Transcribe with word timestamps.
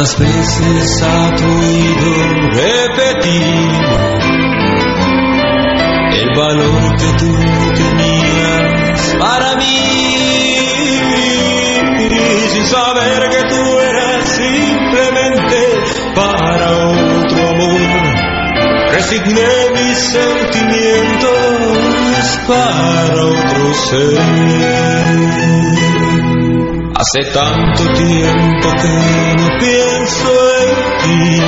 ¿Cuántas 0.00 0.18
veces 0.18 1.02
ha 1.02 1.36
tu 1.36 1.44
oído 1.44 2.08
repetir 2.52 3.42
el 6.22 6.30
valor 6.34 6.96
que 6.96 7.12
tú 7.18 7.30
tenías 7.74 9.14
para 9.18 9.56
mí? 9.56 9.76
Sin 12.50 12.64
saber 12.64 13.28
que 13.28 13.42
tú 13.50 13.78
eras 13.78 14.26
simplemente 14.26 15.68
para 16.14 16.70
otro 16.70 17.48
amor. 17.50 17.90
Resigné 18.92 19.68
mis 19.74 19.98
sentimientos 19.98 22.38
para 22.48 23.26
otro 23.26 23.74
ser. 23.74 24.16
Hace 27.00 27.30
tanto 27.32 27.82
tiempo 27.94 28.68
que 28.82 29.34
no 29.38 29.48
pienso 29.58 30.28
en 30.60 30.74
ti, 31.02 31.40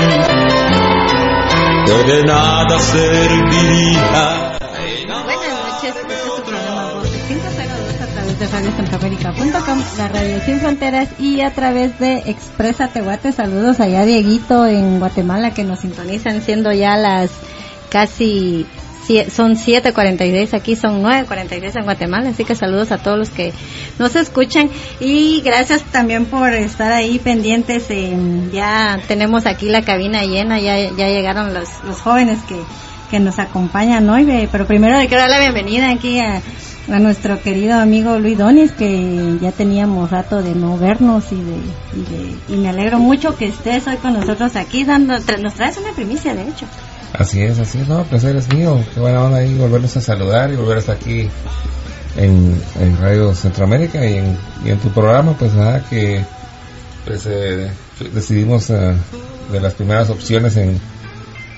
que 1.84 2.10
de 2.10 2.22
nada 2.24 2.78
serviría. 2.78 4.58
Buenas 5.24 5.52
noches, 5.52 5.94
este 5.94 6.14
es 6.14 6.20
su 6.22 6.42
programa 6.42 6.94
Voz 6.94 7.12
de 7.12 7.18
502 7.18 8.00
a 8.00 8.06
través 8.06 8.38
de 8.38 8.46
la 9.98 10.08
radio 10.08 10.40
sin 10.42 10.60
fronteras 10.60 11.08
y 11.18 11.42
a 11.42 11.50
través 11.50 11.98
de 11.98 12.22
Expresa 12.30 12.88
Tehuate. 12.88 13.32
Saludos 13.32 13.78
allá 13.80 14.06
Dieguito 14.06 14.66
en 14.66 15.00
Guatemala 15.00 15.52
que 15.52 15.64
nos 15.64 15.80
sintonizan 15.80 16.40
siendo 16.40 16.72
ya 16.72 16.96
las 16.96 17.30
casi 17.90 18.66
sie- 19.06 19.28
son 19.30 19.56
7.46 19.56 20.54
aquí, 20.54 20.76
son 20.76 21.02
9.46 21.02 21.76
en 21.76 21.84
Guatemala, 21.84 22.30
así 22.30 22.44
que 22.44 22.54
saludos 22.54 22.92
a 22.92 22.98
todos 22.98 23.18
los 23.18 23.30
que 23.30 23.52
nos 23.98 24.14
escuchan 24.16 24.70
y 25.00 25.40
gracias 25.44 25.82
también 25.84 26.26
por 26.26 26.52
estar 26.54 26.92
ahí 26.92 27.18
pendientes. 27.18 27.90
en- 27.90 28.50
ya 28.52 28.98
tenemos 29.08 29.46
aquí 29.46 29.68
la 29.68 29.82
cabina 29.82 30.22
llena, 30.24 30.58
ya, 30.60 30.76
ya 30.96 31.08
llegaron 31.08 31.52
los, 31.54 31.68
los 31.84 32.00
jóvenes 32.00 32.38
que, 32.48 32.56
que 33.10 33.20
nos 33.20 33.38
acompañan 33.38 34.08
hoy, 34.08 34.48
pero 34.50 34.66
primero 34.66 34.98
le 34.98 35.06
quiero 35.08 35.22
dar 35.22 35.30
la 35.30 35.38
bienvenida 35.40 35.90
aquí 35.90 36.18
a, 36.20 36.40
a 36.90 36.98
nuestro 36.98 37.40
querido 37.42 37.78
amigo 37.78 38.18
Luis 38.18 38.38
Donis, 38.38 38.72
que 38.72 39.36
ya 39.40 39.52
teníamos 39.52 40.10
rato 40.10 40.42
de 40.42 40.54
no 40.54 40.76
vernos 40.78 41.24
y 41.30 41.36
de, 41.36 41.56
y 41.96 42.02
de- 42.10 42.54
y 42.54 42.56
me 42.58 42.68
alegro 42.68 42.98
mucho 42.98 43.36
que 43.36 43.46
estés 43.46 43.86
hoy 43.86 43.96
con 43.96 44.14
nosotros 44.14 44.56
aquí, 44.56 44.84
dando, 44.84 45.14
nos 45.40 45.54
traes 45.54 45.76
una 45.78 45.92
primicia 45.92 46.34
de 46.34 46.42
hecho. 46.42 46.66
Así 47.12 47.42
es, 47.42 47.58
así 47.58 47.78
es, 47.78 47.88
no, 47.88 48.04
placer 48.04 48.36
es 48.36 48.52
mío. 48.52 48.82
Qué 48.94 49.00
buena 49.00 49.22
onda 49.22 49.38
ahí 49.38 49.54
volvernos 49.56 49.96
a 49.96 50.00
saludar 50.00 50.50
y 50.50 50.56
volver 50.56 50.78
a 50.78 50.80
estar 50.80 50.96
aquí 50.96 51.28
en, 52.16 52.60
en 52.80 52.98
Radio 53.00 53.34
Centroamérica 53.34 54.04
y 54.04 54.18
en, 54.18 54.38
y 54.64 54.70
en 54.70 54.78
tu 54.78 54.88
programa, 54.90 55.36
pues 55.38 55.52
nada, 55.52 55.84
que 55.88 56.24
pues 57.04 57.26
eh, 57.26 57.70
decidimos 58.12 58.70
eh, 58.70 58.94
de 59.50 59.60
las 59.60 59.74
primeras 59.74 60.08
opciones 60.08 60.56
en, 60.56 60.80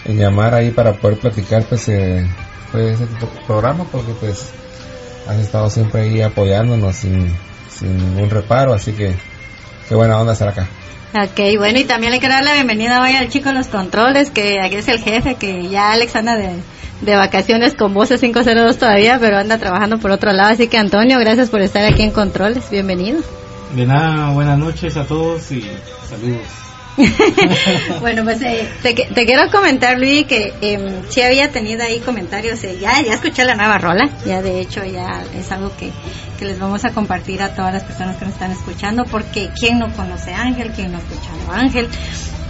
en 0.05 0.19
llamar 0.19 0.55
ahí 0.55 0.71
para 0.71 0.95
poder 0.95 1.19
platicar, 1.19 1.65
pues 1.65 1.89
eh, 1.89 2.27
fue 2.73 2.93
ese 2.93 3.07
programa 3.47 3.85
porque 3.91 4.13
pues 4.19 4.49
has 5.29 5.37
estado 5.39 5.71
siempre 5.71 6.03
ahí 6.03 6.21
apoyándonos 6.21 6.97
sin, 6.97 7.33
sin 7.71 7.97
ningún 7.97 8.31
reparo, 8.31 8.75
así 8.75 8.93
que 8.93 9.15
qué 9.89 9.95
buena 9.95 10.19
onda 10.19 10.33
estar 10.33 10.49
acá. 10.49 10.69
Ok, 11.17 11.59
bueno, 11.59 11.79
y 11.79 11.85
también 11.85 12.11
le 12.11 12.19
quiero 12.19 12.35
dar 12.35 12.43
la 12.43 12.55
bienvenida 12.55 13.01
hoy 13.01 13.13
al 13.13 13.29
chico 13.29 13.51
de 13.51 13.55
los 13.55 13.69
controles, 13.69 14.31
que 14.31 14.61
aquí 14.61 14.75
es 14.75 14.89
el 14.89 14.99
jefe, 14.99 15.37
que 15.37 15.69
ya 15.69 15.93
Alex 15.93 16.17
anda 16.17 16.37
de, 16.37 16.51
de 17.03 17.15
vacaciones 17.15 17.75
con 17.75 17.95
voces 17.95 18.21
502 18.21 18.79
todavía, 18.79 19.21
pero 19.21 19.39
anda 19.39 19.59
trabajando 19.59 19.99
por 19.99 20.11
otro 20.11 20.33
lado. 20.33 20.51
Así 20.51 20.67
que 20.67 20.77
Antonio, 20.77 21.21
gracias 21.21 21.51
por 21.51 21.61
estar 21.61 21.85
aquí 21.85 22.03
en 22.03 22.11
controles, 22.11 22.69
bienvenido. 22.69 23.21
De 23.77 23.87
nada, 23.87 24.31
buenas 24.31 24.59
noches 24.59 24.97
a 24.97 25.07
todos 25.07 25.53
y 25.53 25.65
saludos. 26.09 26.43
bueno, 28.01 28.23
pues 28.25 28.41
eh, 28.43 28.69
te, 28.83 28.95
quiero 28.95 29.51
comentar, 29.51 29.99
Luis, 29.99 30.27
que 30.27 30.53
eh, 30.61 31.03
sí 31.09 31.23
había 31.23 31.51
tenido 31.51 31.83
ahí 31.83 32.01
comentarios. 32.01 32.63
eh, 32.65 32.79
ya, 32.81 33.03
ya 33.03 33.15
escuché 33.15 33.45
la 33.45 33.57
nueva 33.57 33.79
rola, 33.79 34.09
ya 34.25 34.43
de 34.43 34.61
hecho 34.61 34.85
ya 34.85 35.23
es 35.37 35.51
algo 35.51 35.73
que, 35.77 35.91
que 36.39 36.45
les 36.45 36.59
vamos 36.59 36.85
a 36.85 36.91
compartir 36.91 37.43
a 37.43 37.55
todas 37.55 37.73
las 37.73 37.83
personas 37.83 38.17
que 38.17 38.25
nos 38.27 38.35
están 38.35 38.53
escuchando, 38.53 39.05
porque 39.05 39.51
¿quién 39.59 39.79
no 39.79 39.93
conoce 39.95 40.33
Ángel? 40.33 40.71
¿Quién 40.75 40.93
no 40.93 40.99
ha 40.99 41.01
escuchado 41.01 41.53
Ángel? 41.53 41.89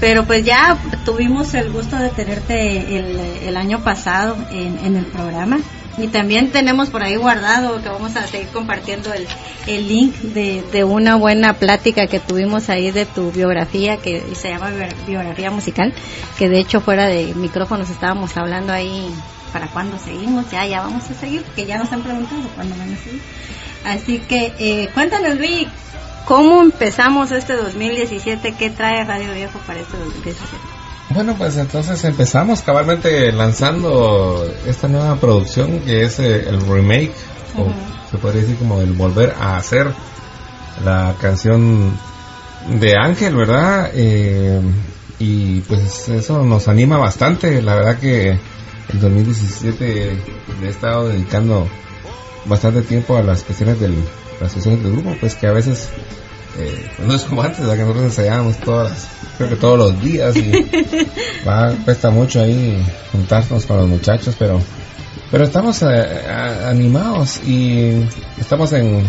Pero 0.01 0.25
pues 0.25 0.45
ya 0.45 0.77
tuvimos 1.05 1.55
el 1.55 1.71
gusto 1.71 1.97
de 1.97 2.11
tenerte 2.11 2.99
el, 2.99 3.19
el 3.47 3.57
año 3.57 3.83
pasado 3.83 4.37
en, 4.51 4.79
en 4.85 4.97
el 4.97 5.07
programa. 5.07 5.59
Y 5.97 6.09
también 6.09 6.51
tenemos 6.51 6.91
por 6.91 7.03
ahí 7.05 7.15
guardado 7.17 7.81
que 7.81 7.89
vamos 7.89 8.17
a 8.17 8.27
seguir 8.27 8.49
compartiendo 8.49 9.13
el, 9.13 9.27
el 9.69 9.87
link 9.87 10.15
de, 10.17 10.63
de 10.73 10.83
una 10.83 11.15
buena 11.15 11.55
plática 11.55 12.09
que 12.09 12.19
tuvimos 12.19 12.69
ahí 12.69 12.91
de 12.91 13.07
tu 13.07 13.31
biografía 13.31 13.97
que 13.99 14.23
se 14.35 14.49
llama 14.49 14.71
bio- 14.71 14.89
biografía 15.07 15.51
musical, 15.53 15.93
que 16.37 16.49
de 16.49 16.59
hecho 16.59 16.81
fuera 16.81 17.07
de 17.07 17.33
micrófonos 17.37 17.91
estábamos 17.91 18.37
hablando 18.37 18.73
ahí 18.73 19.09
para 19.53 19.69
cuándo 19.69 19.97
seguimos, 19.99 20.51
ya 20.51 20.67
ya 20.67 20.81
vamos 20.81 21.09
a 21.09 21.15
seguir, 21.15 21.43
que 21.55 21.65
ya 21.65 21.79
nos 21.79 21.93
han 21.93 22.03
preguntado 22.03 22.43
cuándo 22.57 22.75
van 22.77 22.93
a 22.93 22.97
seguir. 22.97 23.21
Así 23.85 24.19
que 24.19 24.53
eh, 24.59 24.89
cuéntanos 24.95 25.37
Luis, 25.39 25.69
¿cómo 26.25 26.61
empezamos 26.63 27.31
este 27.31 27.53
2017? 27.55 28.55
¿Qué 28.59 28.71
trae 28.71 29.05
Radio 29.05 29.33
Viejo 29.33 29.61
para 29.61 29.79
este 29.79 29.97
2017? 29.97 30.74
Bueno, 31.11 31.35
pues 31.37 31.57
entonces 31.57 32.03
empezamos 32.05 32.63
cabalmente 32.63 33.31
lanzando 33.31 34.51
esta 34.67 34.89
nueva 34.89 35.17
producción 35.17 35.81
que 35.81 36.03
es 36.03 36.19
eh, 36.19 36.49
el 36.49 36.61
remake, 36.67 37.13
o 37.57 37.67
se 38.11 38.19
podría 38.19 38.43
decir 38.43 38.57
como 38.57 38.81
el 38.81 38.93
volver 38.93 39.35
a 39.39 39.57
hacer 39.57 39.93
la 40.85 41.15
canción 41.21 41.93
de 42.81 42.97
Ángel, 42.97 43.37
¿verdad? 43.37 43.91
Eh, 43.95 44.61
y 45.19 45.61
pues 45.61 46.09
eso 46.09 46.43
nos 46.43 46.69
anima 46.69 46.97
bastante, 46.97 47.63
la 47.63 47.75
verdad 47.75 47.99
que 47.99 48.31
el 48.31 49.01
2017 49.01 50.17
le 50.61 50.67
he 50.67 50.71
estado 50.71 51.09
dedicando 51.09 51.69
bastante 52.47 52.83
tiempo 52.83 53.17
a 53.17 53.23
las 53.23 53.43
cuestiones 53.43 53.79
del, 53.79 53.95
las 54.41 54.53
cuestiones 54.53 54.83
del 54.83 54.93
grupo, 54.93 55.15
pues 55.21 55.35
que 55.35 55.47
a 55.47 55.53
veces 55.53 55.91
eh, 56.59 56.87
pues 56.97 57.09
no 57.09 57.15
es 57.15 57.23
como 57.23 57.43
antes, 57.43 57.61
¿verdad? 57.61 57.75
que 57.75 57.81
nosotros 57.83 58.05
ensayábamos 58.05 58.57
todas 58.59 58.91
las, 58.91 59.07
creo 59.39 59.49
que 59.51 59.57
todos 59.57 59.79
los 59.79 60.01
días 60.03 60.37
y 60.37 60.53
va, 61.49 61.73
cuesta 61.85 62.11
mucho 62.11 62.41
ahí 62.41 62.83
juntarnos 63.13 63.67
con 63.67 63.77
los 63.79 63.89
muchachos, 63.89 64.35
pero 64.39 64.61
pero 65.31 65.45
estamos 65.45 65.83
eh, 65.83 65.87
a- 66.29 66.69
animados 66.71 67.41
y 67.45 68.05
estamos 68.41 68.73
en, 68.73 69.03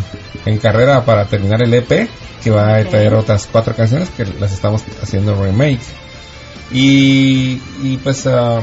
en 0.45 0.57
carrera 0.57 1.05
para 1.05 1.25
terminar 1.25 1.61
el 1.61 1.73
EP 1.73 2.09
que 2.43 2.49
va 2.51 2.75
a 2.77 2.83
traer 2.85 3.13
otras 3.13 3.47
cuatro 3.51 3.75
canciones 3.75 4.09
que 4.09 4.25
las 4.25 4.51
estamos 4.51 4.81
haciendo 5.03 5.35
remake. 5.35 5.81
Y, 6.71 7.61
y 7.83 7.99
pues 8.03 8.25
ah, 8.27 8.59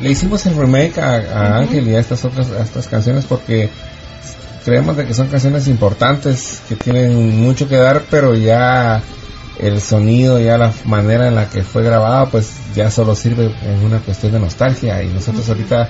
le 0.00 0.10
hicimos 0.10 0.44
el 0.46 0.56
remake 0.56 0.98
a, 0.98 1.14
a 1.16 1.58
Ángel 1.58 1.88
y 1.88 1.94
a 1.94 2.00
estas 2.00 2.24
otras 2.24 2.50
a 2.50 2.62
estas 2.62 2.88
canciones 2.88 3.24
porque 3.24 3.70
creemos 4.68 4.96
de 4.96 5.06
que 5.06 5.14
son 5.14 5.28
canciones 5.28 5.66
importantes 5.68 6.60
que 6.68 6.76
tienen 6.76 7.40
mucho 7.42 7.68
que 7.68 7.76
dar 7.76 8.02
pero 8.10 8.34
ya 8.34 9.02
el 9.58 9.80
sonido 9.80 10.38
ya 10.38 10.56
la 10.58 10.72
manera 10.84 11.26
en 11.28 11.34
la 11.34 11.48
que 11.48 11.62
fue 11.62 11.82
grabada 11.82 12.26
pues 12.26 12.50
ya 12.74 12.90
solo 12.90 13.14
sirve 13.16 13.52
en 13.62 13.84
una 13.84 13.98
cuestión 14.00 14.32
de 14.32 14.38
nostalgia. 14.40 15.02
Y 15.02 15.08
nosotros 15.08 15.48
ahorita 15.48 15.88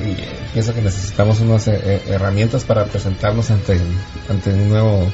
eh, 0.00 0.16
pienso 0.52 0.74
que 0.74 0.82
necesitamos 0.82 1.40
unas 1.40 1.68
eh, 1.68 1.80
eh, 1.82 2.02
herramientas 2.08 2.64
para 2.64 2.84
presentarnos 2.86 3.50
ante 3.50 3.78
ante 4.28 4.50
un 4.50 4.68
nuevo 4.68 5.06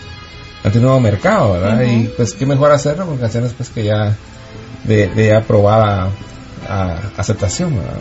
ante 0.65 0.79
un 0.79 0.85
nuevo 0.85 1.01
mercado 1.01 1.53
verdad 1.53 1.83
y 1.83 2.05
pues 2.17 2.33
qué 2.33 2.47
mejor 2.47 2.73
hacerlo 2.73 3.07
con 3.07 3.19
canciones 3.19 3.53
pues 3.57 3.69
que 3.69 3.85
ya 3.85 4.17
de, 4.85 5.09
de 5.09 5.35
aprobada 5.37 6.09
a- 6.69 6.97
aceptación 7.17 7.77
¿verdad? 7.77 7.95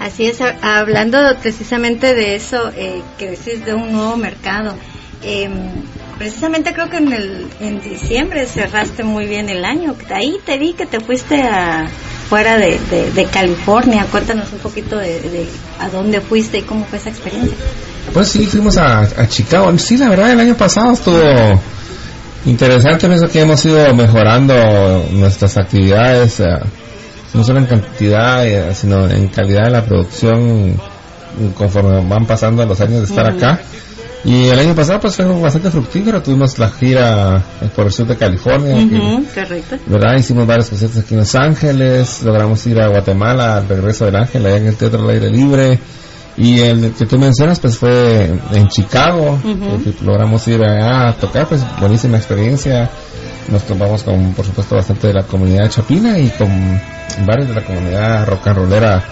Así 0.00 0.26
es, 0.26 0.40
ha- 0.40 0.56
hablando 0.80 1.18
precisamente 1.42 2.14
de 2.14 2.34
eso, 2.34 2.70
eh, 2.76 3.02
que 3.18 3.30
decís 3.30 3.64
de 3.64 3.74
un 3.74 3.92
nuevo 3.92 4.16
mercado. 4.16 4.74
eh, 5.22 5.48
precisamente 6.18 6.72
creo 6.74 6.88
que 6.90 6.96
en, 6.98 7.12
el, 7.12 7.46
en 7.60 7.80
diciembre 7.80 8.46
cerraste 8.46 9.04
muy 9.04 9.26
bien 9.26 9.48
el 9.48 9.64
año. 9.64 9.94
Ahí 10.14 10.36
te 10.44 10.58
vi 10.58 10.72
que 10.74 10.84
te 10.86 11.00
fuiste 11.00 11.40
a 11.42 11.86
fuera 12.28 12.56
de, 12.58 12.78
de- 12.90 13.24
California. 13.26 14.06
Cuéntanos 14.10 14.52
un 14.52 14.58
poquito 14.58 14.96
de, 14.98 15.18
de 15.20 15.46
a 15.78 15.88
dónde 15.88 16.20
fuiste 16.20 16.58
y 16.58 16.62
cómo 16.62 16.84
fue 16.86 16.98
esa 16.98 17.08
experiencia. 17.10 17.56
Pues 18.12 18.28
sí, 18.28 18.44
fuimos 18.46 18.76
a, 18.78 19.00
a 19.00 19.28
Chicago. 19.28 19.76
Sí, 19.78 19.96
la 19.98 20.08
verdad, 20.10 20.30
el 20.32 20.40
año 20.40 20.54
pasado 20.56 20.92
estuvo 20.92 21.22
interesante. 22.46 23.06
Pienso 23.06 23.28
que 23.28 23.40
hemos 23.40 23.64
ido 23.64 23.94
mejorando 23.94 24.54
nuestras 25.12 25.56
actividades, 25.58 26.40
eh, 26.40 26.44
no 27.34 27.44
solo 27.44 27.58
en 27.60 27.66
cantidad, 27.66 28.46
eh, 28.46 28.74
sino 28.74 29.08
en 29.08 29.28
calidad 29.28 29.64
de 29.64 29.70
la 29.70 29.84
producción 29.84 30.74
conforme 31.56 32.04
van 32.08 32.26
pasando 32.26 32.64
los 32.66 32.80
años 32.80 32.98
de 33.00 33.04
estar 33.04 33.26
acá. 33.26 33.60
Y 34.22 34.48
el 34.48 34.58
año 34.58 34.74
pasado 34.74 35.00
pues 35.00 35.16
fue 35.16 35.24
bastante 35.24 35.70
fructífero. 35.70 36.20
Tuvimos 36.22 36.58
la 36.58 36.68
gira 36.70 37.42
eh, 37.62 37.68
por 37.74 37.86
el 37.86 37.92
sur 37.92 38.06
de 38.06 38.16
California. 38.16 38.74
que- 38.88 38.96
Ujú, 38.96 39.24
correcto. 39.34 39.76
¿verdad? 39.86 40.18
Hicimos 40.18 40.46
varios 40.46 40.68
conciertos 40.68 41.00
aquí 41.00 41.14
en 41.14 41.20
Los 41.20 41.34
Ángeles, 41.34 42.22
logramos 42.22 42.66
ir 42.66 42.80
a 42.82 42.88
Guatemala 42.88 43.56
al 43.56 43.68
regreso 43.68 44.04
del 44.04 44.16
Ángel, 44.16 44.44
allá 44.44 44.56
en 44.58 44.66
el 44.66 44.76
Teatro 44.76 45.00
al 45.02 45.08
Aire 45.10 45.30
Libre. 45.30 45.78
Y 46.36 46.60
el 46.60 46.92
que 46.92 47.06
tú 47.06 47.18
mencionas, 47.18 47.60
pues 47.60 47.76
fue 47.78 48.30
en 48.52 48.68
Chicago, 48.68 49.38
que 49.42 49.94
logramos 50.04 50.46
ir 50.48 50.62
allá 50.62 51.08
a 51.08 51.12
tocar, 51.14 51.46
pues 51.48 51.62
buenísima 51.80 52.16
experiencia. 52.18 52.90
Nos 53.50 53.64
topamos 53.64 54.02
con, 54.02 54.32
por 54.34 54.44
supuesto, 54.44 54.76
bastante 54.76 55.08
de 55.08 55.14
la 55.14 55.22
comunidad 55.22 55.68
chapina 55.68 56.18
y 56.18 56.28
con 56.30 56.48
varios 57.26 57.48
de 57.48 57.54
la 57.54 57.64
comunidad 57.64 58.26
rock 58.26 58.46
and 58.48 58.56
rollera 58.56 59.02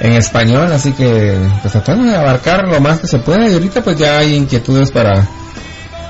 en 0.00 0.12
español, 0.12 0.72
así 0.72 0.92
que 0.92 1.36
pues 1.60 1.72
tratando 1.72 2.04
de 2.04 2.16
abarcar 2.16 2.68
lo 2.68 2.80
más 2.80 3.00
que 3.00 3.06
se 3.06 3.18
pueda 3.18 3.48
y 3.48 3.54
ahorita 3.54 3.82
pues 3.82 3.98
ya 3.98 4.18
hay 4.18 4.36
inquietudes 4.36 4.90
para 4.92 5.26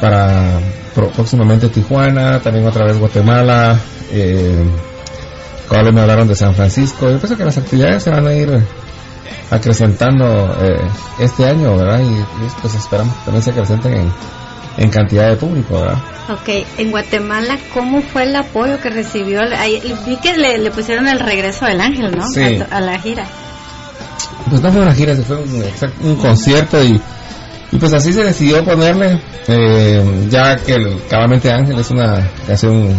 para 0.00 0.60
próximamente 0.94 1.68
Tijuana, 1.68 2.40
también 2.40 2.66
otra 2.66 2.84
vez 2.84 2.98
Guatemala, 2.98 3.78
eh, 4.10 4.64
me 5.92 6.00
hablaron 6.00 6.28
de 6.28 6.34
San 6.34 6.54
Francisco, 6.54 7.10
yo 7.10 7.18
pienso 7.18 7.36
que 7.36 7.44
las 7.44 7.58
actividades 7.58 8.02
se 8.02 8.10
van 8.10 8.26
a 8.26 8.34
ir 8.34 8.62
acrecentando 9.50 10.56
eh, 10.60 10.80
este 11.20 11.46
año, 11.46 11.76
¿verdad? 11.76 12.00
Y, 12.00 12.24
pues 12.60 12.74
esperamos 12.74 13.14
que 13.14 13.24
también 13.24 13.42
se 13.42 13.50
acrecenten 13.50 13.94
en, 13.94 14.12
en 14.78 14.90
cantidad 14.90 15.28
de 15.28 15.36
público, 15.36 15.80
¿verdad? 15.80 15.98
Ok, 16.30 16.48
en 16.78 16.90
Guatemala, 16.90 17.58
¿cómo 17.74 18.00
fue 18.00 18.24
el 18.24 18.36
apoyo 18.36 18.80
que 18.80 18.90
recibió? 18.90 19.40
vi 20.06 20.16
que 20.18 20.36
le, 20.36 20.70
pusieron 20.70 21.08
el 21.08 21.18
regreso 21.18 21.66
del 21.66 21.80
ángel, 21.80 22.16
¿no? 22.16 22.26
Sí. 22.28 22.60
A, 22.70 22.80
la 22.80 22.98
gira. 22.98 23.26
Pues 24.48 24.62
no 24.62 24.70
fue 24.70 24.82
una 24.82 24.94
gira, 24.94 25.16
fue 25.16 25.36
un, 26.00 26.16
concierto 26.16 26.82
y, 26.82 27.00
y, 27.72 27.78
pues 27.78 27.92
así 27.92 28.12
se 28.12 28.22
decidió 28.22 28.64
ponerle, 28.64 29.20
eh, 29.48 30.26
ya 30.30 30.56
que 30.56 30.74
el 30.74 31.02
Cabamente 31.08 31.50
Ángel 31.50 31.78
es 31.78 31.90
una 31.90 32.30
canción 32.46 32.94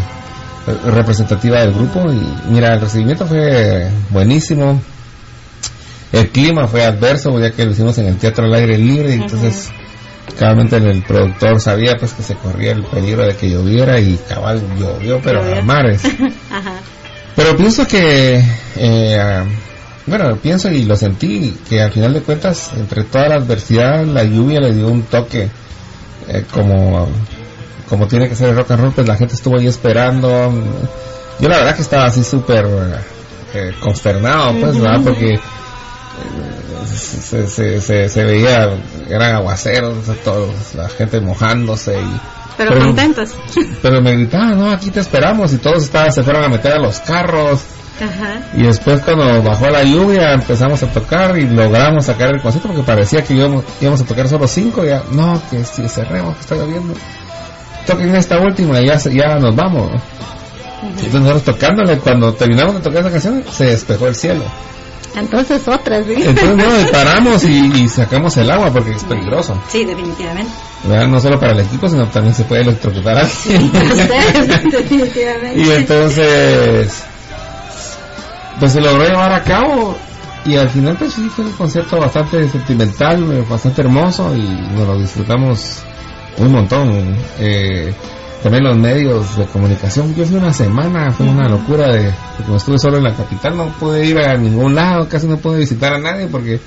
representativa 0.85 1.61
del 1.61 1.73
grupo 1.73 2.11
y 2.11 2.51
mira, 2.51 2.73
el 2.73 2.81
recibimiento 2.81 3.25
fue 3.25 3.89
buenísimo. 4.09 4.81
El 6.11 6.29
clima 6.29 6.67
fue 6.67 6.83
adverso, 6.83 7.39
ya 7.39 7.51
que 7.51 7.65
lo 7.65 7.71
hicimos 7.71 7.97
en 7.99 8.07
el 8.07 8.17
teatro 8.17 8.45
al 8.45 8.53
aire 8.55 8.77
libre, 8.77 9.11
y 9.11 9.21
entonces 9.21 9.69
Cabamente 10.37 10.77
el 10.77 11.01
productor 11.03 11.59
sabía 11.59 11.95
pues 11.99 12.13
que 12.13 12.23
se 12.23 12.35
corría 12.35 12.71
el 12.71 12.83
peligro 12.83 13.25
de 13.25 13.35
que 13.35 13.49
lloviera 13.49 13.99
y 13.99 14.17
cabal 14.27 14.61
llovió, 14.77 15.19
pero 15.23 15.41
a 15.41 15.61
mares. 15.61 16.01
Pero 17.35 17.55
pienso 17.55 17.87
que, 17.87 18.43
eh, 18.75 19.43
bueno, 20.05 20.35
pienso 20.43 20.69
y 20.69 20.83
lo 20.83 20.97
sentí, 20.97 21.57
que 21.69 21.81
al 21.81 21.89
final 21.89 22.13
de 22.13 22.21
cuentas, 22.21 22.71
entre 22.75 23.05
toda 23.05 23.29
la 23.29 23.35
adversidad, 23.35 24.03
la 24.03 24.25
lluvia 24.25 24.59
le 24.59 24.73
dio 24.73 24.89
un 24.89 25.03
toque 25.03 25.47
eh, 26.27 26.43
como, 26.51 27.07
como 27.87 28.07
tiene 28.07 28.27
que 28.27 28.35
ser 28.35 28.49
el 28.49 28.57
rock 28.57 28.71
and 28.71 28.81
roll, 28.81 28.91
pues 28.91 29.07
la 29.07 29.15
gente 29.15 29.35
estuvo 29.35 29.57
ahí 29.57 29.67
esperando. 29.67 30.51
Yo 31.39 31.47
la 31.47 31.59
verdad 31.59 31.75
que 31.75 31.81
estaba 31.81 32.07
así 32.07 32.25
súper 32.25 32.65
eh, 33.53 33.73
consternado, 33.79 34.59
pues, 34.59 34.77
¿verdad? 34.77 34.99
Porque 35.01 35.39
se, 36.95 37.81
se, 37.81 38.09
se, 38.09 38.23
veía, 38.23 38.77
eran 39.09 39.35
aguaceros, 39.35 39.97
todos, 40.23 40.75
la 40.75 40.89
gente 40.89 41.19
mojándose 41.21 41.99
y... 41.99 42.21
Pero, 42.57 42.77
contentos. 42.77 43.31
Pero 43.81 44.01
me 44.01 44.11
gritaban, 44.13 44.59
no, 44.59 44.69
aquí 44.69 44.91
te 44.91 44.99
esperamos 44.99 45.53
y 45.53 45.57
todos 45.59 45.83
estaban, 45.83 46.11
se 46.11 46.23
fueron 46.23 46.43
a 46.43 46.49
meter 46.49 46.73
a 46.73 46.79
los 46.79 46.99
carros. 46.99 47.61
Y 48.53 48.63
después 48.63 49.01
cuando 49.01 49.43
bajó 49.43 49.69
la 49.69 49.83
lluvia 49.83 50.33
empezamos 50.33 50.81
a 50.83 50.87
tocar 50.87 51.37
y 51.37 51.47
logramos 51.47 52.05
sacar 52.05 52.29
el 52.29 52.41
concierto 52.41 52.69
porque 52.69 52.83
parecía 52.83 53.23
que 53.23 53.33
íbamos, 53.33 53.63
íbamos 53.81 54.01
a 54.01 54.05
tocar 54.05 54.27
solo 54.27 54.47
cinco, 54.47 54.85
ya, 54.85 55.03
no, 55.11 55.41
que 55.49 55.63
si 55.63 55.87
cerremos, 55.87 56.35
que 56.35 56.41
está 56.41 56.55
lloviendo. 56.55 56.93
Toquen 57.85 58.15
esta 58.15 58.39
última 58.39 58.81
y 58.81 58.87
ya, 58.87 58.97
ya 58.97 59.35
nos 59.39 59.55
vamos. 59.55 59.91
Entonces 60.81 61.13
nosotros 61.13 61.43
tocándole, 61.43 61.97
cuando 61.97 62.33
terminamos 62.33 62.75
de 62.75 62.81
tocar 62.81 63.01
esa 63.01 63.11
canción, 63.11 63.43
se 63.51 63.65
despejó 63.65 64.07
el 64.07 64.15
cielo. 64.15 64.43
Entonces 65.15 65.67
otras, 65.67 66.05
¿sí? 66.05 66.15
Entonces 66.17 66.55
no, 66.55 66.91
paramos 66.91 67.43
y, 67.43 67.87
sacamos 67.87 68.37
el 68.37 68.49
agua 68.49 68.71
porque 68.71 68.91
es 68.91 69.03
peligroso. 69.03 69.61
Sí, 69.67 69.83
definitivamente. 69.83 70.51
No 70.83 71.19
solo 71.19 71.39
para 71.39 71.53
el 71.53 71.59
equipo, 71.59 71.87
sino 71.87 72.07
también 72.07 72.33
se 72.33 72.43
puede 72.43 72.61
electrocutar 72.61 73.17
a 73.17 73.21
alguien. 73.21 73.71
definitivamente. 74.71 75.59
Y 75.59 75.71
entonces, 75.71 77.03
pues 78.59 78.71
se 78.71 78.81
logró 78.81 79.03
llevar 79.03 79.33
a 79.33 79.43
cabo 79.43 79.95
y 80.45 80.55
al 80.55 80.69
final 80.69 80.95
pues 80.97 81.13
sí 81.13 81.27
fue 81.29 81.45
un 81.45 81.51
concierto 81.51 81.99
bastante 81.99 82.47
sentimental, 82.49 83.45
bastante 83.49 83.81
hermoso 83.81 84.33
y 84.35 84.41
nos 84.75 84.87
lo 84.87 84.99
disfrutamos 84.99 85.79
un 86.37 86.51
montón. 86.51 87.15
Eh, 87.39 87.93
también 88.41 88.63
los 88.63 88.77
medios 88.77 89.37
de 89.37 89.45
comunicación. 89.45 90.15
Yo 90.15 90.25
fui 90.25 90.37
una 90.37 90.53
semana, 90.53 91.11
fue 91.11 91.27
una 91.27 91.47
locura 91.49 91.91
de, 91.93 92.11
como 92.45 92.57
estuve 92.57 92.77
solo 92.79 92.97
en 92.97 93.03
la 93.03 93.13
capital, 93.13 93.57
no 93.57 93.67
pude 93.79 94.05
ir 94.05 94.17
a 94.19 94.35
ningún 94.37 94.75
lado, 94.75 95.07
casi 95.09 95.27
no 95.27 95.37
pude 95.37 95.59
visitar 95.59 95.93
a 95.93 95.99
nadie 95.99 96.27
porque 96.27 96.59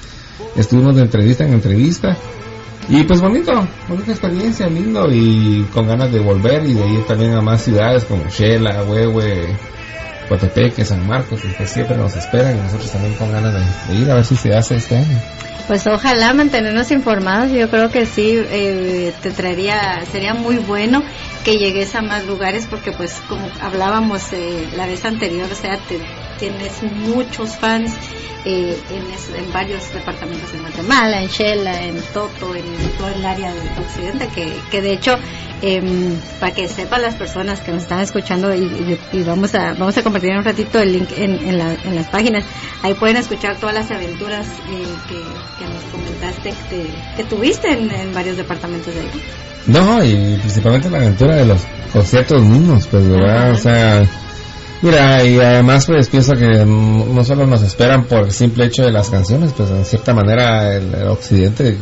estuvimos 0.57 0.97
de 0.97 1.03
entrevista 1.03 1.45
en 1.45 1.55
entrevista. 1.55 2.17
Y 2.89 3.05
pues 3.05 3.21
bonito, 3.21 3.53
bonita 3.89 4.11
experiencia, 4.11 4.67
lindo 4.67 5.07
y 5.11 5.65
con 5.73 5.87
ganas 5.87 6.13
de 6.13 6.19
volver 6.19 6.65
y 6.67 6.75
de 6.75 6.89
ir 6.89 7.07
también 7.07 7.33
a 7.35 7.41
más 7.41 7.63
ciudades 7.63 8.05
como 8.05 8.29
Shela, 8.29 8.83
Huehue, 8.83 9.57
Coatepeque, 10.29 10.85
San 10.85 11.07
Marcos, 11.07 11.41
que 11.57 11.67
siempre 11.67 11.97
nos 11.97 12.17
esperan 12.17 12.57
y 12.59 12.61
nosotros 12.61 12.91
también 12.91 13.15
con 13.15 13.31
ganas 13.31 13.55
de, 13.89 13.95
ir 13.95 14.11
a 14.11 14.17
ver 14.17 14.25
si 14.25 14.35
se 14.37 14.53
hace 14.53 14.77
este 14.77 14.97
año. 14.97 15.19
Pues 15.69 15.87
ojalá 15.87 16.35
mantenernos 16.35 16.91
informados, 16.91 17.53
yo 17.53 17.71
creo 17.71 17.89
que 17.89 18.05
sí, 18.05 18.35
eh, 18.37 19.13
te 19.23 19.31
traería, 19.31 20.05
sería 20.11 20.35
muy 20.35 20.57
bueno 20.57 21.03
que 21.45 21.59
llegues 21.59 21.95
a 21.95 22.03
más 22.03 22.27
lugares 22.27 22.67
porque 22.67 22.93
pues 22.93 23.21
como 23.29 23.51
hablábamos 23.61 24.33
eh, 24.33 24.69
la 24.77 24.87
vez 24.87 25.05
anterior, 25.05 25.51
o 25.51 25.55
sea, 25.55 25.79
tienes 26.39 26.83
muchos 26.83 27.57
fans 27.57 27.93
eh, 28.45 28.77
en, 28.91 29.45
en, 29.45 29.53
varios 29.53 29.93
departamentos 29.95 30.53
en 30.53 30.63
Guatemala, 30.63 31.23
en 31.23 31.29
Shela, 31.29 31.81
en 31.81 31.95
Toto, 32.13 32.57
en, 32.57 32.65
todo 32.99 33.09
el 33.09 33.25
área 33.25 33.55
del 33.55 33.69
occidente, 33.79 34.27
que, 34.35 34.53
que 34.69 34.83
de 34.83 34.95
hecho, 34.95 35.17
em, 35.61 36.17
para 36.41 36.53
que 36.53 36.67
sepan 36.67 37.03
las 37.03 37.15
personas 37.15 37.61
que 37.61 37.71
nos 37.71 37.83
están 37.83 38.01
escuchando 38.01 38.53
y, 38.53 38.99
vamos 39.25 39.55
a 39.55 39.75
vamos 39.75 39.97
a 39.97 40.03
compartir 40.03 40.33
un 40.33 40.45
ratito 40.45 40.81
el 40.81 40.93
link 40.93 41.11
en, 41.17 41.37
en, 41.37 41.95
las 41.95 42.09
páginas, 42.09 42.45
ahí 42.83 42.95
pueden 42.95 43.17
escuchar 43.17 43.59
todas 43.59 43.77
las 43.77 43.89
aventuras 43.93 44.47
eh, 44.49 44.87
que, 45.09 45.65
nos 45.65 45.85
comentaste 45.93 46.53
que, 46.69 46.87
que 47.17 47.25
tuviste 47.25 47.71
en, 47.71 48.13
varios 48.13 48.37
departamentos 48.37 48.93
de 48.93 49.03
ahí. 49.03 49.23
No, 49.69 50.03
y 50.05 50.37
principalmente 50.39 50.91
la 50.91 50.99
aventura 50.99 51.37
de 51.37 51.47
los 51.47 51.63
conciertos 51.93 52.43
mismos, 52.43 52.89
pues, 52.89 53.09
¿verdad? 53.09 53.53
O 53.53 53.57
sea, 53.57 54.05
mira, 54.83 55.25
y 55.25 55.39
además, 55.41 55.87
pues, 55.87 56.09
pienso 56.09 56.35
que 56.35 56.65
no 56.67 57.25
solo 57.25 57.47
nos 57.47 57.63
esperan 57.63 58.05
por 58.05 58.25
el 58.25 58.33
simple 58.33 58.67
hecho 58.67 58.83
de 58.83 58.93
las 58.93 59.09
canciones, 59.09 59.53
pues, 59.57 59.71
en 59.71 59.85
cierta 59.85 60.13
manera, 60.13 60.75
el, 60.75 60.95
occidente, 61.09 61.79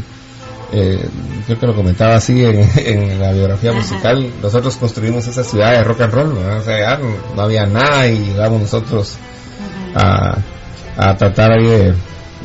eh, 0.72 1.08
creo 1.46 1.58
que 1.58 1.66
lo 1.66 1.74
comentaba 1.74 2.16
así 2.16 2.44
en, 2.44 3.18
la 3.20 3.32
biografía 3.32 3.72
musical, 3.72 4.30
nosotros 4.40 4.76
construimos 4.76 5.26
esa 5.26 5.42
ciudad 5.42 5.72
de 5.72 5.84
rock 5.84 6.02
and 6.02 6.12
roll, 6.12 6.34
¿verdad? 6.34 6.58
O 6.58 6.62
sea, 6.62 7.00
no, 7.34 7.42
había 7.42 7.66
nada 7.66 8.06
y 8.06 8.18
llegamos 8.18 8.60
nosotros 8.60 9.16
a, 9.94 10.38
a 10.96 11.16
tratar 11.16 11.52
ahí 11.52 11.94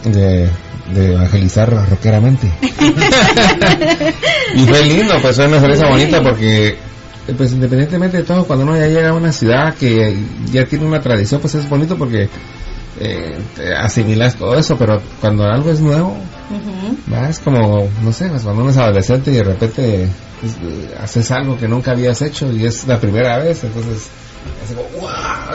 de 0.04 0.50
de 0.94 1.14
evangelizar 1.14 1.72
rockeramente. 1.90 2.52
y 4.56 4.66
fue 4.66 4.86
lindo, 4.86 5.16
pues 5.22 5.36
fue 5.36 5.48
una 5.48 5.58
experiencia 5.58 5.90
bonita 5.90 6.22
porque 6.22 6.78
pues 7.34 7.54
independientemente 7.54 8.18
de 8.18 8.24
todo, 8.24 8.46
cuando 8.46 8.66
uno 8.66 8.78
ya 8.78 8.88
llega 8.88 9.10
a 9.10 9.14
una 9.14 9.32
ciudad 9.32 9.74
que 9.76 10.16
ya 10.52 10.66
tiene 10.66 10.86
una 10.86 11.02
tradición, 11.02 11.42
pues 11.42 11.56
es 11.56 11.68
bonito 11.68 11.98
porque 11.98 12.30
eh, 13.00 13.38
asimilas 13.78 14.36
todo 14.36 14.56
eso, 14.56 14.78
pero 14.78 15.02
cuando 15.20 15.44
algo 15.44 15.72
es 15.72 15.80
nuevo, 15.80 16.16
es 17.30 17.40
como, 17.40 17.90
no 18.04 18.12
sé, 18.12 18.28
pues 18.28 18.44
cuando 18.44 18.62
uno 18.62 18.72
es 18.72 18.78
adolescente 18.78 19.32
y 19.32 19.36
de 19.36 19.44
repente 19.44 20.08
pues, 20.40 20.54
haces 21.02 21.32
algo 21.32 21.58
que 21.58 21.68
nunca 21.68 21.92
habías 21.92 22.22
hecho 22.22 22.52
y 22.52 22.66
es 22.66 22.86
la 22.88 23.00
primera 23.00 23.40
vez, 23.40 23.64
entonces, 23.64 24.08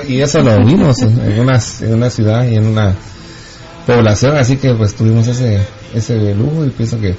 y 0.08 0.20
eso 0.20 0.42
lo 0.42 0.56
vimos 0.64 1.00
en, 1.02 1.40
una, 1.40 1.60
en 1.80 1.94
una 1.94 2.10
ciudad 2.10 2.44
y 2.48 2.56
en 2.56 2.66
una 2.66 2.94
población, 3.86 4.36
así 4.36 4.56
que 4.56 4.74
pues 4.74 4.94
tuvimos 4.94 5.26
ese, 5.28 5.60
ese 5.94 6.34
lujo 6.34 6.64
y 6.66 6.70
pienso 6.70 7.00
que 7.00 7.14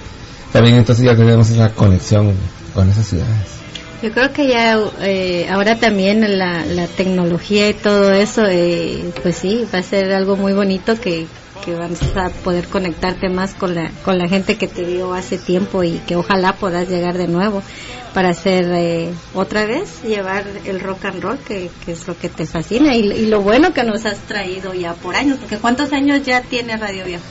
también 0.51 0.75
entonces 0.75 1.05
ya 1.05 1.15
tenemos 1.15 1.49
esa 1.49 1.69
conexión 1.69 2.33
con 2.73 2.89
esas 2.89 3.07
ciudades. 3.07 3.61
Yo 4.01 4.11
creo 4.11 4.33
que 4.33 4.47
ya 4.47 4.79
eh, 5.01 5.47
ahora 5.51 5.75
también 5.75 6.39
la, 6.39 6.65
la 6.65 6.87
tecnología 6.87 7.69
y 7.69 7.75
todo 7.75 8.11
eso, 8.13 8.45
eh, 8.47 9.11
pues 9.21 9.35
sí, 9.35 9.67
va 9.71 9.79
a 9.79 9.83
ser 9.83 10.11
algo 10.11 10.35
muy 10.35 10.53
bonito 10.53 10.99
que, 10.99 11.27
que 11.63 11.75
vas 11.75 12.01
a 12.15 12.29
poder 12.29 12.67
conectarte 12.67 13.29
más 13.29 13.53
con 13.53 13.75
la, 13.75 13.91
con 14.03 14.17
la 14.17 14.27
gente 14.27 14.57
que 14.57 14.67
te 14.67 14.83
vio 14.83 15.13
hace 15.13 15.37
tiempo 15.37 15.83
y 15.83 15.99
que 16.07 16.15
ojalá 16.15 16.53
puedas 16.53 16.89
llegar 16.89 17.17
de 17.17 17.27
nuevo 17.27 17.61
para 18.13 18.29
hacer 18.29 18.65
eh, 18.73 19.13
otra 19.35 19.65
vez, 19.65 20.01
llevar 20.03 20.45
el 20.65 20.79
rock 20.79 21.05
and 21.05 21.21
roll, 21.21 21.37
que, 21.37 21.69
es 21.87 22.07
lo 22.07 22.17
que 22.17 22.29
te 22.29 22.45
fascina 22.45 22.95
y, 22.95 23.27
lo 23.27 23.41
bueno 23.41 23.71
que 23.73 23.83
nos 23.83 24.05
has 24.05 24.17
traído 24.19 24.73
ya 24.73 24.93
por 24.95 25.15
años, 25.15 25.37
porque 25.37 25.57
¿cuántos 25.57 25.93
años 25.93 26.23
ya 26.23 26.41
tiene 26.41 26.75
Radio 26.75 27.05
Viejo? 27.05 27.23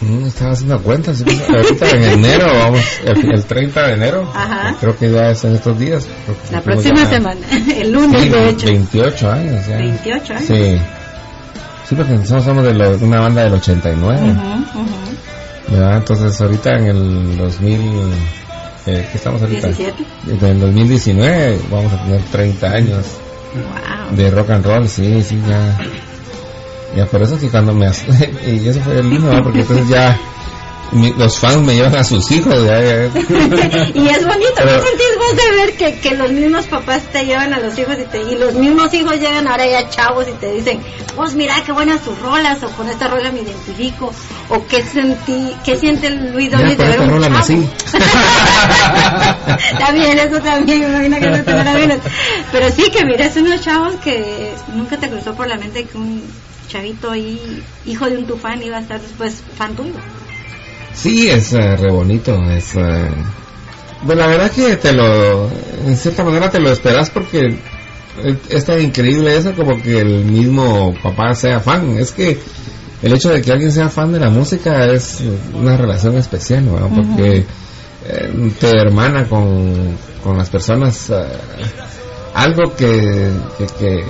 Mm, 0.00 0.26
estaba 0.26 0.52
haciendo 0.52 0.80
cuentas, 0.80 1.22
ahorita 1.22 1.90
en 1.90 2.02
enero, 2.04 2.46
vamos, 2.46 2.80
el, 3.04 3.44
30 3.44 3.86
de 3.88 3.94
enero, 3.94 4.32
creo 4.80 4.96
que 4.96 5.10
ya 5.10 5.30
es 5.30 5.44
en 5.44 5.56
estos 5.56 5.78
días. 5.78 6.06
La 6.52 6.60
próxima 6.60 7.04
semana, 7.06 7.40
el 7.76 7.92
lunes 7.92 8.30
de 8.30 8.48
hecho. 8.50 8.66
28 8.66 9.30
años 9.30 9.66
ya. 9.66 9.76
28 9.78 10.32
años. 10.34 10.46
Sí. 10.46 10.78
Sí, 11.88 11.94
porque 11.94 12.12
nosotros 12.12 12.44
somos 12.44 12.64
de, 12.64 13.04
una 13.04 13.20
banda 13.20 13.44
del 13.44 13.54
89. 13.54 14.36
Uh 14.74 15.96
Entonces 15.96 16.40
ahorita 16.40 16.76
en 16.76 16.86
el 16.86 17.36
2000 17.38 17.80
eh, 18.86 19.06
¿qué 19.10 19.18
estamos 19.18 19.42
ahorita? 19.42 19.68
17. 19.68 20.04
En 20.28 20.44
el 20.46 20.60
2019 20.60 21.60
vamos 21.70 21.92
a 21.92 22.04
tener 22.04 22.22
30 22.30 22.70
años 22.70 23.06
Wow. 23.54 24.16
de 24.16 24.30
rock 24.30 24.50
and 24.50 24.64
roll, 24.64 24.88
sí, 24.88 25.22
sí, 25.22 25.40
ya. 25.48 25.78
Ya 26.96 27.06
por 27.06 27.22
eso 27.22 27.34
es 27.34 27.40
que 27.40 27.48
cuando 27.48 27.74
me... 27.74 27.86
as- 27.86 28.04
y 28.46 28.68
eso 28.68 28.80
fue 28.80 29.02
lindo, 29.02 29.32
¿no? 29.32 29.42
porque 29.42 29.60
entonces 29.60 29.88
ya 29.88 30.18
mi- 30.92 31.12
los 31.12 31.38
fans 31.38 31.58
me 31.58 31.74
llevan 31.74 31.94
a 31.96 32.02
sus 32.02 32.30
hijos, 32.30 32.54
ya, 32.64 32.80
ya- 32.80 33.06
y 33.94 34.08
es 34.08 34.26
bonito, 34.26 34.54
¿qué 34.56 34.62
Pero- 34.64 34.82
sentís 34.82 35.16
vos 35.18 35.36
de 35.36 35.50
ver 35.56 35.72
que, 35.76 35.98
que 36.00 36.14
los 36.16 36.30
mismos 36.32 36.64
papás 36.66 37.02
te 37.12 37.26
llevan 37.26 37.52
a 37.52 37.58
los 37.60 37.78
hijos 37.78 37.94
y, 38.00 38.04
te, 38.10 38.22
y 38.22 38.38
los 38.38 38.54
mismos 38.54 38.92
hijos 38.94 39.12
llegan 39.20 39.46
ahora 39.46 39.66
ya 39.66 39.88
chavos 39.90 40.26
y 40.28 40.32
te 40.40 40.50
dicen, 40.54 40.80
vos 41.14 41.34
mira 41.34 41.56
qué 41.66 41.72
buenas 41.72 42.00
tus 42.00 42.18
rolas, 42.20 42.62
o 42.62 42.70
con 42.70 42.88
esta 42.88 43.06
rola 43.08 43.30
me 43.32 43.42
identifico, 43.42 44.10
o 44.48 44.66
qué 44.66 44.82
sentí, 44.82 45.52
qué 45.62 45.76
siente 45.76 46.08
Luis 46.08 46.50
Donis 46.50 46.78
de 46.78 46.84
ver 46.86 47.00
un 47.02 47.10
rola 47.10 47.28
chavo. 47.42 47.64
también, 49.78 50.18
eso 50.18 50.40
también, 50.40 50.82
imagino 50.84 51.18
que 51.20 51.30
no 51.30 51.44
te. 51.44 52.00
Pero 52.50 52.70
sí 52.74 52.90
que 52.90 53.04
miras 53.04 53.36
unos 53.36 53.60
chavos 53.60 53.94
que 54.02 54.52
nunca 54.74 54.96
te 54.96 55.10
cruzó 55.10 55.34
por 55.34 55.46
la 55.46 55.56
mente 55.58 55.84
que 55.84 55.98
un 55.98 56.22
chavito 56.68 57.10
ahí, 57.10 57.62
hijo 57.86 58.08
de 58.08 58.18
un 58.18 58.26
tufán, 58.26 58.62
iba 58.62 58.76
a 58.76 58.80
estar 58.80 59.00
después 59.00 59.42
fan 59.56 59.74
tuyo. 59.74 59.94
Sí, 60.94 61.28
es 61.28 61.52
eh, 61.52 61.76
re 61.76 61.90
bonito, 61.90 62.34
es... 62.50 62.74
eh, 62.76 63.08
pues 64.06 64.16
la 64.18 64.26
verdad 64.26 64.50
que 64.50 64.76
te 64.76 64.92
lo... 64.92 65.48
En 65.86 65.96
cierta 65.96 66.22
manera 66.24 66.50
te 66.50 66.60
lo 66.60 66.70
esperas 66.70 67.10
porque 67.10 67.56
es- 68.48 68.64
tan 68.64 68.80
increíble 68.80 69.36
eso 69.36 69.52
como 69.54 69.80
que 69.82 70.00
el 70.00 70.24
mismo 70.24 70.94
papá 71.02 71.34
sea 71.34 71.60
fan. 71.60 71.96
Es 71.98 72.12
que 72.12 72.38
el 73.02 73.12
hecho 73.12 73.30
de 73.30 73.40
que 73.42 73.52
alguien 73.52 73.72
sea 73.72 73.88
fan 73.88 74.12
de 74.12 74.20
la 74.20 74.28
música 74.30 74.86
es 74.86 75.22
una 75.54 75.76
relación 75.76 76.16
especial, 76.16 76.66
¿no? 76.66 76.88
Porque 76.88 77.44
eh, 78.06 78.52
te 78.60 78.68
hermana 78.76 79.24
con, 79.28 79.96
con 80.22 80.36
las 80.38 80.48
personas 80.50 81.10
eh, 81.10 81.24
algo 82.34 82.74
que- 82.76 83.30
que 83.78 84.04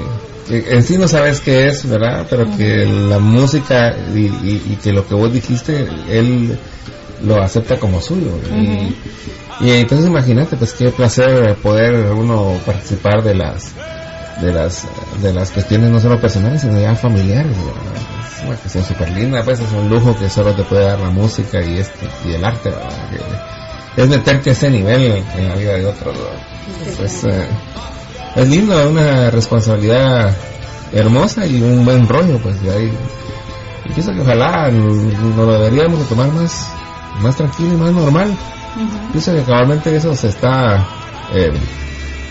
en 0.50 0.82
sí 0.82 0.96
no 0.98 1.08
sabes 1.08 1.40
qué 1.40 1.68
es, 1.68 1.88
¿verdad? 1.88 2.26
Pero 2.30 2.46
que 2.56 2.84
la 2.86 3.18
música 3.18 3.94
y, 4.14 4.18
y- 4.20 4.62
y 4.72 4.76
que 4.82 4.92
lo 4.92 5.06
que 5.06 5.14
vos 5.14 5.32
dijiste, 5.32 5.86
él 6.08 6.58
lo 7.24 7.42
acepta 7.42 7.78
como 7.78 8.00
suyo. 8.00 8.38
y, 9.60 9.66
y 9.66 9.70
entonces 9.72 10.06
imagínate, 10.08 10.56
pues 10.56 10.72
qué 10.72 10.90
placer 10.90 11.56
poder 11.56 12.12
uno 12.12 12.58
participar 12.64 13.22
de 13.22 13.34
las 13.34 13.72
de 14.40 14.52
las 14.52 14.86
de 15.20 15.32
las 15.34 15.50
cuestiones 15.50 15.90
no 15.90 15.98
solo 15.98 16.20
personales 16.20 16.60
sino 16.60 16.80
ya 16.80 16.94
familiares 16.94 17.56
¿verdad? 17.56 17.92
es 18.38 18.44
una 18.46 18.54
cuestión 18.56 18.84
súper 18.84 19.10
linda 19.10 19.42
pues 19.42 19.58
es 19.58 19.72
un 19.72 19.88
lujo 19.88 20.16
que 20.16 20.30
solo 20.30 20.54
te 20.54 20.62
puede 20.62 20.84
dar 20.84 21.00
la 21.00 21.10
música 21.10 21.60
y 21.60 21.78
este 21.78 22.06
y 22.24 22.34
el 22.34 22.44
arte 22.44 22.70
¿verdad? 22.70 22.88
Que 23.96 24.02
es 24.02 24.08
meterte 24.08 24.50
a 24.50 24.52
ese 24.52 24.70
nivel 24.70 25.24
en 25.36 25.48
la 25.48 25.56
vida 25.56 25.72
de 25.76 25.86
otros. 25.86 26.16
Pues, 26.96 27.24
eh, 27.24 27.48
es 28.37 28.49
lindo 28.49 28.88
una 28.88 29.30
responsabilidad 29.30 30.35
hermosa 30.92 31.47
y 31.47 31.61
un 31.62 31.85
buen 31.85 32.08
rollo 32.08 32.38
pues 32.38 32.56
y 32.62 32.68
ahí 32.68 32.92
y 33.85 33.92
pienso 33.92 34.12
que 34.12 34.20
ojalá 34.20 34.70
nos 34.70 35.37
lo 35.37 35.52
deberíamos 35.58 35.99
de 35.99 36.04
tomar 36.06 36.30
más 36.32 36.73
más 37.20 37.37
tranquilo 37.37 37.75
y 37.75 37.76
más 37.76 37.92
normal 37.92 38.37
pienso 39.12 39.35
que 39.35 39.42
cabalmente 39.42 39.94
eso 39.97 40.14
se 40.14 40.28
está 40.28 40.87
eh, 41.35 41.52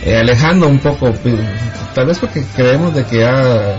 eh, 0.06 0.18
alejando 0.18 0.68
un 0.68 0.80
poco, 0.80 1.12
tal 1.94 2.06
vez 2.06 2.20
porque 2.20 2.44
creemos 2.56 2.94
de 2.94 3.04
que 3.06 3.18
ya 3.20 3.76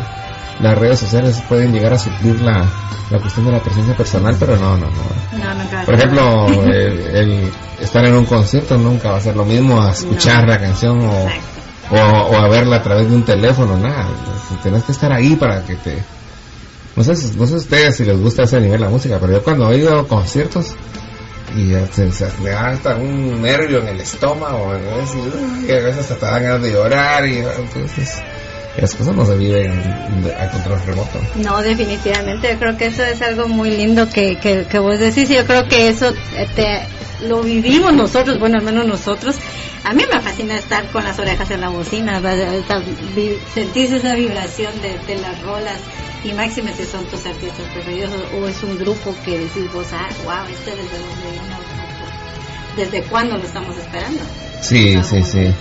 las 0.60 0.78
redes 0.78 0.98
sociales 0.98 1.40
pueden 1.48 1.72
llegar 1.72 1.94
a 1.94 1.98
suplir 1.98 2.40
la, 2.40 2.64
la 3.10 3.18
cuestión 3.20 3.46
de 3.46 3.52
la 3.52 3.60
presencia 3.60 3.96
personal, 3.96 4.36
pero 4.38 4.56
no, 4.56 4.76
no, 4.76 4.86
no. 4.86 5.84
Por 5.86 5.94
ejemplo, 5.94 6.46
el, 6.66 7.00
el 7.16 7.52
estar 7.80 8.04
en 8.04 8.14
un 8.14 8.24
concierto 8.26 8.76
nunca 8.76 9.12
va 9.12 9.18
a 9.18 9.20
ser 9.20 9.36
lo 9.36 9.44
mismo 9.44 9.80
a 9.80 9.92
escuchar 9.92 10.42
No. 10.44 10.48
la 10.52 10.58
canción 10.60 11.00
o, 11.00 11.12
Exacto. 11.12 11.57
O, 11.90 11.96
a 12.36 12.48
verla 12.48 12.76
a 12.76 12.82
través 12.82 13.08
de 13.08 13.16
un 13.16 13.24
teléfono, 13.24 13.76
nada. 13.76 14.08
Tienes 14.62 14.84
que 14.84 14.92
estar 14.92 15.12
ahí 15.12 15.36
para 15.36 15.62
que 15.64 15.76
te... 15.76 16.02
No 16.96 17.04
sé, 17.04 17.12
no 17.36 17.46
sé 17.46 17.54
ustedes 17.54 17.96
si 17.96 18.04
les 18.04 18.18
gusta 18.18 18.42
ese 18.42 18.60
nivel 18.60 18.80
la 18.80 18.88
música, 18.88 19.18
pero 19.20 19.34
yo 19.34 19.42
cuando 19.42 19.70
he 19.70 19.78
ido 19.78 20.00
a 20.00 20.06
conciertos 20.06 20.74
y 21.56 21.72
se, 21.92 22.26
me 22.42 22.50
da 22.50 22.68
hasta 22.68 22.96
un 22.96 23.40
nervio 23.40 23.78
en 23.78 23.88
el 23.88 24.00
estómago, 24.00 24.72
y, 25.66 25.70
a 25.70 25.74
veces 25.76 25.98
hasta 26.00 26.16
te 26.16 26.26
dan 26.26 26.42
ganas 26.42 26.62
de 26.62 26.72
llorar 26.72 27.26
y 27.26 27.38
entonces 27.38 28.22
las 28.76 28.94
cosas 28.94 29.14
no 29.14 29.24
se 29.24 29.36
viven 29.36 29.72
a 30.38 30.48
control 30.50 30.80
remoto. 30.86 31.18
No, 31.36 31.62
definitivamente, 31.62 32.52
yo 32.52 32.58
creo 32.58 32.76
que 32.76 32.86
eso 32.86 33.02
es 33.02 33.22
algo 33.22 33.48
muy 33.48 33.70
lindo 33.70 34.08
que, 34.08 34.36
que, 34.36 34.66
que 34.66 34.78
vos 34.78 34.98
decís, 34.98 35.30
y 35.30 35.36
yo 35.36 35.46
creo 35.46 35.66
que 35.68 35.88
eso 35.88 36.12
te, 36.54 36.82
lo 37.26 37.42
vivimos 37.42 37.92
nosotros, 37.92 38.38
bueno, 38.38 38.58
al 38.58 38.64
menos 38.64 38.86
nosotros. 38.86 39.36
A 39.84 39.92
mí 39.94 40.04
me 40.12 40.20
fascina 40.20 40.56
estar 40.56 40.86
con 40.90 41.04
las 41.04 41.18
orejas 41.18 41.50
en 41.50 41.60
la 41.60 41.68
bocina, 41.68 42.20
¿verdad? 42.20 42.54
Esa 42.54 42.80
vibración 44.14 44.72
de, 44.82 44.98
de 45.06 45.20
las 45.20 45.40
rolas, 45.42 45.78
y 46.24 46.32
máxime 46.32 46.72
si 46.74 46.84
son 46.84 47.04
tus 47.06 47.24
artistas 47.26 47.66
preferidos, 47.72 48.10
o, 48.32 48.38
o 48.38 48.48
es 48.48 48.62
un 48.62 48.78
grupo 48.78 49.14
que 49.24 49.38
decís 49.38 49.72
vos, 49.72 49.86
ah, 49.92 50.08
wow, 50.24 50.46
este 50.50 50.70
desde 50.70 50.98
donde 50.98 51.38
desde 52.76 53.02
cuándo 53.02 53.36
lo 53.36 53.44
estamos 53.44 53.76
esperando. 53.76 54.22
Sí, 54.60 54.96
sí, 55.02 55.22
sí. 55.22 55.54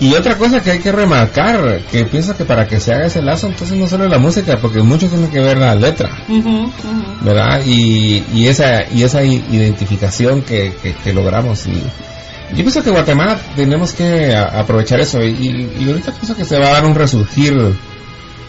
Y 0.00 0.14
otra 0.14 0.36
cosa 0.38 0.62
que 0.62 0.70
hay 0.70 0.78
que 0.78 0.90
remarcar, 0.92 1.82
que 1.92 2.06
pienso 2.06 2.34
que 2.34 2.46
para 2.46 2.66
que 2.66 2.80
se 2.80 2.92
haga 2.94 3.06
ese 3.06 3.20
lazo, 3.20 3.48
entonces 3.48 3.76
no 3.76 3.86
solo 3.86 4.08
la 4.08 4.18
música, 4.18 4.56
porque 4.60 4.80
mucho 4.80 5.08
tiene 5.08 5.28
que 5.28 5.40
ver 5.40 5.58
la 5.58 5.74
letra. 5.74 6.08
Ujú. 6.26 6.70
¿verdad? 7.20 7.60
Y, 7.66 8.24
y 8.32 8.46
esa 8.48 8.84
y 8.90 9.02
esa 9.02 9.22
identificación 9.22 10.40
que, 10.42 10.74
que, 10.82 10.94
que 10.94 11.12
logramos 11.12 11.66
y 11.66 11.72
yo 12.52 12.56
pienso 12.56 12.82
que 12.82 12.90
Guatemala 12.90 13.38
tenemos 13.54 13.92
que 13.92 14.34
a- 14.34 14.58
aprovechar 14.60 14.98
eso 15.00 15.22
y, 15.22 15.28
y- 15.28 15.82
y 15.84 15.88
ahorita 15.90 16.12
pienso 16.12 16.34
que 16.34 16.44
se 16.44 16.58
va 16.58 16.68
a 16.68 16.72
dar 16.72 16.84
un 16.86 16.94
resurgir 16.94 17.54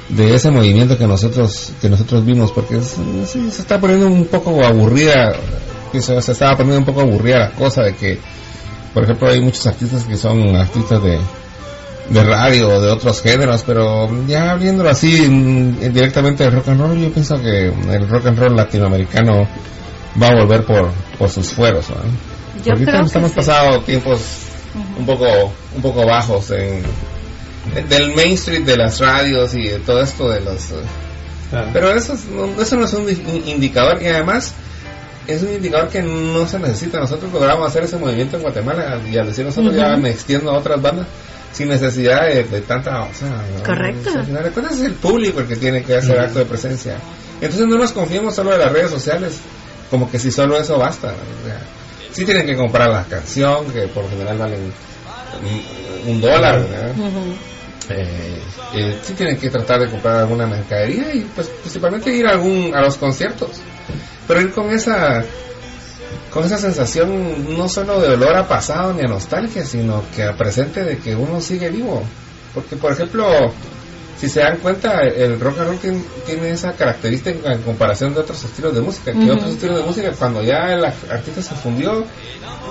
de 0.10 0.34
ese 0.36 0.50
movimiento 0.51 0.98
que 0.98 1.05
nosotros 1.05 1.72
que 1.81 1.89
nosotros 1.89 2.25
vimos 2.25 2.51
porque 2.53 2.77
es- 2.77 2.96
sí, 3.27 3.51
se 3.51 3.62
está 3.62 3.79
poniendo 3.79 4.08
un 4.08 4.25
poco 4.25 4.63
aburrida 4.63 5.34
pienso, 5.91 6.20
se 6.22 6.31
estaba 6.31 6.55
poniendo 6.55 6.79
un 6.79 6.86
poco 6.86 7.01
aburrida 7.01 7.39
la 7.39 7.51
cosa 7.51 7.84
de 7.84 7.93
que 7.96 8.17
por 8.93 9.03
ejemplo 9.03 9.29
hay 9.29 9.41
muchos 9.41 9.67
artistas 9.67 10.05
que 10.05 10.15
son 10.17 10.55
artistas 10.55 11.03
de 11.03 11.20
de 12.10 12.24
radio 12.24 12.70
o 12.70 12.81
de 12.81 12.89
otros 12.91 13.22
géneros, 13.22 13.63
pero 13.65 14.10
ya 14.27 14.55
viéndolo 14.55 14.89
así 14.89 15.22
mm, 15.29 15.93
directamente 15.93 16.43
del 16.43 16.53
rock 16.53 16.70
and 16.70 16.81
roll, 16.81 16.98
yo 17.00 17.10
pienso 17.12 17.41
que 17.41 17.67
el 17.67 18.10
rock 18.10 18.27
and 18.27 18.39
roll 18.39 18.55
latinoamericano 18.55 19.48
va 20.22 20.27
a 20.29 20.36
volver 20.36 20.65
por, 20.65 20.89
por 21.17 21.29
sus 21.29 21.51
fueros. 21.53 21.89
¿no? 21.89 21.96
Yo 22.65 22.74
Ahorita 22.74 22.91
creo 22.91 23.01
que 23.01 23.08
estamos 23.08 23.29
sí. 23.31 23.36
pasando 23.38 23.79
tiempos 23.81 24.20
un 24.98 25.05
poco 25.05 25.25
un 25.75 25.81
poco 25.81 26.05
bajos 26.05 26.51
en 26.51 26.81
del 27.89 28.15
mainstream 28.15 28.65
de 28.65 28.77
las 28.77 29.00
radios 29.00 29.53
y 29.53 29.67
de 29.67 29.79
todo 29.79 30.01
esto 30.01 30.29
de 30.29 30.39
los 30.41 30.72
eh, 30.72 31.65
pero 31.74 31.91
eso, 31.93 32.13
eso 32.60 32.75
no 32.77 32.86
es 32.86 32.93
un 32.93 33.05
di- 33.05 33.22
un 33.27 33.48
indicador 33.48 34.01
y 34.01 34.08
además 34.08 34.53
es 35.27 35.43
un 35.43 35.50
indicador 35.53 35.89
que 35.89 36.01
no 36.01 36.48
se 36.48 36.58
necesita. 36.60 37.00
Nosotros 37.00 37.31
logramos 37.31 37.67
hacer 37.67 37.84
ese 37.84 37.98
movimiento 37.98 38.38
en 38.38 38.41
Guatemala 38.43 39.00
y 39.10 39.17
al 39.17 39.27
decir 39.27 39.46
nosotros 39.46 39.75
ya 39.75 39.96
me 39.98 40.10
extiendo 40.10 40.50
a 40.51 40.58
otras 40.58 40.81
bandas 40.81 41.05
sin 41.53 41.70
necesidad 41.70 42.27
de, 42.27 42.43
de 42.43 42.62
tanta... 42.62 43.03
O 43.03 43.13
sea, 43.13 43.29
¿no? 43.29 43.63
Correcto. 43.63 44.10
O 44.10 44.12
sea, 44.12 44.22
al 44.22 44.27
final 44.27 44.43
de 44.43 44.51
cuentas 44.51 44.77
es 44.77 44.86
el 44.86 44.93
público 44.93 45.39
el 45.39 45.48
que 45.48 45.55
tiene 45.55 45.84
que 45.84 45.96
hacer 45.96 46.20
acto 46.20 46.39
de 46.39 46.46
presencia. 46.46 46.98
Entonces 47.41 47.67
no 47.67 47.77
nos 47.77 47.91
confiemos 47.91 48.36
solo 48.36 48.51
de 48.51 48.60
las 48.60 48.72
redes 48.72 48.91
sociales, 48.91 49.39
como 49.89 50.10
que 50.10 50.20
si 50.20 50.31
solo 50.31 50.58
eso 50.58 50.77
basta. 50.77 51.08
O 51.08 51.46
sea, 51.48 51.60
sí 52.12 52.25
tienen 52.25 52.46
que 52.46 52.55
comprar 52.55 52.89
la 52.89 53.03
canción, 53.03 53.65
que 53.72 53.88
por 53.88 54.03
lo 54.03 54.10
general 54.10 54.38
valen 54.38 54.72
un, 56.05 56.12
un 56.12 56.22
dólar, 56.22 56.62
¿verdad? 56.67 56.91
Ujú. 56.91 57.34
eh, 57.89 58.41
eh, 58.75 59.00
sí 59.01 59.13
tienen 59.13 59.38
que 59.38 59.50
tratar 59.50 59.79
de 59.81 59.89
comprar 59.89 60.17
alguna 60.17 60.46
mercadería 60.46 61.13
y 61.13 61.22
pues 61.36 61.48
principalmente 61.48 62.13
ir 62.13 62.25
a 62.27 62.31
algún 62.31 62.74
a 62.75 62.81
los 62.81 62.96
conciertos 62.96 63.50
pero 64.27 64.41
ir 64.41 64.51
con 64.51 64.70
esa 64.72 65.24
con 66.32 66.46
esa 66.46 66.58
sensación 66.58 67.56
no 67.56 67.68
solo 67.68 68.00
de 68.00 68.10
olor 68.10 68.36
a 68.36 68.48
pasado 68.48 68.94
ni 68.94 69.01
a 69.01 69.08
nostalgia 69.08 69.65
sino 69.65 70.03
que 70.15 70.24
a 70.24 70.36
presente 70.36 70.84
de 70.84 70.98
que 70.98 71.15
uno 71.15 71.41
sigue 71.41 71.70
vivo. 71.70 72.03
Porque 72.53 72.75
por 72.75 72.91
ejemplo 72.91 73.25
si 74.18 74.30
se 74.30 74.39
dan 74.39 74.58
cuenta 74.58 75.01
el 75.01 75.39
rock 75.39 75.60
and 75.60 75.68
roll 75.68 75.80
tiene, 75.80 76.01
tiene 76.27 76.51
esa 76.51 76.74
característica 76.74 77.51
en 77.51 77.62
comparación 77.63 78.13
de 78.13 78.20
otros 78.20 78.44
estilos 78.44 78.75
de 78.75 78.82
música 78.82 79.12
que 79.12 79.32
otros 79.32 79.51
estilos 79.51 79.77
de 79.77 79.84
música 79.84 80.12
cuando 80.12 80.44
ya 80.44 80.74
el 80.74 80.86
artista 80.86 81.41
se 81.41 81.56
fundió 81.56 82.06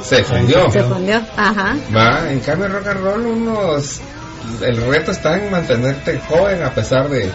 se 0.03 0.25
fundió. 0.25 0.71
Se 0.71 0.83
fundió, 0.83 1.21
ajá. 1.37 1.77
Va, 1.95 2.31
en 2.33 2.41
cambio 2.41 2.67
el 2.67 2.73
rock 2.73 2.87
and 2.87 3.01
roll 3.01 3.27
unos 3.27 4.01
el 4.63 4.77
reto 4.77 5.11
está 5.11 5.37
en 5.39 5.51
mantenerte 5.51 6.19
joven 6.21 6.63
a 6.63 6.75
pesar 6.75 7.09
de 7.09 7.31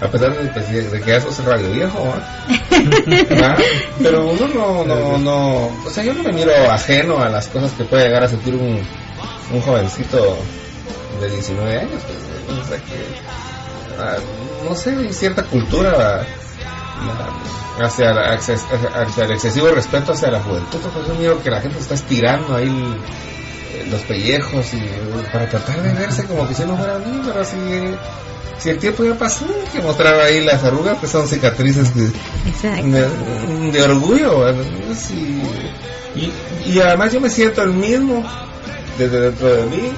a 0.00 0.08
pesar 0.08 0.34
de, 0.34 0.82
de- 0.82 1.00
que 1.00 1.10
ya 1.10 1.20
sos 1.20 1.42
radio 1.44 1.70
viejo. 1.70 2.04
Va, 2.04 3.56
Pero 4.02 4.26
uno 4.26 4.48
no, 4.48 4.84
no, 4.84 5.18
no, 5.18 5.66
o 5.84 5.90
sea, 5.90 6.04
yo 6.04 6.14
no 6.14 6.22
me 6.22 6.32
miro 6.32 6.52
ajeno 6.70 7.22
a 7.22 7.28
las 7.28 7.48
cosas 7.48 7.72
que 7.72 7.84
puede 7.84 8.04
llegar 8.04 8.24
a 8.24 8.28
sentir 8.28 8.54
un, 8.54 8.80
un 9.52 9.60
jovencito 9.62 10.36
de 11.20 11.30
19 11.30 11.78
años, 11.78 12.02
pues, 12.02 12.58
o 12.58 12.68
sea 12.68 12.78
que, 12.78 14.00
ah, 14.00 14.16
no 14.68 14.74
sé, 14.74 14.90
hay 14.90 15.12
cierta 15.12 15.42
cultura 15.44 16.26
hacia, 17.80 18.10
hacia, 18.34 19.24
el 19.24 19.32
excesivo 19.32 19.68
respeto 19.68 20.12
hacia 20.12 20.30
la 20.30 20.40
juventud. 20.40 20.78
Pues 20.92 21.06
yo 21.06 21.14
miro 21.14 21.42
que 21.42 21.50
la 21.50 21.60
gente 21.60 21.78
está 21.78 21.94
estirando 21.94 22.56
ahí 22.56 22.96
los 23.90 24.00
pellejos 24.02 24.72
y 24.74 24.80
para 25.32 25.48
tratar 25.48 25.82
de 25.82 25.92
verse 25.92 26.24
como 26.24 26.48
que 26.48 26.54
si 26.54 26.64
no 26.64 26.76
fuera 26.76 26.98
pero 27.24 27.44
si, 27.44 27.56
si 28.58 28.70
el 28.70 28.78
tiempo 28.78 29.04
ya 29.04 29.14
pasó, 29.14 29.46
que 29.72 29.80
mostrar 29.80 30.18
ahí 30.20 30.44
las 30.44 30.64
arrugas 30.64 30.98
que 30.98 31.06
son 31.06 31.28
cicatrices 31.28 31.94
de, 31.94 32.12
orgullo. 33.82 34.50
Y, 36.14 36.32
y 36.70 36.80
además 36.80 37.12
yo 37.12 37.20
me 37.20 37.28
siento 37.28 37.62
el 37.62 37.72
mismo 37.72 38.24
desde 38.98 39.20
dentro 39.20 39.54
de 39.54 39.66
mí 39.66 39.92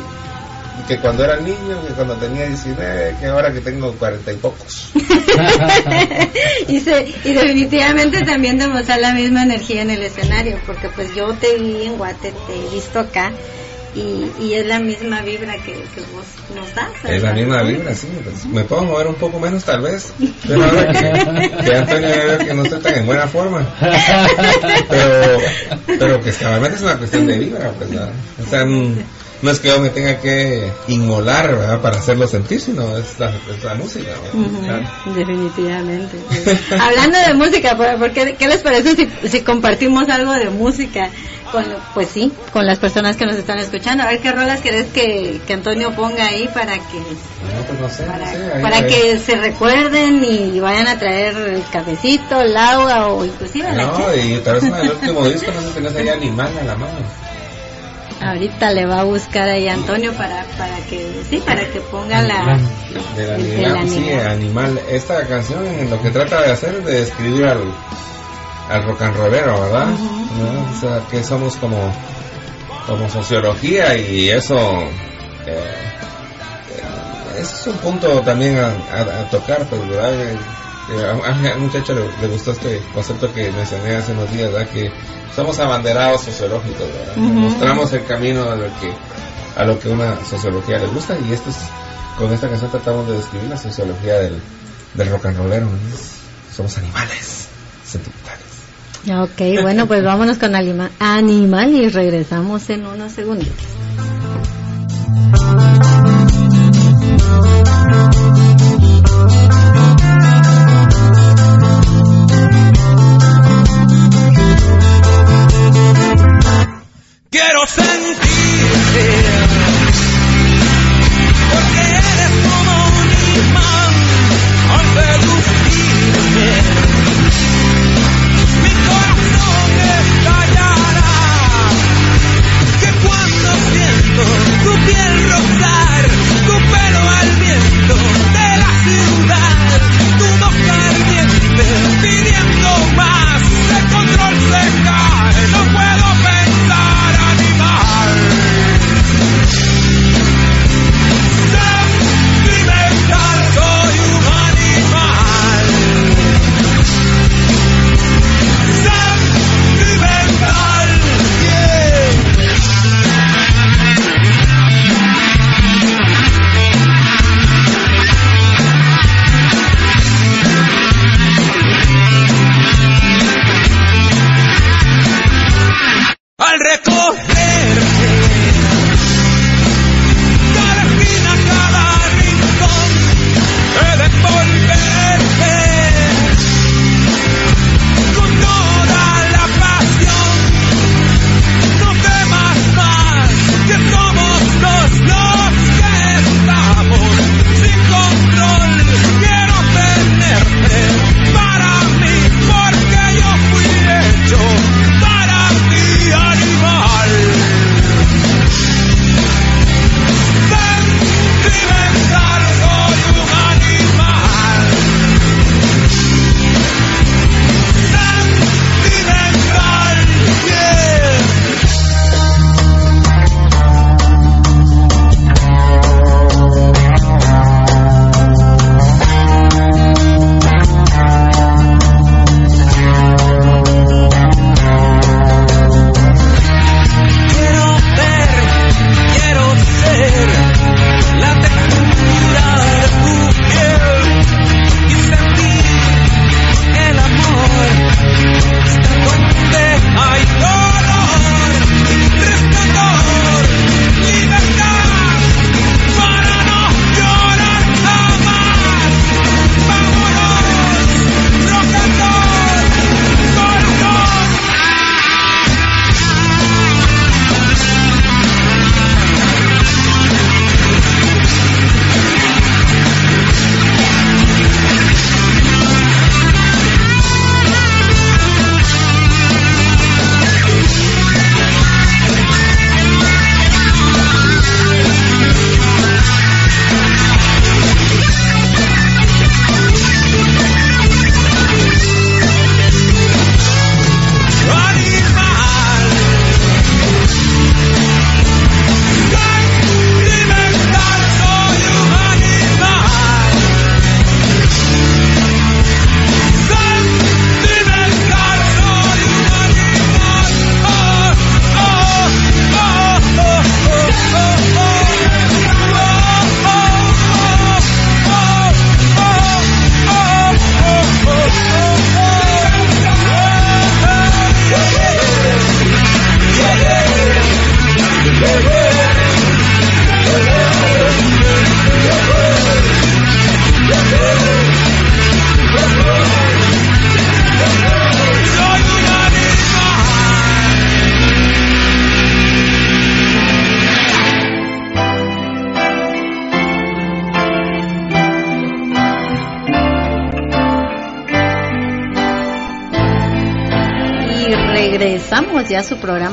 que 0.87 0.99
cuando 0.99 1.25
era 1.25 1.39
niño, 1.41 1.87
que 1.87 1.93
cuando 1.95 2.17
tenía 2.17 2.47
19, 2.47 3.17
que 3.21 3.27
ahora 3.27 3.53
que 3.53 3.61
tengo 3.61 3.93
40 3.93 4.33
y 4.33 4.37
pocos. 4.37 4.91
y, 6.69 6.77
y 6.77 7.33
definitivamente 7.33 8.23
también 8.23 8.59
demostrar 8.59 9.01
la 9.01 9.13
misma 9.13 9.43
energía 9.43 9.83
en 9.83 9.91
el 9.91 10.03
escenario, 10.03 10.59
porque 10.67 10.89
pues 10.89 11.15
yo 11.15 11.35
te 11.35 11.59
vi 11.59 11.85
en 11.85 11.99
Guate, 11.99 12.33
te 12.47 12.55
he 12.55 12.75
visto 12.75 13.01
acá. 13.01 13.33
Y, 13.95 14.31
y 14.41 14.55
es 14.55 14.67
la 14.67 14.79
misma 14.79 15.23
vibra 15.23 15.55
que, 15.55 15.73
que 15.73 16.01
vos 16.13 16.25
nos 16.55 16.75
das. 16.75 16.91
Es 17.09 17.23
la 17.23 17.33
misma 17.33 17.63
vibra, 17.63 17.95
sí. 17.95 18.09
Pues, 18.23 18.45
me 18.47 18.63
puedo 18.65 18.85
mover 18.85 19.07
un 19.07 19.15
poco 19.15 19.41
menos 19.41 19.65
tal 19.65 19.83
vez. 19.83 20.13
Pero 20.47 20.65
ahora 20.65 20.93
que, 20.93 21.65
que 21.65 21.75
Antonio 21.75 22.09
ve 22.09 22.47
que 22.47 22.55
no 22.55 22.63
estoy 22.63 22.81
tan 22.81 22.95
en 22.95 23.07
buena 23.07 23.27
forma. 23.27 23.67
Pero, 24.89 25.41
pero 25.87 26.21
que 26.23 26.33
cabalmente 26.33 26.77
es 26.77 26.83
una 26.83 26.99
cuestión 26.99 27.27
de 27.27 27.39
vibra, 27.39 27.71
pues. 27.73 27.91
¿no? 27.91 28.03
O 28.03 28.49
sea, 28.49 28.65
no 29.43 29.51
es 29.51 29.61
que 29.61 29.69
yo 29.69 29.79
me 29.81 29.91
tenga 29.91 30.19
que 30.21 30.73
inmolar 30.89 31.57
¿verdad? 31.57 31.81
para 31.81 31.99
hacerlo 31.99 32.27
sentir, 32.27 32.61
sino 32.61 32.97
es 32.97 33.19
la, 33.19 33.33
música. 33.75 34.11
Definitivamente. 35.15 36.19
Hablando 36.81 37.19
de 37.19 37.35
música, 37.35 37.77
¿por 37.77 38.11
qué, 38.13 38.35
¿qué 38.37 38.49
les 38.49 38.63
parece 38.63 38.97
si, 38.97 39.29
si 39.29 39.43
compartimos 39.43 40.09
algo 40.09 40.33
de 40.33 40.51
música? 40.51 41.11
Con, 41.53 41.65
pues 41.95 42.09
sí, 42.11 42.31
con 42.53 42.67
las 42.67 42.79
personas 42.79 43.17
que 43.17 43.25
nos 43.25 43.37
están 43.37 43.59
escuchando. 43.59 44.03
A 44.03 44.09
ver 44.09 44.19
qué 44.19 44.33
rolas 44.33 44.61
querés 44.61 44.89
que, 44.89 45.41
que 45.47 45.55
Antonio 45.55 45.93
ponga 45.93 46.27
ahí 46.27 46.47
para 46.53 46.75
que 46.75 46.99
para, 48.61 48.87
que 48.87 49.19
se 49.19 49.37
recuerden 49.37 50.23
y 50.25 50.61
vayan 50.61 50.89
a 50.89 50.99
traer 50.99 51.35
el 51.37 51.63
cafecito, 51.73 52.43
el 52.43 52.55
agua 52.55 53.09
o 53.09 53.25
inclusive 53.25 53.73
la 53.73 53.87
No, 53.87 54.15
y 54.15 54.39
tal 54.41 54.55
vez 54.55 54.65
en 54.65 54.75
el 54.75 54.91
último 54.91 55.27
disco 55.27 55.51
no 55.53 55.91
sé 55.91 56.03
si 56.03 56.09
a 56.09 56.65
la 56.65 56.77
mano. 56.77 57.28
Ahorita 58.21 58.73
le 58.73 58.87
va 58.87 59.01
a 59.01 59.05
buscar 59.05 59.49
ahí 59.49 59.69
Antonio 59.69 60.13
para, 60.13 60.45
para 60.59 60.77
que 60.87 61.23
sí, 61.29 61.39
para 61.39 61.65
que 61.71 61.81
ponga 61.81 62.23
la 62.23 62.59
del 63.17 63.31
animal, 63.31 63.89
sí, 63.89 64.13
animal. 64.13 64.81
Esta 64.91 65.27
canción 65.27 65.65
lo 65.89 66.03
que 66.03 66.11
trata 66.11 66.43
de 66.43 66.53
hacer 66.53 66.75
es 66.77 66.85
de 66.85 67.01
describir 67.01 67.47
al, 67.47 67.73
al 68.71 68.85
rock 68.85 69.03
and 69.03 69.17
rollero, 69.17 69.61
¿verdad? 69.61 69.89
O 70.77 70.81
sea, 70.81 71.01
que 71.11 71.23
somos 71.23 71.57
como 71.57 71.93
como 72.87 73.09
sociología 73.09 73.97
y 73.97 74.31
eso 74.31 74.57
eh, 75.47 75.89
eso 77.39 77.55
es 77.55 77.67
un 77.69 77.77
punto 77.79 78.21
también 78.23 78.59
a, 78.59 79.31
tocar, 79.31 79.65
pues, 79.69 79.89
¿verdad? 79.89 80.13
Eh, 80.91 81.05
a, 81.05 81.55
un 81.57 81.63
muchacho 81.63 81.95
le, 81.95 82.03
le, 82.21 82.33
gustó 82.33 82.53
este 82.53 82.81
concepto 82.95 83.33
que 83.33 83.51
mencioné 83.53 83.97
hace 83.97 84.13
unos 84.13 84.31
días, 84.33 84.51
¿verdad? 84.53 84.69
Que 84.71 84.91
somos 85.35 85.59
abanderados 85.59 86.23
sociológicos, 86.23 86.87
Mostramos 87.17 87.93
el 87.93 88.05
camino 88.05 88.43
a 88.51 88.57
lo 88.57 88.67
que 88.81 88.93
a 89.57 89.65
lo 89.65 89.79
que 89.79 89.89
una 89.89 90.25
sociología 90.25 90.79
le 90.79 90.87
gusta 90.87 91.17
y 91.19 91.33
esto 91.33 91.51
es, 91.51 91.57
con 92.17 92.33
esta 92.33 92.49
canción 92.49 92.71
tratamos 92.71 93.09
de 93.09 93.17
describir 93.17 93.51
la 93.51 93.57
sociología 93.57 94.15
del, 94.15 94.41
del 94.95 95.11
rock 95.11 95.27
and 95.27 95.37
rollero. 95.37 95.69
Somos 96.55 96.79
animales 96.79 97.49
sentimentales. 97.85 98.49
Ok, 99.07 99.63
bueno, 99.63 99.87
pues 99.87 100.03
vámonos 100.03 100.39
con 100.39 100.55
Animal 100.55 101.75
y 101.75 101.89
regresamos 101.89 102.69
en 102.71 102.87
unos 102.87 103.13
segundos. 103.13 103.49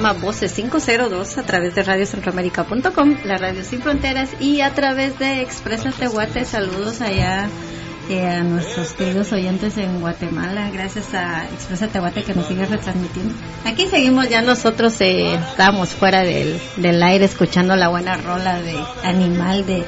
Programa 0.06 0.22
Voces 0.22 0.54
502 0.54 1.38
a 1.40 1.44
través 1.44 1.74
de 1.74 1.82
radiocentroamérica.com, 1.82 3.16
la 3.26 3.38
radio 3.38 3.64
sin 3.64 3.82
fronteras 3.82 4.30
y 4.40 4.62
a 4.62 4.72
través 4.72 5.18
de 5.18 5.42
Expresa 5.42 5.90
Tehuate. 5.92 6.46
Saludos 6.46 7.02
allá 7.02 7.50
eh, 8.10 8.24
a 8.28 8.44
nuestros 8.44 8.94
queridos 8.94 9.32
oyentes 9.32 9.78
en 9.78 10.00
Guatemala, 10.02 10.70
gracias 10.70 11.12
a 11.16 11.46
Expresa 11.46 11.88
Tehuate 11.88 12.22
que 12.22 12.36
nos 12.36 12.46
sigue 12.48 12.66
retransmitiendo. 12.68 13.34
Aquí 13.66 13.88
seguimos 13.88 14.30
ya 14.30 14.42
nosotros, 14.42 15.02
eh, 15.02 15.34
estábamos 15.34 15.90
fuera 15.90 16.22
del, 16.22 16.60
del 16.78 17.02
aire 17.02 17.26
escuchando 17.26 17.76
la 17.76 17.88
buena 17.88 18.16
rola 18.16 18.62
de 18.62 18.78
Animal 19.04 19.66
de 19.66 19.86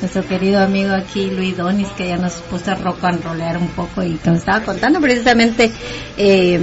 nuestro 0.00 0.26
querido 0.26 0.60
amigo 0.60 0.94
aquí 0.94 1.30
Luis 1.30 1.56
Donis 1.56 1.88
que 1.90 2.08
ya 2.08 2.16
nos 2.16 2.32
puso 2.34 2.72
a 2.72 2.74
rock 2.74 3.04
and 3.04 3.22
rollear 3.22 3.56
un 3.58 3.68
poco 3.68 4.02
y 4.02 4.14
que 4.14 4.30
nos 4.30 4.40
estaba 4.40 4.64
contando 4.64 5.00
precisamente 5.00 5.70
eh, 6.16 6.58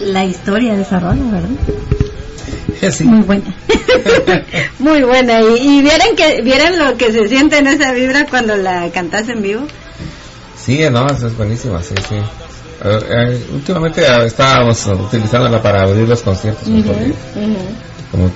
la 0.00 0.24
historia 0.24 0.74
de 0.74 0.82
esa 0.82 0.98
rola, 0.98 1.22
¿verdad? 1.30 1.95
Sí. 2.90 3.04
Muy 3.04 3.22
buena. 3.22 3.54
Muy 4.78 5.02
buena. 5.02 5.40
Y, 5.40 5.78
y 5.78 5.82
vieran 5.82 6.14
que 6.16 6.42
vieran 6.42 6.78
lo 6.78 6.96
que 6.96 7.12
se 7.12 7.28
siente 7.28 7.58
en 7.58 7.66
esa 7.66 7.92
vibra 7.92 8.26
cuando 8.26 8.56
la 8.56 8.90
cantas 8.90 9.28
en 9.28 9.42
vivo. 9.42 9.66
Sí, 10.56 10.80
no, 10.90 11.06
es 11.06 11.36
buenísima, 11.36 11.82
sí, 11.82 11.94
sí. 12.08 12.16
Eh, 12.84 13.46
últimamente 13.54 14.02
eh, 14.02 14.26
estábamos 14.26 14.84
utilizándola 14.86 15.62
para 15.62 15.82
abrir 15.82 16.08
los 16.08 16.22
conciertos, 16.22 16.68
porque 16.68 17.12
como, 18.10 18.30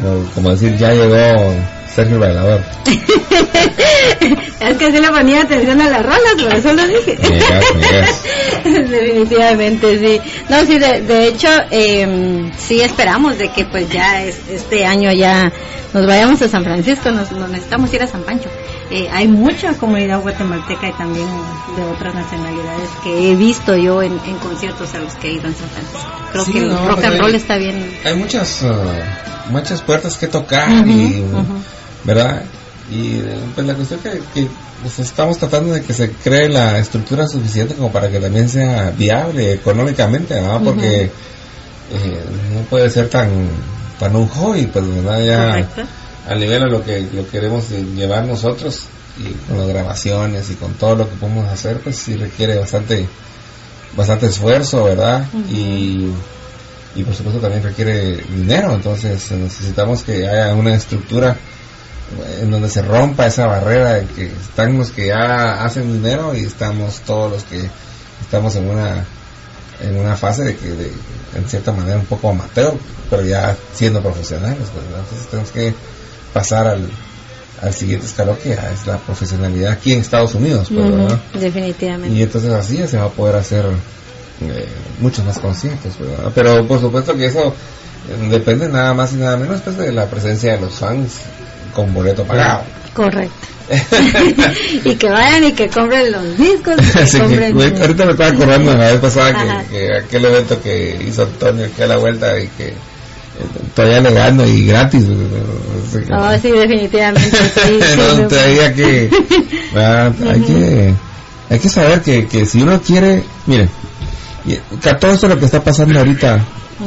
como, 0.00 0.24
como 0.34 0.50
decir, 0.50 0.76
ya 0.76 0.92
llegó 0.92 1.54
Sergio 1.94 2.18
Bailador. 2.18 2.60
es 4.60 4.76
que 4.78 4.92
sí 4.92 4.98
le 5.00 5.08
ponía 5.10 5.42
atención 5.42 5.80
a 5.80 5.88
las 5.90 6.02
rolas, 6.02 6.34
por 6.42 6.54
eso 6.54 6.72
lo 6.72 6.86
dije. 6.86 7.18
Definitivamente, 8.64 9.98
sí. 9.98 10.20
No, 10.48 10.60
sí, 10.64 10.78
de, 10.78 11.02
de 11.02 11.28
hecho, 11.28 11.48
eh, 11.70 12.50
sí 12.58 12.80
esperamos 12.80 13.38
de 13.38 13.48
que 13.50 13.64
pues 13.64 13.88
ya 13.90 14.22
es- 14.22 14.40
este 14.50 14.84
año 14.86 15.12
ya 15.12 15.52
nos 15.92 16.06
vayamos 16.06 16.40
a 16.42 16.48
San 16.48 16.64
Francisco, 16.64 17.10
nos, 17.10 17.30
nos 17.32 17.48
necesitamos 17.50 17.92
ir 17.94 18.02
a 18.02 18.06
San 18.06 18.22
Pancho. 18.22 18.48
Eh, 18.90 19.08
hay 19.12 19.28
mucha 19.28 19.72
comunidad 19.74 20.20
guatemalteca 20.20 20.88
y 20.88 20.92
también 20.92 21.26
de 21.76 21.84
otras 21.84 22.14
nacionalidades 22.14 22.88
que 23.02 23.30
he 23.30 23.34
visto 23.36 23.76
yo 23.76 24.02
en, 24.02 24.12
en 24.26 24.36
conciertos 24.38 24.92
a 24.94 24.98
los 24.98 25.14
que 25.14 25.28
he 25.28 25.32
ido 25.34 25.46
en 25.46 25.54
San 25.54 25.68
Francisco. 25.70 26.10
Creo 26.32 26.44
Sí, 26.44 26.52
que 26.52 26.58
el 26.58 26.68
no, 26.68 26.78
rock 26.88 26.94
pues 26.96 27.04
and 27.06 27.14
hay- 27.14 27.20
roll 27.20 27.34
está 27.34 27.56
bien. 27.56 27.96
Hay 28.04 28.14
muchas, 28.16 28.62
uh, 28.62 29.50
muchas 29.52 29.82
puertas 29.82 30.16
que 30.16 30.26
tocar 30.26 30.68
Ujú, 30.70 30.88
y, 30.90 31.20
ujú. 31.20 31.62
¿Verdad? 32.04 32.42
Y 32.90 33.20
pues 33.54 33.66
la 33.66 33.74
cuestión 33.74 34.00
que, 34.00 34.10
que 34.34 34.48
pues, 34.82 34.98
estamos 34.98 35.38
tratando 35.38 35.72
de 35.72 35.82
que 35.82 35.94
se 35.94 36.10
cree 36.12 36.48
la 36.48 36.78
estructura 36.78 37.26
suficiente 37.26 37.74
como 37.74 37.90
para 37.90 38.10
que 38.10 38.20
también 38.20 38.48
sea 38.48 38.90
viable 38.90 39.54
económicamente, 39.54 40.34
¿verdad? 40.34 40.60
Porque 40.62 41.04
eh, 41.04 41.10
no 42.54 42.60
puede 42.68 42.90
ser 42.90 43.08
tan 43.08 43.30
tan 43.98 44.14
un 44.14 44.28
hobby, 44.28 44.66
pues, 44.66 44.86
¿verdad? 44.86 45.24
Ya 45.24 45.48
Correcto. 45.48 45.82
al 46.28 46.40
nivel 46.40 46.62
a 46.62 46.66
lo 46.66 46.84
que 46.84 47.08
lo 47.12 47.28
queremos 47.28 47.70
llevar 47.70 48.26
nosotros 48.26 48.82
y 49.18 49.32
con 49.48 49.58
las 49.58 49.68
grabaciones 49.68 50.50
y 50.50 50.54
con 50.54 50.74
todo 50.74 50.96
lo 50.96 51.08
que 51.08 51.16
podemos 51.16 51.48
hacer, 51.48 51.78
pues 51.78 51.96
sí 51.96 52.16
requiere 52.16 52.58
bastante 52.58 53.08
bastante 53.96 54.26
esfuerzo, 54.26 54.84
¿verdad? 54.84 55.24
Y 55.50 56.08
y 56.96 57.02
por 57.02 57.14
supuesto 57.14 57.40
también 57.40 57.62
requiere 57.62 58.18
dinero, 58.28 58.72
entonces 58.74 59.30
necesitamos 59.32 60.02
que 60.02 60.28
haya 60.28 60.54
una 60.54 60.74
estructura 60.74 61.36
en 62.40 62.50
donde 62.50 62.68
se 62.68 62.82
rompa 62.82 63.26
esa 63.26 63.46
barrera 63.46 63.94
de 63.94 64.06
que 64.06 64.26
están 64.26 64.78
los 64.78 64.90
que 64.90 65.08
ya 65.08 65.64
hacen 65.64 65.92
dinero 65.92 66.34
y 66.34 66.44
estamos 66.44 67.00
todos 67.00 67.32
los 67.32 67.44
que 67.44 67.68
estamos 68.20 68.54
en 68.56 68.68
una 68.68 69.04
en 69.80 69.96
una 69.96 70.16
fase 70.16 70.44
de 70.44 70.56
que 70.56 70.70
de, 70.70 70.92
en 71.34 71.48
cierta 71.48 71.72
manera 71.72 71.98
un 71.98 72.06
poco 72.06 72.30
amateur, 72.30 72.74
pero 73.10 73.24
ya 73.24 73.56
siendo 73.74 74.00
profesionales, 74.00 74.68
pues, 74.72 74.86
entonces 74.86 75.26
tenemos 75.28 75.50
que 75.50 75.74
pasar 76.32 76.68
al, 76.68 76.88
al 77.60 77.74
siguiente 77.74 78.06
escalón 78.06 78.36
que 78.42 78.50
ya 78.50 78.70
es 78.70 78.86
la 78.86 78.98
profesionalidad 78.98 79.72
aquí 79.72 79.92
en 79.92 80.00
Estados 80.00 80.34
Unidos, 80.34 80.68
pues, 80.72 81.42
definitivamente. 81.42 82.16
Y 82.16 82.22
entonces 82.22 82.52
así 82.52 82.78
ya 82.78 82.86
se 82.86 82.98
va 82.98 83.06
a 83.06 83.10
poder 83.10 83.36
hacer 83.36 83.64
eh, 84.42 84.68
muchos 85.00 85.24
más 85.24 85.38
conciertos, 85.38 85.98
¿verdad? 85.98 86.30
Pero 86.34 86.66
por 86.66 86.80
supuesto 86.80 87.14
que 87.16 87.26
eso 87.26 87.48
eh, 87.48 88.28
depende 88.30 88.68
nada 88.68 88.94
más 88.94 89.12
y 89.12 89.16
nada 89.16 89.36
menos 89.36 89.60
pues, 89.60 89.76
de 89.76 89.92
la 89.92 90.06
presencia 90.06 90.52
de 90.52 90.60
los 90.60 90.74
fans 90.74 91.14
con 91.74 91.92
boleto 91.92 92.24
pagado. 92.24 92.62
Correcto. 92.94 93.34
y 94.84 94.94
que 94.96 95.08
vayan 95.08 95.44
y 95.44 95.52
que 95.52 95.68
compren 95.68 96.12
los 96.12 96.36
discos. 96.36 96.76
que 96.76 96.98
Así 97.00 97.18
compren- 97.18 97.80
ahorita 97.80 98.04
me 98.06 98.12
estaba 98.12 98.30
acordando 98.30 98.74
la 98.76 98.90
vez 98.90 99.00
pasada 99.00 99.64
que, 99.70 99.76
que 99.76 99.96
aquel 99.96 100.24
evento 100.26 100.60
que 100.62 101.02
hizo 101.08 101.22
Antonio 101.22 101.64
aquí 101.66 101.82
a 101.82 101.86
la 101.86 101.96
vuelta 101.96 102.38
y 102.38 102.46
que 102.48 102.68
eh, 102.68 102.74
todavía 103.74 104.00
le 104.02 104.12
gano 104.12 104.46
y 104.46 104.66
gratis. 104.66 105.04
güey, 105.06 105.18
así 105.88 106.06
que- 106.06 106.12
Oh, 106.12 106.38
sí, 106.40 106.50
definitivamente. 106.50 107.36
Sí, 107.36 107.80
no, 107.96 108.28
todavía 108.28 108.74
que, 108.74 109.10
ah, 109.76 110.10
hay 110.30 110.40
que 110.42 110.94
hay 111.50 111.58
que 111.58 111.68
saber 111.68 112.00
que, 112.02 112.26
que 112.26 112.46
si 112.46 112.62
uno 112.62 112.80
quiere 112.80 113.22
mire 113.46 113.68
que 114.82 114.94
todo 114.94 115.12
esto 115.12 115.26
lo 115.28 115.38
que 115.38 115.46
está 115.46 115.62
pasando 115.64 115.98
ahorita 115.98 116.38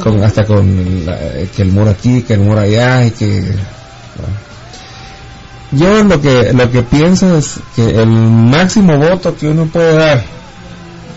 con 0.02 0.22
hasta 0.22 0.44
con 0.44 1.04
la- 1.06 1.18
que 1.54 1.62
el 1.62 1.72
muro 1.72 1.90
aquí 1.90 2.22
que 2.22 2.34
el 2.34 2.40
muro 2.40 2.60
allá 2.60 3.04
y 3.04 3.10
que 3.10 3.26
bueno. 3.40 4.48
Yo 5.72 6.04
lo 6.04 6.20
que 6.20 6.52
lo 6.52 6.70
que 6.70 6.82
pienso 6.82 7.36
es 7.36 7.60
que 7.76 7.90
el 7.90 8.08
máximo 8.08 8.96
voto 8.96 9.36
que 9.36 9.48
uno 9.48 9.66
puede 9.66 9.94
dar 9.94 10.24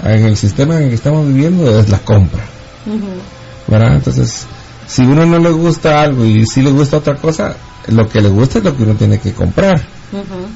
en 0.03 0.25
el 0.25 0.37
sistema 0.37 0.77
en 0.77 0.83
el 0.83 0.89
que 0.89 0.95
estamos 0.95 1.27
viviendo 1.27 1.79
es 1.79 1.89
la 1.89 1.99
compra. 1.99 2.43
¿verdad? 3.67 3.95
Entonces, 3.95 4.45
si 4.87 5.03
uno 5.03 5.25
no 5.25 5.39
le 5.39 5.51
gusta 5.51 6.01
algo 6.01 6.25
y 6.25 6.45
si 6.45 6.61
le 6.61 6.71
gusta 6.71 6.97
otra 6.97 7.15
cosa, 7.15 7.55
lo 7.87 8.07
que 8.09 8.19
le 8.19 8.29
gusta 8.29 8.59
es 8.59 8.65
lo 8.65 8.75
que 8.75 8.83
uno 8.83 8.95
tiene 8.95 9.19
que 9.19 9.33
comprar. 9.33 9.81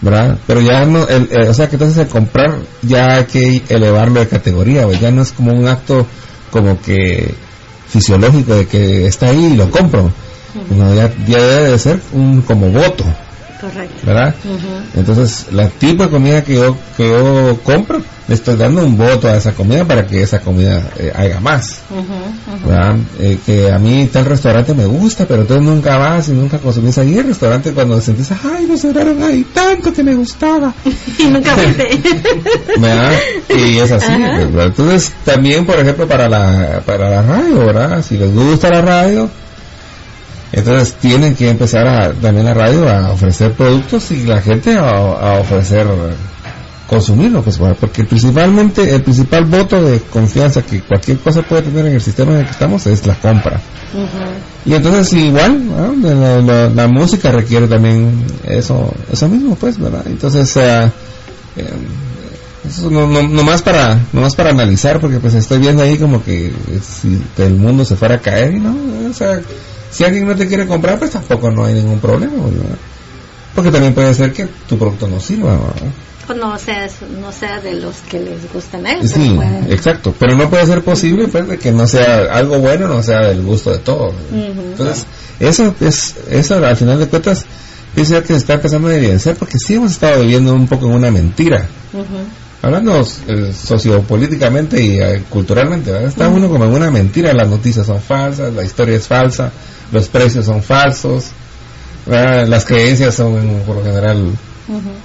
¿verdad? 0.01 0.37
Pero 0.45 0.61
ya 0.61 0.85
no, 0.85 1.07
el, 1.07 1.29
eh, 1.31 1.47
o 1.47 1.53
sea, 1.53 1.69
que 1.69 1.75
entonces 1.75 1.97
el 1.97 2.07
comprar 2.07 2.55
ya 2.81 3.15
hay 3.15 3.25
que 3.25 3.63
elevarlo 3.69 4.19
de 4.19 4.27
categoría, 4.27 4.83
pues 4.83 4.99
ya 4.99 5.11
no 5.11 5.21
es 5.21 5.31
como 5.31 5.53
un 5.53 5.67
acto 5.67 6.05
como 6.51 6.81
que 6.81 7.33
fisiológico 7.87 8.53
de 8.55 8.67
que 8.67 9.07
está 9.07 9.27
ahí 9.27 9.51
y 9.53 9.55
lo 9.55 9.69
compro, 9.71 10.11
no, 10.69 10.95
ya, 10.95 11.13
ya 11.25 11.37
debe 11.37 11.71
de 11.71 11.79
ser 11.79 12.01
un 12.11 12.41
como 12.41 12.69
voto, 12.69 13.05
Correcto. 13.59 14.05
¿verdad? 14.05 14.35
Entonces, 14.95 15.47
la 15.51 15.69
tipo 15.69 16.03
de 16.03 16.09
comida 16.09 16.43
que 16.43 16.55
yo, 16.55 16.77
que 16.97 17.09
yo 17.09 17.59
compro, 17.63 18.01
le 18.27 18.33
estoy 18.33 18.55
dando 18.55 18.83
un 18.83 18.97
voto 18.97 19.27
a 19.27 19.37
esa 19.37 19.53
comida 19.53 19.85
para 19.85 20.05
que 20.07 20.23
esa 20.23 20.39
comida 20.39 20.81
eh, 20.97 21.11
haga 21.15 21.39
más. 21.39 21.79
¿verdad? 22.65 22.95
Eh, 23.19 23.37
que 23.45 23.71
a 23.71 23.77
mí 23.77 24.09
tal 24.11 24.25
restaurante 24.25 24.73
me 24.73 24.85
gusta, 24.85 25.25
pero 25.25 25.41
entonces 25.41 25.65
nunca 25.65 25.97
vas 25.97 26.27
y 26.29 26.31
nunca 26.31 26.57
consumís 26.57 26.97
ahí 26.97 27.17
el 27.17 27.27
restaurante 27.27 27.71
cuando 27.71 28.01
sentís, 28.01 28.31
ay, 28.31 28.65
nos 28.65 28.81
cerraron 28.81 29.21
ahí 29.21 29.45
tanto 29.53 29.93
que 29.93 30.03
me 30.03 30.15
gustaba. 30.15 30.73
Y 31.17 31.25
nunca. 31.25 31.55
¿verdad? 32.77 33.13
Y 33.49 33.77
es 33.77 33.91
así. 33.91 34.11
Entonces, 34.11 35.13
también, 35.23 35.65
por 35.65 35.79
ejemplo, 35.79 36.07
para 36.07 36.27
la, 36.27 36.81
para 36.85 37.09
la 37.09 37.21
radio, 37.21 37.65
¿verdad? 37.65 38.03
Si 38.03 38.17
les 38.17 38.33
gusta 38.33 38.69
la 38.69 38.81
radio, 38.81 39.29
entonces 40.55 40.93
tienen 40.95 41.35
que 41.35 41.49
empezar 41.49 41.87
a, 41.87 42.11
también 42.13 42.45
la 42.45 42.53
radio 42.53 42.89
a 42.89 43.11
ofrecer 43.11 43.51
productos 43.53 44.09
y 44.11 44.23
la 44.23 44.41
gente 44.41 44.75
a, 44.77 44.89
a 44.89 45.39
ofrecer 45.39 45.85
consumirlo, 46.87 47.41
pues, 47.41 47.57
bueno, 47.57 47.75
porque 47.79 48.03
principalmente 48.03 48.93
el 48.93 49.01
principal 49.01 49.45
voto 49.45 49.81
de 49.83 49.99
confianza 50.01 50.61
que 50.61 50.81
cualquier 50.81 51.17
cosa 51.17 51.41
puede 51.41 51.63
tener 51.63 51.87
en 51.87 51.93
el 51.93 52.01
sistema 52.01 52.33
en 52.33 52.39
el 52.39 52.45
que 52.45 52.51
estamos 52.51 52.85
es 52.87 53.05
la 53.07 53.15
compra. 53.15 53.59
Y 54.65 54.73
entonces 54.73 55.11
igual, 55.13 55.65
¿no? 55.67 55.95
la, 55.95 56.41
la- 56.41 56.69
la 56.69 56.87
música 56.87 57.31
requiere 57.31 57.67
también 57.67 58.23
eso, 58.43 58.93
eso 59.11 59.27
mismo, 59.27 59.55
pues, 59.55 59.79
¿verdad? 59.79 60.03
Entonces, 60.05 60.55
eh, 60.57 60.91
eso 62.67 62.89
no, 62.89 63.07
no, 63.07 63.23
nomás 63.23 63.61
para, 63.61 63.99
nomás 64.11 64.35
para 64.35 64.49
analizar, 64.51 64.99
porque 64.99 65.17
pues 65.19 65.33
estoy 65.35 65.59
viendo 65.59 65.83
ahí 65.83 65.97
como 65.97 66.23
que 66.23 66.51
si 66.83 67.21
el 67.37 67.55
mundo 67.55 67.85
se 67.85 67.95
fuera 67.95 68.15
a 68.15 68.19
caer 68.21 68.53
no, 68.55 68.75
o 69.09 69.13
sea, 69.13 69.39
si 69.95 70.03
alguien 70.03 70.27
no 70.27 70.35
te 70.35 70.47
quiere 70.47 70.65
comprar, 70.67 70.99
pues 70.99 71.11
tampoco 71.11 71.49
no 71.51 71.65
hay 71.65 71.73
ningún 71.75 71.99
problema, 71.99 72.33
¿verdad? 72.33 72.75
Porque 73.53 73.71
también 73.71 73.93
puede 73.93 74.13
ser 74.13 74.33
que 74.33 74.45
tu 74.67 74.77
producto 74.77 75.07
no 75.07 75.19
sirva, 75.19 75.51
¿verdad? 75.53 75.91
Pues 76.27 76.39
no 76.39 76.57
sea, 76.57 76.89
no 77.21 77.31
sea 77.31 77.61
de 77.61 77.73
los 77.75 77.95
que 78.09 78.19
les 78.19 78.51
gustan 78.51 78.85
ellos. 78.87 79.11
Sí, 79.11 79.29
pueden- 79.35 79.71
exacto, 79.71 80.13
pero 80.19 80.35
no 80.35 80.49
puede 80.49 80.65
ser 80.65 80.81
posible 80.83 81.27
pues 81.27 81.47
de 81.47 81.57
que 81.59 81.71
no 81.71 81.85
sea 81.87 82.23
algo 82.33 82.57
bueno, 82.59 82.87
no 82.87 83.01
sea 83.03 83.27
del 83.27 83.43
gusto 83.43 83.71
de 83.71 83.77
todos. 83.77 84.13
Entonces, 84.33 85.05
eso 85.39 85.73
es 85.81 86.15
eso 86.29 86.55
al 86.55 86.75
final 86.75 86.99
de 86.99 87.07
cuentas 87.07 87.45
pienso 87.93 88.19
que 88.21 88.27
se 88.29 88.37
está 88.37 88.55
empezando 88.55 88.87
a 88.89 88.95
evidenciar 88.95 89.35
porque 89.35 89.57
sí 89.59 89.75
hemos 89.75 89.91
estado 89.91 90.21
viviendo 90.21 90.53
un 90.53 90.67
poco 90.67 90.87
en 90.87 90.93
una 90.95 91.11
mentira. 91.11 91.67
Hablando 92.63 93.05
eh, 93.27 93.53
sociopolíticamente 93.53 94.81
y 94.83 94.99
eh, 94.99 95.23
culturalmente, 95.29 95.91
¿verdad? 95.91 96.09
está 96.09 96.27
uno 96.27 96.49
como 96.49 96.65
en 96.65 96.71
una 96.73 96.89
mentira, 96.89 97.31
las 97.33 97.47
noticias 97.47 97.85
son 97.85 98.01
falsas, 98.01 98.51
la 98.53 98.63
historia 98.63 98.97
es 98.97 99.07
falsa, 99.07 99.51
los 99.91 100.07
precios 100.09 100.45
son 100.45 100.61
falsos, 100.63 101.25
¿verdad? 102.05 102.47
las 102.47 102.65
creencias 102.65 103.15
son 103.15 103.61
por 103.65 103.77
lo 103.77 103.83
general 103.83 104.31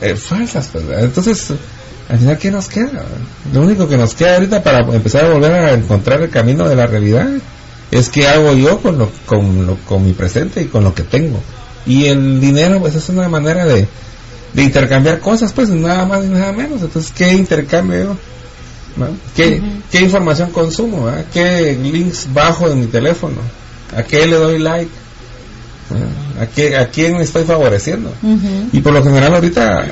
eh, 0.01 0.17
falsas, 0.17 0.69
pues. 0.73 0.85
Entonces, 0.99 1.53
al 2.09 2.19
final, 2.19 2.39
¿qué 2.39 2.51
nos 2.51 2.69
queda? 2.69 3.05
Lo 3.53 3.63
único 3.63 3.89
que 3.89 3.97
nos 3.97 4.15
queda 4.15 4.35
ahorita 4.35 4.63
para 4.63 4.79
empezar 4.95 5.27
a 5.27 5.31
volver 5.31 5.53
a 5.53 5.73
encontrar 5.75 6.23
el 6.23 6.31
camino 6.31 6.69
de 6.69 6.77
la 6.77 6.87
realidad 6.87 7.29
es 7.91 8.09
qué 8.09 8.27
hago 8.27 8.53
yo 8.55 8.81
con 8.81 8.99
lo, 8.99 9.11
con 9.27 9.67
lo, 9.67 9.77
con 9.87 10.05
mi 10.05 10.13
presente 10.13 10.63
y 10.63 10.67
con 10.67 10.85
lo 10.85 10.95
que 10.95 11.03
tengo. 11.03 11.41
Y 11.87 12.07
el 12.07 12.41
dinero, 12.41 12.81
pues 12.81 12.95
es 12.95 13.09
una 13.09 13.29
manera 13.29 13.65
de, 13.65 13.87
de 14.53 14.63
intercambiar 14.63 15.21
cosas, 15.21 15.53
pues 15.53 15.69
nada 15.69 16.05
más 16.07 16.25
y 16.25 16.29
nada 16.29 16.53
menos. 16.53 16.83
Entonces, 16.83 17.13
¿qué 17.15 17.33
intercambio 17.33 17.99
yo? 18.05 18.17
¿No? 18.97 19.07
¿Qué, 19.37 19.63
¿Qué 19.91 20.01
información 20.01 20.51
consumo? 20.51 21.09
ah? 21.09 21.23
¿Qué 21.33 21.79
links 21.81 22.27
bajo 22.33 22.69
en 22.69 22.81
mi 22.81 22.87
teléfono? 22.87 23.37
¿A 23.97 24.03
qué 24.03 24.27
le 24.27 24.37
doy 24.37 24.59
like? 24.59 24.91
¿A, 26.41 26.47
qué, 26.47 26.77
¿A 26.77 26.89
quién 26.89 27.17
estoy 27.17 27.45
favoreciendo? 27.45 28.13
Y 28.73 28.81
por 28.81 28.93
lo 28.93 29.03
general 29.03 29.35
ahorita 29.35 29.87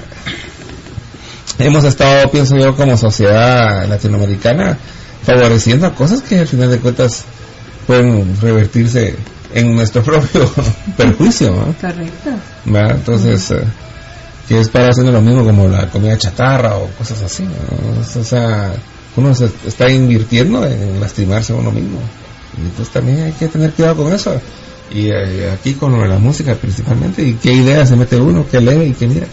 hemos 1.58 1.84
estado, 1.84 2.30
pienso 2.30 2.56
yo, 2.56 2.76
como 2.76 2.96
sociedad 2.96 3.86
latinoamericana, 3.88 4.78
favoreciendo 5.24 5.92
cosas 5.94 6.22
que 6.22 6.38
al 6.38 6.46
final 6.46 6.70
de 6.70 6.78
cuentas 6.78 7.24
pueden 7.86 8.36
revertirse 8.40 9.16
en 9.54 9.74
nuestro 9.74 10.02
propio 10.04 10.50
perjuicio. 10.96 11.50
¿no? 11.50 11.74
Correcto. 11.80 12.30
Entonces, 12.66 13.50
eh, 13.50 13.64
que 14.46 14.60
es 14.60 14.68
para 14.68 14.88
haciendo 14.88 15.12
lo 15.12 15.20
mismo 15.20 15.44
como 15.44 15.68
la 15.68 15.88
comida 15.90 16.16
chatarra 16.16 16.76
o 16.76 16.86
cosas 16.96 17.22
así. 17.22 17.42
¿no? 17.42 18.20
O 18.20 18.24
sea, 18.24 18.72
uno 19.16 19.34
se 19.34 19.50
está 19.66 19.90
invirtiendo 19.90 20.64
en 20.64 21.00
lastimarse 21.00 21.52
a 21.52 21.56
uno 21.56 21.72
mismo. 21.72 21.98
Entonces 22.56 22.88
también 22.92 23.22
hay 23.22 23.32
que 23.32 23.48
tener 23.48 23.72
cuidado 23.72 24.04
con 24.04 24.12
eso. 24.12 24.40
Y 24.90 25.08
eh, 25.10 25.50
aquí 25.50 25.74
con 25.74 26.08
la 26.08 26.18
música 26.18 26.54
principalmente, 26.54 27.22
y 27.22 27.34
qué 27.34 27.52
ideas 27.52 27.88
se 27.88 27.96
mete 27.96 28.16
uno, 28.16 28.46
qué 28.50 28.60
lee 28.60 28.90
y 28.90 28.92
qué 28.92 29.06
mira. 29.06 29.26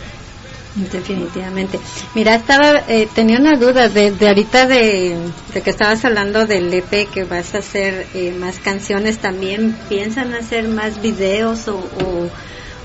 Definitivamente. 0.76 1.80
Mira, 2.14 2.36
estaba 2.36 2.84
eh, 2.90 3.08
tenía 3.16 3.40
una 3.40 3.58
duda 3.58 3.88
de, 3.88 4.12
de 4.12 4.28
ahorita 4.28 4.66
de, 4.66 5.16
de 5.54 5.62
que 5.62 5.70
estabas 5.70 6.04
hablando 6.04 6.46
del 6.46 6.74
EP 6.74 7.10
que 7.10 7.24
vas 7.24 7.56
a 7.56 7.60
hacer 7.60 8.06
eh, 8.14 8.36
más 8.38 8.60
canciones 8.60 9.20
también. 9.20 9.78
¿Piensan 9.88 10.34
hacer 10.34 10.68
más 10.68 11.02
videos 11.02 11.70
o, 11.70 11.78
o, 11.78 12.30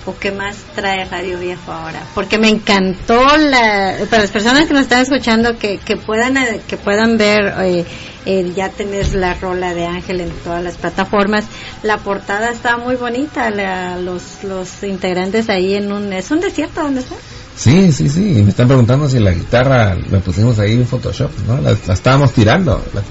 o 0.06 0.16
qué 0.18 0.32
más 0.32 0.56
trae 0.74 1.04
Radio 1.04 1.38
Viejo 1.38 1.70
ahora? 1.72 2.00
Porque 2.14 2.38
me 2.38 2.48
encantó 2.48 3.20
la 3.36 3.96
para 4.08 4.22
las 4.22 4.30
personas 4.30 4.66
que 4.66 4.72
nos 4.74 4.82
están 4.82 5.02
escuchando 5.02 5.58
que, 5.58 5.78
que 5.78 5.96
puedan 5.96 6.36
eh, 6.36 6.60
que 6.66 6.76
puedan 6.76 7.18
ver 7.18 7.52
eh, 7.60 7.84
eh, 8.26 8.52
ya 8.54 8.68
tenés 8.70 9.14
la 9.14 9.34
rola 9.34 9.72
de 9.74 9.86
Ángel 9.86 10.20
en 10.20 10.30
todas 10.44 10.62
las 10.62 10.76
plataformas. 10.76 11.44
La 11.82 11.98
portada 11.98 12.50
está 12.50 12.76
muy 12.76 12.96
bonita, 12.96 13.50
la- 13.50 13.96
los 13.98 14.42
los 14.44 14.82
integrantes 14.82 15.48
ahí 15.48 15.74
en 15.74 15.92
un 15.92 16.12
es 16.12 16.30
un 16.30 16.40
desierto 16.40 16.82
donde 16.82 17.00
está. 17.00 17.14
Sí, 17.62 17.92
sí, 17.92 18.08
sí. 18.08 18.38
Y 18.38 18.42
me 18.42 18.48
están 18.50 18.68
preguntando 18.68 19.06
si 19.06 19.18
la 19.18 19.32
guitarra 19.32 19.94
la 20.10 20.18
pusimos 20.20 20.58
ahí 20.58 20.72
en 20.72 20.86
Photoshop, 20.86 21.30
¿no? 21.46 21.60
La, 21.60 21.76
la 21.86 21.92
estábamos 21.94 22.32
tirando. 22.32 22.82
La- 22.94 23.02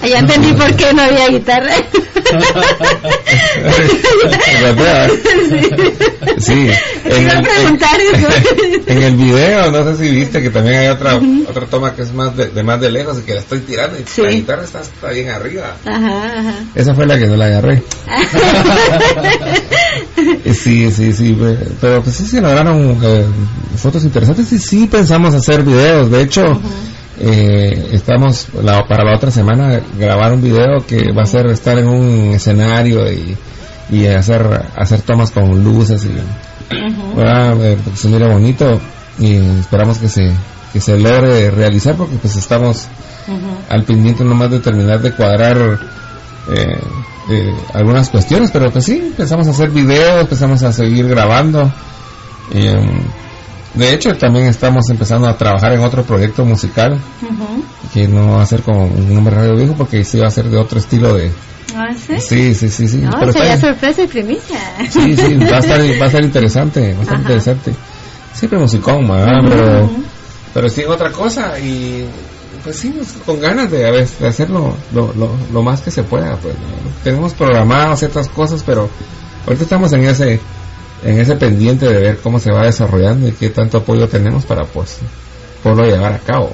Ah, 0.00 0.06
Ya 0.06 0.20
entendí 0.20 0.52
por 0.52 0.72
qué 0.76 0.94
no 0.94 1.02
había 1.02 1.26
guitarra. 1.28 1.72
sí. 6.38 6.68
Preguntar 7.02 8.00
en 8.86 9.02
el 9.02 9.16
video, 9.16 9.70
no 9.72 9.84
sé 9.84 9.96
si 10.04 10.10
viste 10.14 10.40
que 10.42 10.50
también 10.50 10.76
hay 10.76 10.88
otra 10.88 11.18
otra 11.48 11.66
toma 11.66 11.94
que 11.94 12.02
es 12.02 12.12
más 12.12 12.36
de, 12.36 12.48
de 12.48 12.62
más 12.62 12.80
de 12.80 12.90
lejos 12.92 13.18
y 13.18 13.22
que 13.22 13.34
la 13.34 13.40
estoy 13.40 13.58
tirando 13.60 13.98
y 13.98 14.04
Sí. 14.06 14.22
la 14.22 14.30
guitarra 14.30 14.62
está, 14.64 14.80
está 14.82 15.08
bien 15.10 15.30
arriba. 15.30 15.74
Ajá, 15.84 16.38
ajá. 16.38 16.54
Esa 16.74 16.94
fue 16.94 17.06
la 17.06 17.18
que 17.18 17.26
no 17.26 17.36
la 17.36 17.46
agarré. 17.46 17.82
Sí, 20.54 20.90
sí, 20.90 21.12
sí, 21.12 21.32
pe- 21.34 21.58
pero 21.80 22.02
pues 22.02 22.16
sí 22.16 22.26
se 22.26 22.40
lograron 22.40 22.98
eh, 23.02 23.24
fotos 23.76 24.04
interesantes 24.04 24.50
y 24.52 24.58
sí 24.58 24.86
pensamos 24.86 25.34
hacer 25.34 25.62
videos. 25.62 26.10
De 26.10 26.22
hecho, 26.22 26.60
eh, 27.20 27.90
estamos 27.92 28.46
la- 28.62 28.86
para 28.86 29.04
la 29.04 29.16
otra 29.16 29.30
semana 29.30 29.80
grabar 29.98 30.32
un 30.32 30.42
video 30.42 30.84
que 30.86 31.12
va 31.12 31.22
a 31.22 31.26
ser 31.26 31.46
estar 31.48 31.78
en 31.78 31.88
un 31.88 32.32
escenario 32.34 33.10
y, 33.12 33.36
y 33.90 34.06
hacer 34.06 34.46
hacer 34.76 35.00
tomas 35.02 35.30
con 35.30 35.62
luces 35.64 36.04
y 36.04 36.10
¿verdad? 37.16 37.64
Eh, 37.64 37.78
porque 37.82 37.98
se 37.98 38.08
mira 38.08 38.28
bonito 38.28 38.80
y 39.18 39.36
esperamos 39.58 39.98
que 39.98 40.08
se 40.08 40.30
que 40.72 40.80
se 40.80 40.98
logre 40.98 41.50
realizar 41.50 41.96
porque 41.96 42.16
pues 42.16 42.36
estamos 42.36 42.86
al 43.70 43.84
pendiente 43.84 44.22
nomás 44.24 44.50
de 44.50 44.60
terminar 44.60 45.00
de 45.00 45.12
cuadrar 45.12 45.78
eh, 46.46 46.80
eh, 47.30 47.54
algunas 47.74 48.08
cuestiones, 48.10 48.50
pero 48.50 48.72
que 48.72 48.80
sí, 48.80 48.98
empezamos 48.98 49.46
a 49.46 49.50
hacer 49.50 49.70
videos, 49.70 50.22
empezamos 50.22 50.62
a 50.62 50.72
seguir 50.72 51.06
grabando. 51.08 51.70
Y, 52.54 52.66
em, 52.66 53.00
de 53.74 53.92
hecho, 53.92 54.16
también 54.16 54.46
estamos 54.46 54.88
empezando 54.90 55.28
a 55.28 55.36
trabajar 55.36 55.72
en 55.72 55.80
otro 55.80 56.02
proyecto 56.04 56.44
musical 56.44 56.98
que 57.92 58.08
no 58.08 58.36
va 58.36 58.42
a 58.42 58.46
ser 58.46 58.62
como 58.62 58.86
un 58.86 59.14
nombre 59.14 59.34
radio 59.34 59.54
viejo 59.56 59.74
porque 59.74 60.04
sí 60.04 60.18
va 60.18 60.28
a 60.28 60.30
ser 60.30 60.46
de 60.46 60.56
otro 60.56 60.78
estilo 60.78 61.14
de... 61.14 61.30
Ah, 61.76 61.88
¿sí? 61.94 62.14
Sí, 62.18 62.54
sí, 62.54 62.70
sí, 62.70 62.88
sí. 62.88 62.96
No, 62.98 63.10
pero 63.20 63.32
sería 63.32 63.54
está- 63.54 63.68
sorpresa 63.68 64.02
y 64.02 64.06
primicia. 64.06 64.58
Sí, 64.90 65.14
sí, 65.16 65.34
va 65.36 65.56
a 65.56 65.60
estar, 65.60 65.80
va 65.80 66.04
a 66.04 66.06
estar 66.06 66.24
interesante, 66.24 66.92
va 66.94 66.98
a 66.98 67.02
estar 67.02 67.14
Ajá. 67.14 67.22
interesante. 67.22 67.74
Siempre 68.32 68.58
musicón, 68.58 69.06
¿verdad? 69.06 69.38
Ujú, 69.40 69.48
pero, 69.50 69.90
pero 70.54 70.68
sí 70.70 70.84
otra 70.84 71.12
cosa 71.12 71.58
y 71.60 72.06
pues 72.68 72.80
sí, 72.80 72.90
pues, 72.90 73.14
con 73.24 73.40
ganas 73.40 73.70
de, 73.70 73.86
a 73.86 73.90
veces, 73.90 74.20
hacerlo 74.20 74.74
lo, 74.92 75.14
lo, 75.14 75.30
lo 75.50 75.62
más 75.62 75.80
que 75.80 75.90
se 75.90 76.02
pueda. 76.02 76.36
Pues. 76.36 76.54
Tenemos 77.02 77.32
programado 77.32 77.96
ciertas 77.96 78.28
cosas, 78.28 78.62
pero 78.62 78.90
ahorita 79.46 79.64
estamos 79.64 79.90
en 79.94 80.04
ese 80.04 80.38
en 81.02 81.18
ese 81.18 81.36
pendiente 81.36 81.88
de 81.88 81.98
ver 81.98 82.18
cómo 82.18 82.38
se 82.38 82.52
va 82.52 82.66
desarrollando 82.66 83.26
y 83.26 83.32
qué 83.32 83.48
tanto 83.48 83.78
apoyo 83.78 84.06
tenemos 84.06 84.44
para 84.44 84.66
pues 84.66 84.98
poderlo 85.62 85.86
llevar 85.86 86.12
a 86.12 86.18
cabo. 86.18 86.52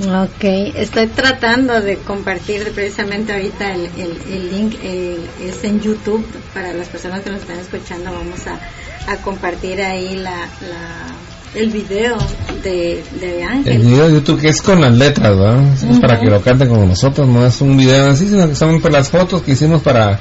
Ok, 0.00 0.42
estoy 0.74 1.06
tratando 1.06 1.80
de 1.80 1.98
compartir 1.98 2.72
precisamente 2.72 3.32
ahorita 3.32 3.74
el, 3.74 3.88
el, 3.96 4.50
link, 4.50 4.74
es 4.82 5.62
en 5.62 5.80
YouTube, 5.80 6.26
para 6.52 6.72
las 6.72 6.88
personas 6.88 7.20
que 7.20 7.30
nos 7.30 7.42
están 7.42 7.60
escuchando 7.60 8.10
vamos 8.10 8.44
a, 8.48 8.58
a 9.12 9.16
compartir 9.18 9.80
ahí 9.82 10.16
la, 10.16 10.48
la, 10.62 11.14
el 11.54 11.70
video 11.70 12.16
de, 12.62 13.02
de 13.20 13.42
El 13.42 13.48
Ángel. 13.48 13.78
video 13.78 14.08
de 14.08 14.14
YouTube 14.14 14.40
que 14.40 14.48
es 14.48 14.62
con 14.62 14.80
las 14.80 14.92
letras, 14.92 15.36
¿verdad? 15.36 15.62
Es 15.90 15.98
para 16.00 16.20
que 16.20 16.26
lo 16.26 16.40
canten 16.40 16.68
como 16.68 16.86
nosotros, 16.86 17.26
no 17.28 17.46
es 17.46 17.60
un 17.60 17.76
video 17.76 18.10
así, 18.10 18.28
sino 18.28 18.48
que 18.48 18.54
son 18.54 18.80
pues, 18.80 18.92
las 18.92 19.08
fotos 19.10 19.42
que 19.42 19.52
hicimos 19.52 19.82
para, 19.82 20.20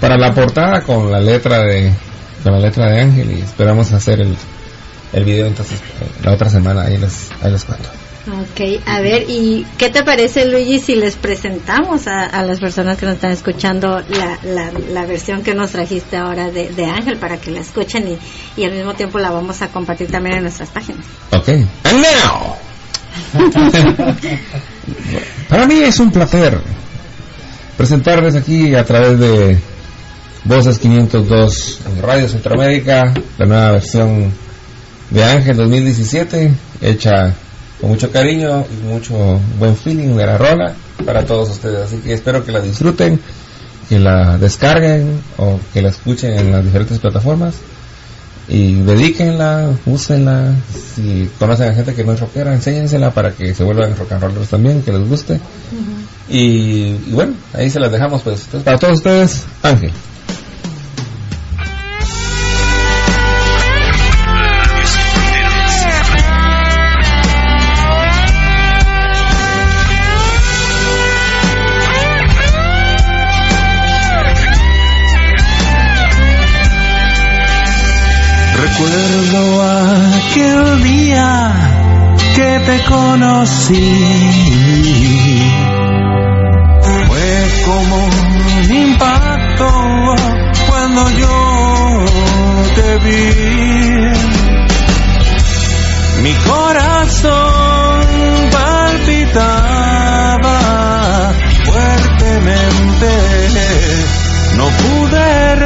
para 0.00 0.16
la 0.16 0.32
portada 0.32 0.82
con 0.82 1.10
la 1.10 1.20
letra 1.20 1.62
de 1.64 1.92
con 2.42 2.54
la 2.54 2.60
letra 2.60 2.90
de 2.90 3.00
Ángel 3.02 3.38
y 3.38 3.40
esperamos 3.42 3.92
hacer 3.92 4.20
el, 4.20 4.34
el 5.12 5.24
video 5.24 5.46
entonces 5.46 5.78
eh, 5.78 6.06
la 6.24 6.32
otra 6.32 6.48
semana, 6.48 6.82
ahí 6.82 6.96
les, 6.96 7.30
ahí 7.42 7.50
les 7.50 7.64
cuento. 7.64 7.88
Ok, 8.26 8.82
a 8.86 9.00
ver, 9.00 9.24
¿y 9.28 9.66
qué 9.78 9.88
te 9.88 10.02
parece 10.02 10.44
Luigi 10.44 10.78
si 10.78 10.94
les 10.94 11.16
presentamos 11.16 12.06
a, 12.06 12.26
a 12.26 12.42
las 12.42 12.60
personas 12.60 12.98
que 12.98 13.06
nos 13.06 13.14
están 13.14 13.32
escuchando 13.32 14.02
la, 14.08 14.38
la, 14.42 14.70
la 14.92 15.06
versión 15.06 15.42
que 15.42 15.54
nos 15.54 15.70
trajiste 15.70 16.18
ahora 16.18 16.50
de, 16.50 16.84
Ángel 16.84 17.16
para 17.16 17.38
que 17.38 17.50
la 17.50 17.60
escuchen 17.60 18.06
y, 18.08 18.18
y 18.60 18.64
al 18.64 18.72
mismo 18.72 18.92
tiempo 18.92 19.18
la 19.18 19.30
vamos 19.30 19.62
a 19.62 19.68
compartir 19.68 20.10
también 20.10 20.36
en 20.36 20.42
nuestras 20.42 20.68
páginas? 20.68 21.06
Ok. 21.30 21.48
And 21.48 21.66
now. 22.02 22.56
Para 25.48 25.66
mí 25.66 25.80
es 25.80 25.98
un 25.98 26.12
placer 26.12 26.60
presentarles 27.76 28.36
aquí 28.36 28.74
a 28.74 28.84
través 28.84 29.18
de 29.18 29.58
Voces 30.44 30.78
502 30.78 31.80
en 31.86 32.02
Radio 32.02 32.28
Centroamérica, 32.28 33.14
la 33.38 33.46
nueva 33.46 33.72
versión 33.72 34.30
de 35.10 35.24
Ángel 35.24 35.56
2017, 35.56 36.52
hecha 36.82 37.34
con 37.80 37.90
mucho 37.90 38.10
cariño 38.10 38.64
y 38.70 38.86
mucho 38.86 39.40
buen 39.58 39.76
feeling 39.76 40.16
de 40.16 40.26
la 40.26 40.38
rola 40.38 40.74
para 41.04 41.24
todos 41.24 41.50
ustedes. 41.50 41.80
Así 41.80 41.98
que 41.98 42.12
espero 42.12 42.44
que 42.44 42.52
la 42.52 42.60
disfruten, 42.60 43.20
que 43.88 43.98
la 43.98 44.38
descarguen 44.38 45.20
o 45.38 45.58
que 45.72 45.82
la 45.82 45.88
escuchen 45.88 46.32
en 46.38 46.52
las 46.52 46.64
diferentes 46.64 46.98
plataformas 46.98 47.54
y 48.48 48.74
dedíquenla, 48.82 49.70
úsenla. 49.86 50.52
Si 50.94 51.30
conocen 51.38 51.70
a 51.70 51.74
gente 51.74 51.94
que 51.94 52.04
no 52.04 52.12
es 52.12 52.20
rockera, 52.20 52.52
enséñensela 52.52 53.12
para 53.12 53.30
que 53.32 53.54
se 53.54 53.62
vuelvan 53.62 53.96
rock 53.96 54.12
and 54.12 54.22
rollers 54.22 54.48
también, 54.48 54.82
que 54.82 54.92
les 54.92 55.08
guste. 55.08 55.40
y, 56.28 56.96
y 57.06 57.10
bueno, 57.12 57.34
ahí 57.54 57.70
se 57.70 57.78
las 57.78 57.92
dejamos 57.92 58.22
pues. 58.22 58.44
Entonces, 58.44 58.64
para 58.64 58.78
todos 58.78 58.94
ustedes, 58.98 59.44
Ángel. 59.62 59.92
Recuerdo 78.70 79.62
aquel 79.62 80.82
día 80.82 81.52
que 82.34 82.60
te 82.66 82.84
conocí. 82.84 83.98
Fue 87.08 87.32
como 87.66 87.96
un 87.96 88.72
impacto 88.76 89.66
cuando 90.68 91.10
yo 91.10 92.04
te 92.76 92.98
vi. 93.04 93.30
Mi 96.22 96.34
corazón 96.34 98.06
palpitaba 98.52 99.74
fuertemente 101.64 102.70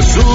Sous 0.00 0.33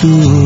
siempre 0.00 0.39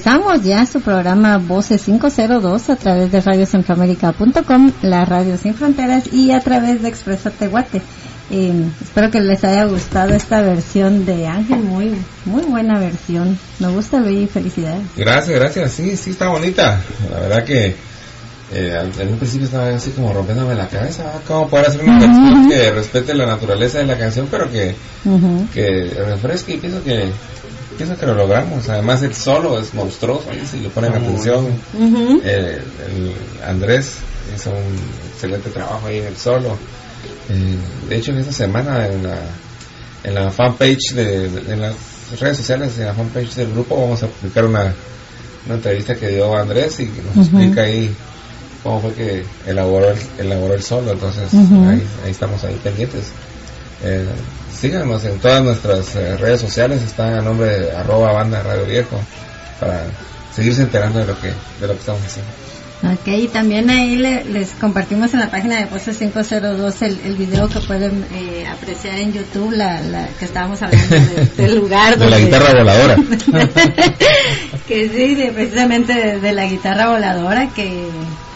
Y 0.00 0.02
regresamos 0.02 0.42
ya 0.42 0.64
su 0.64 0.80
programa 0.80 1.36
Voces 1.36 1.82
502 1.82 2.70
a 2.70 2.76
través 2.76 3.12
de 3.12 3.20
radiocentroamérica.com, 3.20 4.72
la 4.80 5.04
radio 5.04 5.36
sin 5.36 5.52
fronteras 5.52 6.10
y 6.10 6.30
a 6.30 6.40
través 6.40 6.80
de 6.80 6.88
Expreso 6.88 7.30
Tehuate. 7.30 7.82
Eh, 8.30 8.64
espero 8.80 9.10
que 9.10 9.20
les 9.20 9.44
haya 9.44 9.66
gustado 9.66 10.14
esta 10.14 10.40
versión 10.40 11.04
de 11.04 11.26
Ángel, 11.26 11.58
muy 11.58 11.92
muy 12.24 12.42
buena 12.44 12.78
versión. 12.78 13.38
Me 13.58 13.68
gusta 13.68 14.00
Luis, 14.00 14.30
felicidades. 14.30 14.84
Gracias, 14.96 15.38
gracias. 15.38 15.72
Sí, 15.72 15.94
sí, 15.98 16.10
está 16.12 16.28
bonita. 16.28 16.80
La 17.10 17.20
verdad 17.20 17.44
que 17.44 17.76
eh, 18.52 18.92
en 19.00 19.08
un 19.08 19.18
principio 19.18 19.44
estaba 19.44 19.68
así 19.68 19.90
como 19.90 20.14
rompiéndome 20.14 20.54
la 20.54 20.68
cabeza. 20.68 21.12
¿Cómo 21.26 21.46
poder 21.46 21.66
hacer 21.66 21.82
una 21.82 22.00
canción 22.00 22.48
que 22.48 22.70
respete 22.70 23.12
la 23.12 23.26
naturaleza 23.26 23.78
de 23.78 23.86
la 23.86 23.98
canción, 23.98 24.28
pero 24.30 24.50
que, 24.50 24.74
que 25.52 25.92
refresque? 26.06 26.54
Y 26.54 26.56
pienso 26.56 26.82
que, 26.82 27.12
pienso 27.76 27.96
que 27.96 28.06
lo 28.06 28.14
logramos. 28.14 28.68
Además, 28.68 29.02
el 29.02 29.14
solo 29.14 29.58
es 29.60 29.72
monstruoso. 29.74 30.30
ahí 30.30 30.46
si 30.50 30.58
le 30.60 30.68
ponen 30.70 30.92
atención, 30.94 31.46
eh, 32.24 32.60
el 32.86 33.12
Andrés 33.48 33.92
hizo 34.34 34.50
un 34.50 34.78
excelente 35.12 35.50
trabajo 35.50 35.86
ahí 35.86 35.98
en 35.98 36.06
el 36.06 36.16
solo. 36.16 36.56
Eh, 37.28 37.56
de 37.88 37.96
hecho, 37.96 38.12
en 38.12 38.18
esta 38.18 38.32
semana 38.32 38.86
en 38.86 39.02
la, 39.04 39.18
en 40.04 40.14
la 40.14 40.30
fanpage 40.30 40.92
de, 40.94 41.28
de- 41.30 41.52
en 41.52 41.60
las 41.60 41.74
redes 42.18 42.36
sociales, 42.38 42.78
en 42.78 42.86
la 42.86 42.94
fanpage 42.94 43.34
del 43.34 43.52
grupo, 43.52 43.80
vamos 43.80 44.02
a 44.02 44.08
publicar 44.08 44.44
una, 44.44 44.74
una 45.46 45.54
entrevista 45.54 45.94
que 45.94 46.08
dio 46.08 46.36
Andrés 46.36 46.80
y 46.80 46.86
que 46.86 47.02
nos 47.02 47.14
explica 47.22 47.62
ahí 47.62 47.94
cómo 48.62 48.80
fue 48.80 48.92
que 48.92 49.24
elaboró 49.46 49.90
el, 49.90 49.98
elaboró 50.18 50.54
el 50.54 50.62
solo. 50.62 50.90
Entonces, 50.92 51.32
ahí, 51.70 51.86
ahí 52.04 52.10
estamos 52.10 52.42
ahí 52.44 52.58
pendientes. 52.62 53.06
Eh, 53.82 54.04
síganos 54.60 55.04
en 55.04 55.18
todas 55.18 55.42
nuestras 55.42 55.94
eh, 55.96 56.16
redes 56.16 56.40
sociales, 56.40 56.82
están 56.82 57.14
a 57.14 57.22
nombre 57.22 57.46
de 57.60 57.72
arroba 57.72 58.12
banda 58.12 58.42
radio 58.42 58.66
viejo 58.66 59.00
para 59.58 59.84
seguirse 60.34 60.62
enterando 60.62 60.98
de 61.00 61.06
lo 61.06 61.20
que 61.20 61.28
de 61.28 61.66
lo 61.66 61.72
que 61.74 61.80
estamos 61.80 62.02
haciendo. 62.04 62.30
Ok, 62.82 63.08
y 63.08 63.28
también 63.28 63.68
ahí 63.68 63.96
le- 63.96 64.24
les 64.24 64.52
compartimos 64.52 65.12
en 65.12 65.20
la 65.20 65.30
página 65.30 65.58
de 65.58 65.66
Voces 65.66 65.98
502 65.98 66.80
el, 66.80 66.98
el 67.04 67.14
video 67.16 67.46
que 67.46 67.60
pueden 67.60 68.06
eh, 68.14 68.46
apreciar 68.50 68.98
en 68.98 69.12
YouTube, 69.12 69.52
la, 69.52 69.82
la 69.82 70.08
que 70.18 70.24
estábamos 70.24 70.62
hablando 70.62 70.96
de- 70.96 71.26
del 71.42 71.56
lugar. 71.56 71.98
De 71.98 72.08
la 72.08 72.18
guitarra 72.18 72.54
voladora. 72.54 72.96
que 74.66 74.88
sí, 74.88 75.14
de- 75.14 75.32
precisamente 75.32 75.92
de, 75.92 76.20
de 76.20 76.32
la 76.32 76.46
guitarra 76.46 76.88
voladora, 76.90 77.48
que, 77.54 77.84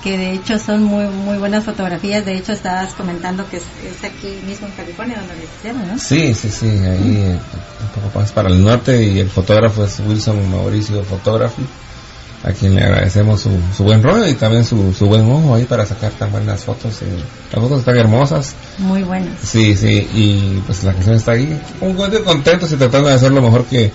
que 0.04 0.18
de 0.18 0.32
hecho 0.34 0.58
son 0.58 0.84
muy 0.84 1.06
muy 1.06 1.38
buenas 1.38 1.64
fotografías. 1.64 2.24
De 2.26 2.36
hecho, 2.36 2.52
estabas 2.52 2.92
comentando 2.92 3.48
que 3.48 3.56
es, 3.56 3.62
es 3.62 4.04
aquí 4.04 4.38
mismo 4.46 4.66
en 4.66 4.72
California 4.74 5.16
donde 5.16 5.34
lo 5.34 5.42
hicieron, 5.42 5.88
¿no? 5.88 5.98
Sí, 5.98 6.34
sí, 6.34 6.50
sí, 6.50 6.66
ahí 6.68 7.16
eh, 7.16 7.38
un 7.80 8.02
poco 8.02 8.18
más 8.20 8.30
para 8.30 8.50
el 8.50 8.62
norte 8.62 9.02
y 9.02 9.18
el 9.18 9.30
fotógrafo 9.30 9.82
es 9.84 9.98
Wilson 10.06 10.50
Mauricio 10.50 11.02
Photography, 11.04 11.62
a 12.44 12.52
quien 12.52 12.74
le 12.74 12.82
agradecemos 12.84 13.40
su, 13.40 13.50
su 13.74 13.82
buen 13.84 14.02
rollo 14.02 14.28
y 14.28 14.34
también 14.34 14.62
su, 14.64 14.92
su 14.92 15.06
buen 15.06 15.22
ojo 15.30 15.54
ahí 15.54 15.64
para 15.64 15.86
sacar 15.86 16.12
tan 16.12 16.30
buenas 16.30 16.62
fotos. 16.64 17.00
y 17.00 17.06
las 17.54 17.62
fotos 17.62 17.78
están 17.80 17.96
hermosas, 17.96 18.54
Muy 18.78 19.02
buenas. 19.02 19.38
sí, 19.42 19.74
sí, 19.74 20.06
y 20.12 20.62
pues 20.66 20.84
la 20.84 20.92
canción 20.92 21.16
está 21.16 21.32
ahí, 21.32 21.58
un 21.80 21.94
contento 21.94 22.26
contentos 22.26 22.70
y 22.72 22.76
tratando 22.76 23.08
de 23.08 23.14
hacer 23.14 23.32
lo 23.32 23.40
mejor 23.40 23.64
que, 23.64 23.90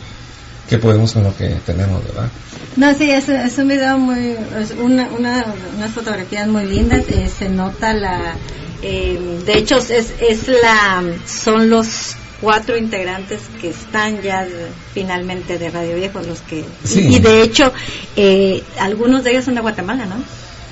que 0.69 0.77
podemos 0.77 1.13
con 1.13 1.23
lo 1.23 1.35
que 1.35 1.47
tenemos, 1.65 2.03
¿verdad? 2.03 2.29
No, 2.75 2.93
sí, 2.93 3.09
es, 3.09 3.27
es 3.27 3.57
un 3.57 3.67
video 3.67 3.97
muy, 3.97 4.35
es 4.61 4.71
una, 4.79 5.07
una, 5.09 5.45
unas 5.75 5.91
fotografías 5.91 6.47
muy 6.47 6.65
lindas, 6.65 7.03
eh, 7.09 7.27
se 7.35 7.49
nota 7.49 7.93
la, 7.93 8.35
eh, 8.81 9.19
de 9.45 9.57
hecho 9.57 9.77
es, 9.77 9.89
es 10.21 10.47
la, 10.47 11.03
son 11.25 11.69
los 11.69 12.15
cuatro 12.39 12.77
integrantes 12.77 13.41
que 13.59 13.69
están 13.71 14.21
ya 14.21 14.45
de- 14.45 14.67
finalmente 14.93 15.57
de 15.57 15.69
Radio 15.71 15.95
Viejo, 15.95 16.21
los 16.21 16.39
que, 16.41 16.63
Sí. 16.85 17.01
y, 17.09 17.15
y 17.15 17.19
de 17.19 17.41
hecho 17.41 17.73
eh, 18.15 18.63
algunos 18.79 19.23
de 19.23 19.31
ellos 19.31 19.45
son 19.45 19.55
de 19.55 19.61
Guatemala, 19.61 20.05
¿no? 20.05 20.15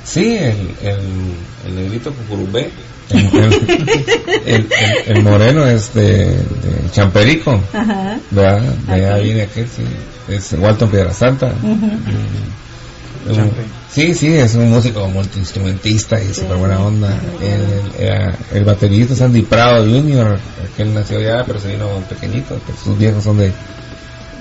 Sí, 0.08 0.38
el, 0.38 0.72
el, 0.82 1.00
el 1.68 1.76
negrito 1.76 2.14
cucurubé, 2.14 2.70
el, 3.10 3.20
el, 3.26 3.54
el- 4.46 4.68
el- 4.72 5.18
el 5.18 5.24
moreno 5.24 5.66
es 5.68 5.94
de, 5.94 6.28
de 6.28 6.92
Champerico. 6.92 7.62
Ajá. 7.74 8.18
¿verdad? 8.32 8.62
De 8.62 8.94
allá 8.94 9.18
viene 9.18 9.42
aquel, 9.44 9.68
sí. 9.68 9.84
Es 10.34 10.54
Walton 10.58 10.90
Piedra 10.90 11.14
Santa. 11.14 11.54
Un- 11.62 13.36
Champe. 13.36 13.64
sí, 13.92 14.14
sí, 14.16 14.34
es 14.34 14.56
un 14.56 14.70
músico 14.70 15.06
multiinstrumentista 15.10 16.22
y 16.24 16.34
súper 16.34 16.56
buena 16.56 16.80
onda. 16.80 17.10
El, 17.42 18.02
era- 18.02 18.38
el 18.54 18.64
baterista 18.64 19.14
es 19.14 19.22
Andy 19.22 19.42
Prado 19.42 19.84
Jr., 19.84 20.40
que 20.78 20.84
él 20.84 20.94
nació 20.94 21.18
allá, 21.18 21.44
pero 21.46 21.60
se 21.60 21.68
vino 21.74 21.88
pequeñito, 22.10 22.58
pues 22.66 22.80
sus 22.80 22.98
viejos 22.98 23.24
son 23.26 23.38
de, 23.40 23.52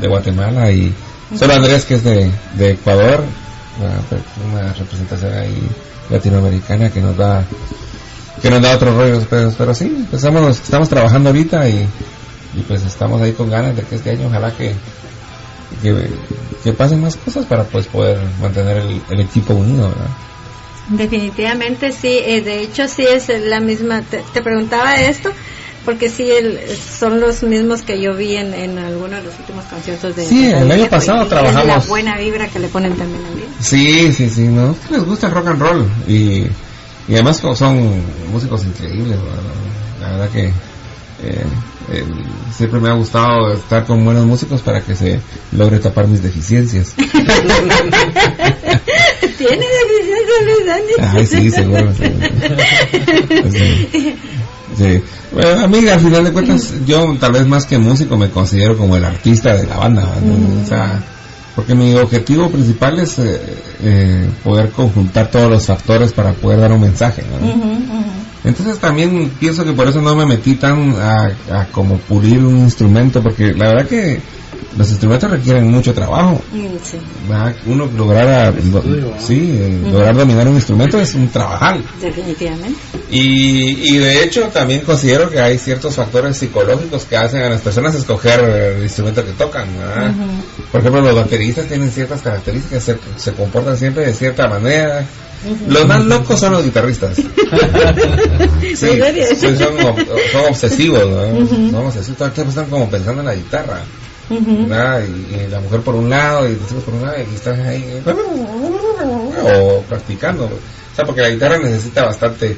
de 0.00 0.06
Guatemala 0.08 0.70
y 0.70 0.92
solo 1.36 1.54
Andrés, 1.54 1.84
que 1.84 1.94
es 1.96 2.04
de, 2.04 2.30
de 2.56 2.70
Ecuador, 2.72 3.24
una, 3.78 4.60
una 4.60 4.72
representación 4.72 5.32
ahí 5.34 5.68
latinoamericana 6.10 6.90
que 6.90 7.00
nos 7.00 7.16
da 7.16 7.44
que 8.40 8.50
nos 8.50 8.60
da 8.60 8.76
otros 8.76 8.94
rollos, 8.94 9.24
pero, 9.28 9.52
pero 9.56 9.74
sí, 9.74 10.06
pues 10.10 10.22
estamos, 10.22 10.88
trabajando 10.88 11.30
ahorita 11.30 11.68
y, 11.68 11.88
pues 12.68 12.84
estamos 12.84 13.20
ahí 13.20 13.32
con 13.32 13.50
ganas 13.50 13.76
de 13.76 13.82
que 13.82 13.96
este 13.96 14.10
año 14.10 14.28
ojalá 14.28 14.50
que, 14.52 14.74
que, 15.82 16.72
pasen 16.72 17.00
más 17.00 17.16
cosas 17.16 17.46
para 17.46 17.64
pues 17.64 17.86
poder 17.86 18.18
mantener 18.40 18.78
el, 18.78 19.00
el 19.10 19.20
equipo 19.20 19.54
unido. 19.54 19.92
Definitivamente 20.88 21.92
sí, 21.92 22.18
eh, 22.24 22.42
de 22.42 22.60
hecho 22.60 22.88
sí 22.88 23.04
es 23.06 23.28
la 23.28 23.60
misma, 23.60 24.02
te 24.02 24.42
preguntaba 24.42 24.96
esto 24.96 25.32
porque 25.86 26.10
sí 26.10 26.28
el- 26.30 26.60
son 26.76 27.18
los 27.20 27.42
mismos 27.42 27.80
que 27.80 27.98
yo 28.02 28.14
vi 28.14 28.36
en, 28.36 28.52
en 28.52 28.78
algunos 28.78 29.20
de 29.20 29.22
los 29.26 29.38
últimos 29.38 29.64
conciertos 29.64 30.14
de 30.16 30.26
Sí, 30.26 30.46
el 30.46 30.70
año 30.70 30.88
pasado 30.90 31.24
y 31.24 31.28
trabajamos- 31.30 31.66
la 31.66 31.78
buena 31.78 32.18
vibra 32.18 32.48
que 32.48 32.58
le 32.58 32.68
ponen 32.68 32.94
también 32.96 33.22
día. 33.34 33.46
Sí, 33.60 34.12
sí, 34.12 34.28
sí, 34.28 34.42
¿no? 34.48 34.76
Les 34.90 35.02
gusta 35.02 35.28
el 35.28 35.32
rock 35.32 35.46
and 35.46 35.60
roll 35.62 35.88
y, 36.06 36.12
y 37.08 37.14
además 37.14 37.38
son 37.54 38.02
músicos 38.30 38.64
increíbles, 38.64 39.16
la 40.02 40.10
verdad 40.10 40.28
que 40.30 40.46
eh, 40.48 41.44
el- 41.94 42.26
siempre 42.54 42.78
me 42.80 42.90
ha 42.90 42.94
gustado 42.94 43.54
estar 43.54 43.86
con 43.86 44.04
buenos 44.04 44.26
músicos 44.26 44.60
para 44.60 44.82
que 44.82 44.94
se 44.94 45.18
logre 45.52 45.78
tapar 45.78 46.06
mis 46.08 46.22
deficiencias. 46.22 46.92
¿Tiene 49.38 49.66
deficiencia 49.66 50.42
Luis? 50.44 50.66
Ay, 50.98 51.26
sí, 51.26 51.50
seguro. 51.50 51.92
Sí. 53.50 53.88
Sí. 54.76 55.02
Bueno, 55.36 55.64
a 55.64 55.68
mí, 55.68 55.86
al 55.86 56.00
final 56.00 56.24
de 56.24 56.32
cuentas, 56.32 56.72
yo 56.86 57.14
tal 57.20 57.32
vez 57.32 57.46
más 57.46 57.66
que 57.66 57.76
músico 57.76 58.16
me 58.16 58.30
considero 58.30 58.74
como 58.78 58.96
el 58.96 59.04
artista 59.04 59.54
de 59.54 59.66
la 59.66 59.76
banda. 59.76 60.02
¿no? 60.02 60.62
O 60.62 60.66
sea, 60.66 60.98
porque 61.54 61.74
mi 61.74 61.94
objetivo 61.94 62.48
principal 62.48 62.98
es 62.98 63.18
eh, 63.18 63.38
eh, 63.82 64.30
poder 64.42 64.70
conjuntar 64.70 65.30
todos 65.30 65.50
los 65.50 65.66
factores 65.66 66.14
para 66.14 66.32
poder 66.32 66.60
dar 66.60 66.72
un 66.72 66.80
mensaje. 66.80 67.22
¿no? 67.30 67.52
Entonces 68.44 68.78
también 68.78 69.30
pienso 69.38 69.62
que 69.62 69.74
por 69.74 69.86
eso 69.86 70.00
no 70.00 70.16
me 70.16 70.24
metí 70.24 70.54
tan 70.54 70.96
a, 70.98 71.30
a 71.50 71.66
como 71.66 71.98
pulir 71.98 72.42
un 72.42 72.56
instrumento, 72.60 73.22
porque 73.22 73.52
la 73.52 73.68
verdad 73.68 73.86
que 73.88 74.22
los 74.76 74.90
instrumentos 74.90 75.30
requieren 75.30 75.70
mucho 75.70 75.94
trabajo. 75.94 76.40
Uno 77.66 77.86
lograr, 77.96 78.28
a- 78.28 78.48
estudio, 78.50 79.06
do- 79.06 79.10
¿no? 79.14 79.20
sí, 79.20 79.80
lograr 79.90 80.14
dominar 80.16 80.46
un 80.48 80.56
instrumento 80.56 81.00
es 81.00 81.14
un 81.14 81.28
trabajal. 81.28 81.82
definitivamente. 82.00 82.78
Y, 83.10 83.94
y 83.94 83.98
de 83.98 84.24
hecho 84.24 84.42
también 84.52 84.80
considero 84.82 85.30
que 85.30 85.40
hay 85.40 85.58
ciertos 85.58 85.94
factores 85.94 86.36
psicológicos 86.36 87.04
que 87.04 87.16
hacen 87.16 87.42
a 87.42 87.48
las 87.48 87.60
personas 87.60 87.94
escoger 87.94 88.40
el 88.76 88.82
instrumento 88.82 89.24
que 89.24 89.32
tocan. 89.32 89.66
Por 90.70 90.80
ejemplo, 90.80 91.00
los 91.02 91.14
bateristas 91.14 91.66
tienen 91.66 91.90
ciertas 91.90 92.20
características, 92.20 92.82
se, 92.82 92.98
se 93.16 93.32
comportan 93.32 93.76
siempre 93.76 94.04
de 94.06 94.12
cierta 94.14 94.46
manera. 94.48 95.04
Los 95.68 95.86
más 95.86 96.04
locos 96.04 96.40
son 96.40 96.52
los 96.52 96.64
guitarristas. 96.64 97.16
Sí, 98.76 98.86
son, 99.36 99.58
son 100.32 100.44
obsesivos, 100.50 101.08
¿no? 101.08 101.46
Son 101.70 101.86
obsesivos, 101.86 102.16
todo 102.18 102.28
el 102.28 102.34
tiempo 102.34 102.50
están 102.50 102.66
como 102.66 102.88
pensando 102.90 103.20
en 103.20 103.26
la 103.26 103.34
guitarra. 103.34 103.80
¿Verdad? 104.28 105.02
Y, 105.04 105.34
y 105.34 105.48
la 105.48 105.60
mujer 105.60 105.80
por 105.80 105.94
un 105.94 106.10
lado 106.10 106.48
y 106.48 106.56
los 106.56 106.70
hijos 106.70 106.84
por 106.84 106.94
un 106.94 107.02
lado 107.02 107.16
y 107.18 107.34
están 107.34 107.60
ahí 107.60 108.02
o 109.44 109.82
practicando. 109.88 110.44
O 110.46 110.96
sea, 110.96 111.04
porque 111.04 111.20
la 111.20 111.28
guitarra 111.28 111.58
necesita 111.58 112.06
bastante 112.06 112.56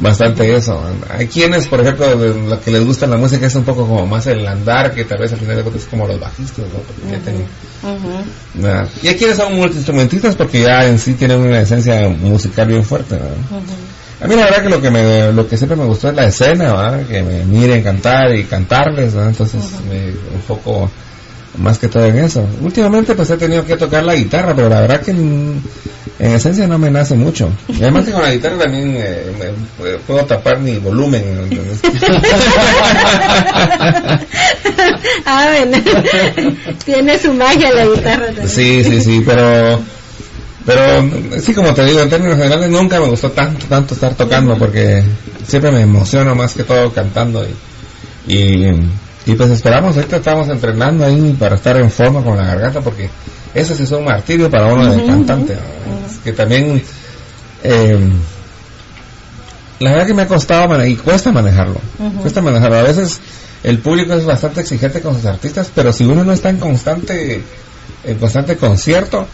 bastante 0.00 0.54
eso. 0.54 0.78
Hay 1.08 1.26
quienes, 1.28 1.66
por 1.66 1.80
ejemplo, 1.80 2.14
de 2.14 2.34
lo 2.46 2.60
que 2.60 2.70
les 2.70 2.84
gusta 2.84 3.06
la 3.06 3.16
música 3.16 3.46
es 3.46 3.54
un 3.54 3.64
poco 3.64 3.86
como 3.86 4.06
más 4.06 4.26
el 4.26 4.46
andar, 4.46 4.94
que 4.94 5.04
tal 5.04 5.18
vez 5.18 5.32
al 5.32 5.38
final 5.38 5.56
de 5.56 5.62
cuentas 5.62 5.82
es 5.82 5.88
como 5.88 6.06
los 6.06 6.20
bajistas, 6.20 6.66
¿no? 6.66 6.80
Porque 6.80 7.00
tienen-. 7.24 7.46
Y 9.02 9.08
hay 9.08 9.14
quienes 9.14 9.38
son 9.38 9.54
multiinstrumentistas 9.54 10.36
porque 10.36 10.60
ya 10.60 10.86
en 10.86 10.98
sí 10.98 11.14
tienen 11.14 11.40
una 11.40 11.60
esencia 11.60 12.06
musical 12.08 12.68
bien 12.68 12.84
fuerte. 12.84 13.18
A 14.24 14.26
mí 14.26 14.34
la 14.36 14.44
verdad 14.44 14.62
que 14.62 14.68
lo 14.70 14.80
que 14.80 14.90
me, 14.90 15.32
lo 15.32 15.46
que 15.46 15.56
siempre 15.58 15.76
me 15.76 15.84
gustó 15.84 16.08
es 16.08 16.14
la 16.16 16.24
escena, 16.24 16.72
¿verdad? 16.72 17.06
que 17.06 17.22
me 17.22 17.44
miren 17.44 17.82
cantar 17.82 18.34
y 18.34 18.44
cantarles, 18.44 19.12
¿verdad? 19.12 19.28
entonces 19.30 19.60
me 19.88 20.08
enfoco 20.34 20.90
más 21.58 21.78
que 21.78 21.88
todo 21.88 22.04
en 22.06 22.18
eso. 22.18 22.44
Últimamente 22.62 23.14
pues 23.14 23.28
he 23.30 23.36
tenido 23.36 23.64
que 23.66 23.76
tocar 23.76 24.02
la 24.02 24.14
guitarra, 24.14 24.54
pero 24.56 24.68
la 24.68 24.80
verdad 24.80 25.00
que 25.02 25.10
en, 25.12 25.62
en 26.18 26.32
esencia 26.32 26.66
no 26.66 26.78
me 26.78 26.90
nace 26.90 27.14
mucho. 27.14 27.48
Y 27.68 27.82
además 27.82 28.06
que 28.06 28.12
con 28.12 28.22
la 28.22 28.32
guitarra 28.32 28.58
también 28.64 28.94
eh, 28.96 29.24
me- 29.38 29.84
me 29.90 29.98
puedo 29.98 30.24
tapar 30.24 30.58
mi 30.58 30.78
volumen. 30.78 31.22
Ah, 35.26 35.48
bueno. 35.50 35.78
Tiene 36.84 37.18
su 37.18 37.32
magia 37.34 37.72
la 37.72 37.86
guitarra 37.86 38.26
también. 38.26 38.48
Sí, 38.48 38.84
sí, 38.84 39.00
sí, 39.00 39.22
pero 39.24 39.80
pero 40.66 41.40
sí 41.40 41.52
como 41.52 41.74
te 41.74 41.84
digo 41.84 42.00
en 42.00 42.08
términos 42.08 42.36
generales 42.36 42.70
nunca 42.70 43.00
me 43.00 43.08
gustó 43.08 43.30
tanto 43.30 43.66
tanto 43.66 43.94
estar 43.94 44.14
tocando 44.14 44.56
porque 44.56 45.02
siempre 45.46 45.70
me 45.70 45.82
emociono 45.82 46.34
más 46.34 46.54
que 46.54 46.64
todo 46.64 46.92
cantando 46.92 47.44
y 47.44 47.54
y, 48.26 48.66
y 49.26 49.34
pues 49.34 49.50
esperamos 49.50 49.96
ahorita 49.96 50.16
estamos 50.16 50.48
entrenando 50.48 51.04
ahí 51.04 51.36
para 51.38 51.56
estar 51.56 51.76
en 51.76 51.90
forma 51.90 52.22
con 52.22 52.38
la 52.38 52.46
garganta 52.46 52.80
porque 52.80 53.10
eso 53.54 53.74
sí 53.74 53.82
es 53.82 53.90
un 53.90 54.04
martirio 54.04 54.50
para 54.50 54.72
uno 54.72 54.90
de 54.90 55.04
cantante 55.04 55.54
¿no? 55.54 56.06
Es 56.06 56.18
que 56.18 56.32
también 56.32 56.82
eh, 57.62 57.98
la 59.80 59.90
verdad 59.90 60.06
que 60.06 60.14
me 60.14 60.22
ha 60.22 60.28
costado 60.28 60.84
y 60.86 60.96
cuesta 60.96 61.32
manejarlo 61.32 61.80
cuesta 62.22 62.40
manejarlo. 62.40 62.78
A 62.78 62.82
veces 62.82 63.20
el 63.62 63.78
público 63.78 64.14
es 64.14 64.24
bastante 64.24 64.62
exigente 64.62 65.02
con 65.02 65.14
sus 65.14 65.26
artistas 65.26 65.70
pero 65.74 65.92
si 65.92 66.04
uno 66.04 66.24
no 66.24 66.32
está 66.32 66.48
en 66.48 66.58
constante 66.58 67.42
en 68.06 68.18
constante 68.18 68.56
concierto. 68.56 69.26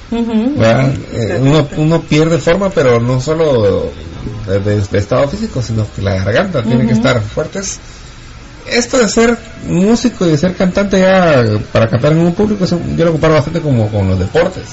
Eh, 1.12 1.39
uno, 1.41 1.68
uno 1.77 2.01
pierde 2.03 2.39
forma, 2.39 2.71
pero 2.71 3.01
no 3.01 3.21
solo 3.21 3.91
de, 4.47 4.59
de- 4.61 4.81
de 4.81 4.99
estado 4.99 5.29
físico, 5.29 5.61
sino 5.62 5.87
que 5.95 6.03
la 6.03 6.14
garganta 6.16 6.62
tiene 6.62 6.87
que 6.87 6.93
estar 6.93 7.21
fuerte. 7.21 7.59
Es- 7.61 7.79
Esto 8.71 8.99
de 8.99 9.09
ser 9.09 9.37
músico 9.66 10.27
y 10.27 10.31
de 10.31 10.39
ser 10.39 10.55
cantante 10.55 11.01
ya 11.01 11.43
para 11.73 11.89
cantar 11.89 12.12
en 12.12 12.18
un 12.21 12.35
público, 12.35 12.64
yo 12.64 13.05
lo 13.05 13.12
comparo 13.12 13.35
bastante 13.35 13.61
como 13.61 13.89
con 13.91 14.09
los 14.09 14.18
deportes. 14.18 14.64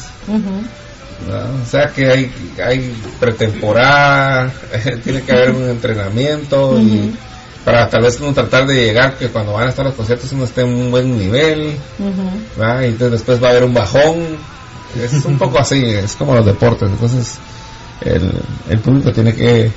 O 1.64 1.66
sea 1.70 1.88
que 1.88 2.06
hay, 2.12 2.32
hay 2.64 2.94
pretemporada, 3.20 4.52
tiene 5.04 5.22
que 5.24 5.32
haber 5.32 5.52
un 5.52 5.70
entrenamiento 5.70 6.80
y 6.80 7.16
para 7.68 7.90
tal 7.90 8.02
vez 8.02 8.18
uno 8.22 8.34
tratar 8.34 8.66
de 8.66 8.76
llegar 8.76 9.18
que 9.18 9.28
cuando 9.28 9.52
van 9.52 9.68
a 9.68 9.70
estar 9.72 9.84
los 9.86 9.94
conciertos 9.94 10.32
uno 10.32 10.46
esté 10.46 10.62
en 10.62 10.70
un 10.70 10.90
buen 10.90 11.18
nivel. 11.18 11.76
Y 12.82 12.86
entonces 12.86 13.12
después 13.12 13.44
va 13.44 13.48
a 13.48 13.52
haber 13.52 13.66
un 13.66 13.74
bajón. 13.74 14.38
Es 14.98 15.26
un 15.26 15.38
poco 15.44 15.60
así, 15.60 15.84
es 15.84 16.16
como 16.16 16.34
los 16.34 16.46
deportes. 16.46 16.90
Entonces, 16.90 17.36
el, 18.06 18.32
el 18.70 18.80
público 18.80 19.12
tiene 19.12 19.34
que 19.36 19.66
eh, 19.66 19.72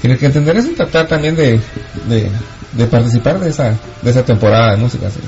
tiene 0.00 0.16
que 0.16 0.26
entender 0.26 0.56
eso 0.56 0.70
y 0.70 0.74
tratar 0.76 1.08
también 1.08 1.34
de, 1.34 1.58
de, 2.06 2.30
de 2.70 2.86
participar 2.86 3.40
de 3.40 3.50
esa 3.50 3.76
de 4.02 4.10
esa 4.12 4.24
temporada 4.24 4.70
de 4.70 4.76
música. 4.76 5.10
¿sí? 5.10 5.18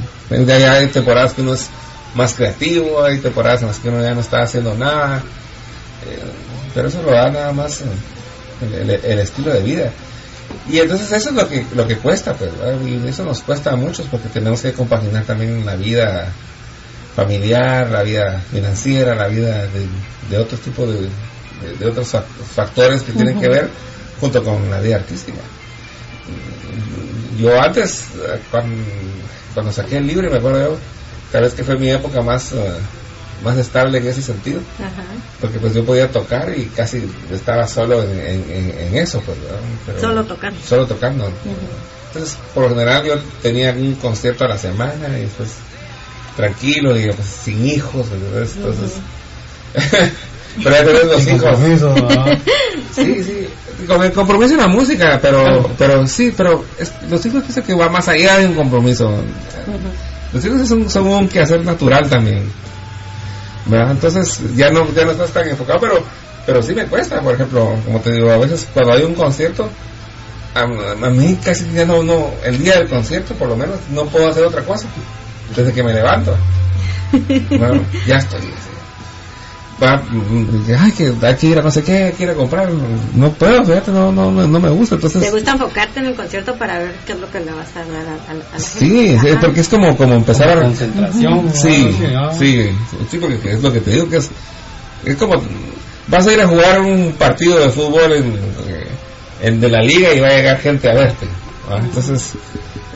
Ya- 0.46 0.58
ya 0.58 0.72
hay 0.74 0.86
temporadas 0.86 1.32
que 1.32 1.40
uno 1.42 1.54
es 1.54 1.66
más 2.14 2.34
creativo, 2.34 3.02
hay 3.02 3.18
temporadas 3.18 3.62
en 3.62 3.66
las 3.68 3.78
que 3.80 3.88
uno 3.88 4.00
ya 4.00 4.14
no 4.14 4.20
está 4.20 4.42
haciendo 4.42 4.76
nada, 4.76 5.24
eh, 6.06 6.18
pero 6.72 6.86
eso 6.86 7.02
lo 7.02 7.10
da 7.10 7.30
nada 7.30 7.52
más 7.52 7.80
eh, 7.80 7.84
el, 8.62 8.90
el- 8.90 9.04
el 9.04 9.18
estilo 9.18 9.52
de 9.52 9.60
vida. 9.62 9.90
Y 10.68 10.78
entonces 10.80 11.12
eso 11.12 11.28
es 11.30 11.34
lo 11.34 11.48
que 11.48 11.64
lo 11.74 11.86
que 11.86 11.96
cuesta, 11.96 12.34
pues, 12.34 12.50
¿verdad? 12.58 12.80
y 12.84 13.06
eso 13.08 13.24
nos 13.24 13.40
cuesta 13.42 13.72
a 13.72 13.76
muchos 13.76 14.06
porque 14.10 14.28
tenemos 14.28 14.60
que 14.62 14.72
compaginar 14.72 15.24
también 15.24 15.64
la 15.64 15.76
vida 15.76 16.32
familiar, 17.14 17.88
la 17.90 18.02
vida 18.02 18.40
financiera, 18.50 19.14
la 19.14 19.28
vida 19.28 19.66
de, 19.66 19.86
de 20.28 20.38
otro 20.38 20.58
tipo 20.58 20.86
de, 20.86 21.02
de, 21.02 21.76
de 21.78 21.86
otros 21.86 22.12
fac- 22.12 22.24
factores 22.54 23.02
que 23.02 23.12
tienen 23.12 23.40
que 23.40 23.48
ver 23.48 23.70
junto 24.20 24.42
con 24.42 24.68
la 24.70 24.80
vida 24.80 24.96
artística. 24.96 25.38
Yo 27.38 27.60
antes, 27.60 28.00
eh, 28.16 28.40
cuando, 28.50 28.74
cuando 29.54 29.72
saqué 29.72 29.98
el 29.98 30.06
libro, 30.06 30.30
me 30.30 30.38
acuerdo 30.38 30.60
yo, 30.60 30.78
tal 31.32 31.42
vez 31.42 31.54
que 31.54 31.64
fue 31.64 31.76
mi 31.78 31.90
época 31.90 32.22
más, 32.22 32.52
eh, 32.52 32.72
más 33.44 33.56
estable 33.58 33.98
en 33.98 34.06
ese 34.06 34.22
sentido 34.22 34.60
Ajá. 34.78 35.02
porque 35.40 35.58
pues 35.58 35.74
yo 35.74 35.84
podía 35.84 36.10
tocar 36.10 36.52
y 36.56 36.64
casi 36.66 37.04
estaba 37.30 37.66
solo 37.66 38.02
en, 38.02 38.10
en, 38.18 38.50
en- 38.50 38.74
en 38.88 38.96
eso 38.96 39.20
pues 39.20 39.36
Solo 40.00 40.24
tocando. 40.24 40.58
solo 40.66 40.86
tocando 40.86 41.30
entonces 42.08 42.38
por 42.54 42.64
lo 42.64 42.68
general 42.70 43.04
yo 43.04 43.14
tenía 43.42 43.72
un 43.72 43.94
concierto 43.96 44.44
a 44.44 44.48
la 44.48 44.58
semana 44.58 45.18
y 45.18 45.22
después 45.22 45.50
tranquilo 46.36 46.94
digo 46.94 47.14
pues 47.14 47.28
sin 47.28 47.66
hijos 47.66 48.06
¿verdad? 48.10 48.48
entonces 48.56 48.92
pero 50.62 50.70
ya 50.74 50.84
tenés 50.84 51.04
los 51.04 51.26
hijos 51.26 51.42
compromiso, 51.42 51.94
¿no? 51.94 52.08
sí 52.94 53.22
sí 53.22 53.48
con 53.86 54.02
el 54.02 54.12
compromiso 54.12 54.54
en 54.54 54.60
la 54.60 54.68
música 54.68 55.18
pero 55.20 55.70
pero 55.76 56.06
sí 56.06 56.32
pero 56.34 56.64
es- 56.78 56.92
los 57.10 57.24
hijos 57.26 57.42
pienso 57.42 57.62
que 57.62 57.74
va 57.74 57.88
más 57.90 58.08
allá 58.08 58.38
de 58.38 58.46
un 58.46 58.54
compromiso 58.54 59.12
los 60.32 60.44
hijos 60.44 60.66
son, 60.68 60.88
son 60.90 61.06
un 61.06 61.28
quehacer 61.28 61.64
natural 61.64 62.08
también. 62.10 62.42
¿Verdad? 63.66 63.92
Entonces 63.92 64.40
ya 64.54 64.70
no, 64.70 64.90
ya 64.92 65.04
no 65.04 65.12
estás 65.12 65.30
tan 65.30 65.48
enfocado, 65.48 65.80
pero, 65.80 66.02
pero 66.44 66.62
sí 66.62 66.74
me 66.74 66.86
cuesta, 66.86 67.20
por 67.20 67.34
ejemplo, 67.34 67.76
como 67.84 68.00
te 68.00 68.12
digo, 68.12 68.30
a 68.30 68.38
veces 68.38 68.66
cuando 68.72 68.92
hay 68.92 69.02
un 69.02 69.14
concierto, 69.14 69.68
a, 70.54 70.62
a 70.62 71.10
mí 71.10 71.38
casi 71.44 71.70
ya 71.72 71.84
no, 71.84 72.02
no, 72.02 72.30
el 72.44 72.58
día 72.58 72.76
del 72.78 72.88
concierto 72.88 73.34
por 73.34 73.48
lo 73.48 73.56
menos 73.56 73.78
no 73.90 74.06
puedo 74.06 74.28
hacer 74.28 74.44
otra 74.44 74.62
cosa, 74.62 74.86
desde 75.54 75.72
que 75.72 75.82
me 75.82 75.92
levanto. 75.92 76.36
Ya 78.06 78.16
estoy. 78.16 78.40
así. 78.40 78.75
Va, 79.82 80.02
ay, 80.80 80.92
que 80.92 81.12
hay 81.20 81.34
que 81.36 81.46
ir 81.48 81.58
a 81.58 81.62
no 81.62 81.70
sé 81.70 81.82
qué, 81.84 82.04
hay 82.04 82.12
que 82.12 82.22
ir 82.22 82.30
a 82.30 82.34
comprar. 82.34 82.70
No 83.14 83.30
puedo, 83.32 83.62
fíjate, 83.62 83.90
no, 83.90 84.10
no, 84.10 84.30
no, 84.30 84.46
no 84.46 84.58
me 84.60 84.70
gusta. 84.70 84.96
¿Te 84.96 85.06
Entonces, 85.06 85.30
gusta 85.30 85.52
enfocarte 85.52 86.00
en 86.00 86.06
el 86.06 86.14
concierto 86.14 86.54
para 86.56 86.78
ver 86.78 86.94
qué 87.04 87.12
es 87.12 87.20
lo 87.20 87.30
que 87.30 87.40
le 87.40 87.52
vas 87.52 87.68
a 87.76 87.80
dar 87.80 88.06
a, 88.06 88.12
a- 88.12 88.30
a 88.30 88.34
la 88.54 88.58
sí, 88.58 89.16
porque 89.38 89.60
es 89.60 89.68
como, 89.68 89.94
como 89.94 90.14
empezar 90.14 90.48
a. 90.58 90.62
Concentración. 90.62 91.52
Sí, 91.54 91.94
¿no? 92.10 92.32
sí, 92.32 92.70
sí, 93.10 93.18
porque 93.18 93.52
es 93.52 93.62
lo 93.62 93.70
que 93.70 93.80
te 93.80 93.90
digo 93.90 94.08
que 94.08 94.16
es, 94.16 94.30
es 95.04 95.16
como 95.16 95.42
vas 96.08 96.26
a 96.26 96.32
ir 96.32 96.40
a 96.40 96.46
jugar 96.48 96.80
un 96.80 97.12
partido 97.18 97.58
de 97.58 97.68
fútbol 97.68 98.12
en, 98.12 98.32
eh, 98.68 98.86
en 99.42 99.60
de 99.60 99.68
la 99.68 99.82
liga 99.82 100.14
y 100.14 100.20
va 100.20 100.28
a 100.28 100.36
llegar 100.36 100.58
gente 100.58 100.88
a 100.90 100.94
verte. 100.94 101.26
¿va? 101.70 101.80
Entonces, 101.80 102.32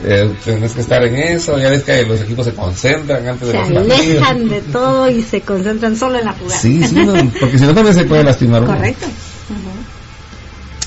eh, 0.03 0.31
tienes 0.43 0.73
que 0.73 0.81
estar 0.81 1.03
en 1.03 1.15
eso, 1.15 1.57
ya 1.57 1.69
ves 1.69 1.83
que 1.83 2.03
los 2.05 2.21
equipos 2.21 2.45
se 2.45 2.53
concentran 2.53 3.27
antes 3.27 3.47
de 3.47 3.53
Se 3.53 3.57
los 3.59 3.87
partidos. 3.87 3.99
alejan 3.99 4.49
de 4.49 4.61
todo 4.61 5.09
y 5.09 5.21
se 5.21 5.41
concentran 5.41 5.95
solo 5.95 6.19
en 6.19 6.25
la 6.25 6.33
jugada. 6.33 6.59
Sí, 6.59 6.83
sí, 6.83 6.95
no, 6.95 7.13
porque 7.39 7.57
si 7.57 7.65
no 7.65 7.73
también 7.73 7.95
se 7.95 8.05
puede 8.05 8.23
lastimar 8.23 8.63
uno. 8.63 8.73
Correcto. 8.73 9.07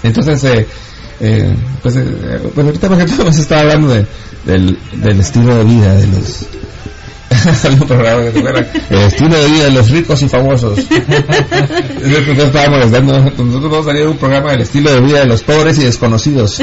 Entonces, 0.02 0.44
eh, 0.44 0.66
eh, 1.20 1.54
pues, 1.82 1.96
eh, 1.96 2.40
pues 2.54 2.66
ahorita 2.66 2.88
por 2.88 3.00
ejemplo 3.00 3.24
nos 3.26 3.38
estaba 3.38 3.62
hablando 3.62 3.88
de, 3.88 4.06
del, 4.44 4.78
del 4.92 5.20
estilo 5.20 5.56
de 5.56 5.64
vida 5.64 5.94
de 5.94 6.06
los... 6.08 6.46
Que 7.44 7.52
se 7.54 7.68
El 7.68 9.00
estilo 9.00 9.36
de 9.36 9.46
vida 9.48 9.64
de 9.64 9.70
los 9.72 9.90
ricos 9.90 10.22
y 10.22 10.28
famosos. 10.28 10.78
Estábamos 10.78 12.70
molestando. 12.70 13.18
Nosotros 13.18 13.62
vamos 13.70 13.86
a 13.86 13.90
salir 13.90 14.06
un 14.06 14.16
programa 14.16 14.52
del 14.52 14.62
estilo 14.62 14.92
de 14.92 15.00
vida 15.00 15.18
de 15.20 15.26
los 15.26 15.42
pobres 15.42 15.76
y 15.78 15.84
desconocidos. 15.84 16.62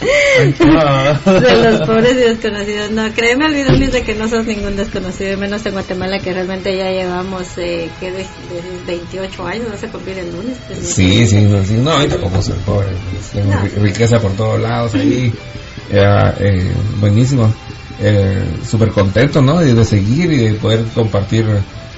De 0.00 1.70
los 1.70 1.80
pobres 1.86 2.12
y 2.12 2.16
desconocidos. 2.16 2.90
No, 2.90 3.12
créeme, 3.12 3.46
olvido 3.46 3.72
Luis, 3.72 3.92
de 3.92 4.02
que 4.02 4.14
no 4.14 4.28
sos 4.28 4.46
ningún 4.46 4.76
desconocido, 4.76 5.36
menos 5.38 5.64
en 5.66 5.72
Guatemala, 5.72 6.18
que 6.18 6.32
realmente 6.32 6.76
ya 6.76 6.90
llevamos, 6.90 7.46
eh, 7.58 7.90
que 8.00 8.10
de, 8.10 8.18
de 8.18 8.26
28 8.86 9.46
años, 9.46 9.70
vas 9.70 9.84
a 9.84 9.88
cumplir 9.88 10.18
el 10.18 10.32
lunes. 10.32 10.56
pues, 10.66 10.78
Sí, 10.94 11.26
sí, 11.26 11.42
no, 11.42 11.62
sí, 11.64 11.74
no, 11.74 12.02
y 12.02 12.08
tampoco 12.08 12.42
soy 12.42 12.54
pobre. 12.64 12.88
pues, 13.12 13.30
Tengo 13.30 13.52
No. 13.54 13.60
ri- 13.62 13.74
riqueza 13.82 14.18
por 14.20 14.32
todos 14.32 14.60
lados 14.60 14.94
ahí. 14.94 15.32
Ya, 15.92 16.34
eh, 16.40 16.70
buenísimo. 17.00 17.52
Eh, 18.00 18.42
Súper 18.68 18.90
contento, 18.90 19.42
¿no? 19.42 19.58
De 19.60 19.84
seguir 19.84 20.32
y 20.32 20.36
de 20.38 20.52
poder 20.54 20.84
compartir 20.94 21.44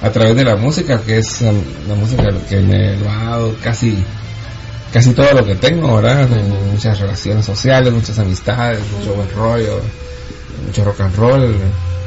a 0.01 0.09
través 0.11 0.35
de 0.35 0.43
la 0.43 0.55
música, 0.57 0.99
que 1.05 1.19
es 1.19 1.41
la 1.41 1.95
música 1.95 2.23
que 2.49 2.59
me 2.59 2.97
lo 2.97 3.09
ha 3.09 3.23
dado 3.23 3.55
casi 3.63 3.95
casi 4.93 5.13
todo 5.13 5.33
lo 5.33 5.43
que 5.43 5.55
tengo, 5.55 5.95
¿verdad? 5.95 6.29
Muchas 6.71 6.99
relaciones 6.99 7.45
sociales, 7.45 7.91
muchas 7.91 8.19
amistades, 8.19 8.79
mucho 8.97 9.15
buen 9.15 9.29
rollo, 9.31 9.81
mucho 10.65 10.83
rock 10.85 11.01
and 11.01 11.15
roll, 11.15 11.55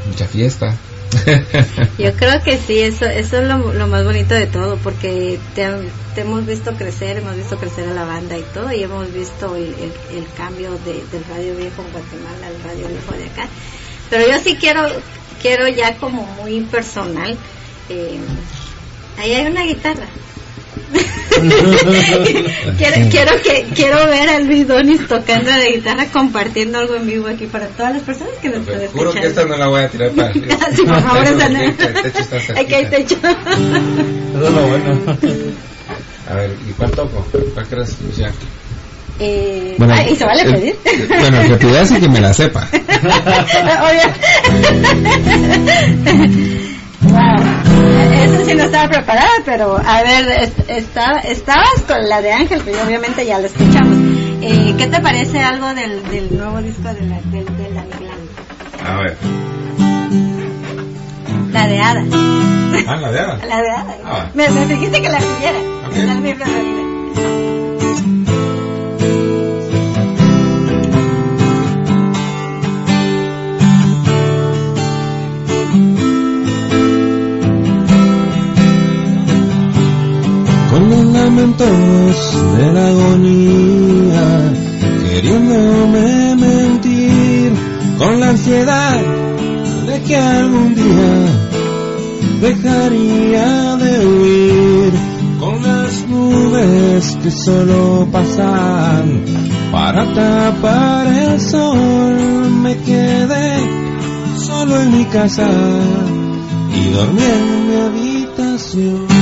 mucha 0.07 0.25
fiesta. 0.25 0.73
Yo 1.97 2.13
creo 2.13 2.41
que 2.43 2.57
sí, 2.57 2.79
eso, 2.79 3.05
eso 3.05 3.41
es 3.41 3.47
lo, 3.47 3.87
más 3.87 4.05
bonito 4.05 4.33
de 4.33 4.47
todo, 4.47 4.77
porque 4.77 5.37
te, 5.53 5.67
te 6.15 6.21
hemos 6.21 6.45
visto 6.45 6.73
crecer, 6.73 7.17
hemos 7.17 7.35
visto 7.35 7.57
crecer 7.57 7.89
a 7.89 7.93
la 7.93 8.05
banda 8.05 8.37
y 8.37 8.43
todo, 8.53 8.71
y 8.71 8.83
hemos 8.83 9.13
visto 9.13 9.55
el 9.55 10.27
cambio 10.37 10.71
de, 10.85 11.03
del 11.11 11.23
Radio 11.29 11.55
Viejo 11.55 11.81
en 11.81 11.91
Guatemala 11.91 12.47
al 12.47 12.63
Radio 12.63 12.87
Viejo 12.87 13.11
de 13.13 13.25
acá. 13.25 13.47
Pero 14.09 14.27
yo 14.27 14.39
sí 14.39 14.55
quiero, 14.55 14.85
quiero 15.41 15.67
ya 15.67 15.97
como 15.97 16.23
muy 16.41 16.61
personal, 16.61 17.37
eh, 17.89 18.19
ahí 19.17 19.33
hay 19.33 19.47
una 19.47 19.63
guitarra. 19.63 20.07
quiero, 22.77 23.09
quiero 23.09 23.41
que 23.41 23.65
quiero 23.75 24.05
ver 24.07 24.29
a 24.29 24.39
Luis 24.39 24.67
Donis 24.67 25.07
tocando 25.07 25.49
la 25.51 25.65
guitarra 25.65 26.05
compartiendo 26.11 26.79
algo 26.79 26.95
en 26.95 27.05
vivo 27.05 27.27
aquí 27.27 27.45
para 27.45 27.67
todas 27.67 27.93
las 27.95 28.03
personas 28.03 28.33
que 28.41 28.49
nos 28.49 28.59
están 28.67 28.87
Juro 28.93 29.11
que 29.11 29.19
escuchando. 29.19 29.27
esta 29.27 29.45
no 29.45 29.57
la 29.57 29.67
voy 29.67 29.81
a 29.83 29.89
tirar 29.89 30.11
para 30.11 30.27
arriba. 30.29 30.57
Sí, 30.75 30.83
por 30.83 31.01
favor, 31.01 31.23
esa 31.23 31.49
no. 31.49 31.59
techo- 31.59 31.87
el 31.87 31.93
techo 32.11 32.19
está 32.19 32.37
Aquí 32.59 32.73
hay 32.73 32.85
techo. 32.85 33.15
Eso 33.15 34.47
es 34.47 34.53
lo 34.53 34.67
bueno. 34.67 35.17
A 36.29 36.33
ver, 36.35 36.51
¿y 36.67 36.71
cuál 36.73 36.91
toco? 36.91 37.25
¿Cuál 37.53 37.67
crees 37.67 37.89
escuchar? 37.89 38.31
Eh, 39.19 39.75
ay, 39.89 40.11
¿Y 40.11 40.15
se 40.15 40.25
vale 40.25 40.43
pedir? 40.45 40.75
bueno, 41.19 41.41
que 41.41 41.55
te 41.55 41.95
y 41.95 41.99
que 42.01 42.07
me 42.09 42.21
la 42.21 42.33
sepa. 42.33 42.67
Obvio. 43.81 44.03
Wow. 47.01 48.23
Eso 48.23 48.45
sí 48.45 48.55
no 48.55 48.63
estaba 48.63 48.89
preparada, 48.89 49.29
pero 49.45 49.77
a 49.77 50.01
ver, 50.03 50.29
es- 50.43 50.69
está, 50.69 51.19
estabas 51.19 51.81
con 51.87 52.07
la 52.09 52.21
de 52.21 52.31
Ángel, 52.33 52.61
pero 52.65 52.83
obviamente 52.83 53.25
ya 53.25 53.39
la 53.39 53.47
escuchamos. 53.47 53.97
Eh, 54.41 54.75
¿Qué 54.77 54.87
te 54.87 54.99
parece 54.99 55.39
algo 55.39 55.73
del, 55.73 56.03
del 56.09 56.37
nuevo 56.37 56.61
disco 56.61 56.87
de 56.93 57.01
la, 57.01 57.19
del, 57.25 57.45
de 57.57 57.69
la 57.71 57.83
Neglán? 57.83 58.19
A 58.85 58.97
ver. 59.01 59.17
La 61.51 61.67
de 61.67 61.79
Ada. 61.79 62.03
Ah, 62.87 62.95
la 62.97 63.11
de 63.11 63.19
Ada. 63.19 63.39
La 63.47 63.61
de 63.61 63.69
Ada. 63.71 63.95
Ah. 64.05 64.29
Me, 64.33 64.47
me 64.49 64.65
dijiste 64.67 65.01
que 65.01 65.09
la 65.09 65.17
es 65.17 66.19
mi 66.19 66.33
preferida. 66.33 66.86
Lamentos 81.27 82.57
de 82.57 82.71
la 82.71 82.87
agonía, 82.87 84.53
queriéndome 85.03 86.35
mentir, 86.35 87.51
con 87.97 88.19
la 88.21 88.29
ansiedad 88.29 89.01
de 89.87 90.01
que 90.03 90.15
algún 90.15 90.73
día 90.73 91.15
dejaría 92.47 93.75
de 93.75 94.07
huir, 94.07 94.93
con 95.41 95.61
las 95.63 96.07
nubes 96.07 97.17
que 97.21 97.31
solo 97.31 98.07
pasan 98.09 99.25
para 99.69 100.05
tapar 100.13 101.07
el 101.07 101.41
sol, 101.41 102.15
me 102.63 102.77
quedé 102.77 103.49
solo 104.47 104.81
en 104.81 104.97
mi 104.97 105.05
casa 105.05 105.49
y 106.73 106.89
dormí 106.95 107.21
en 107.21 107.67
mi 107.67 107.75
habitación. 107.87 109.16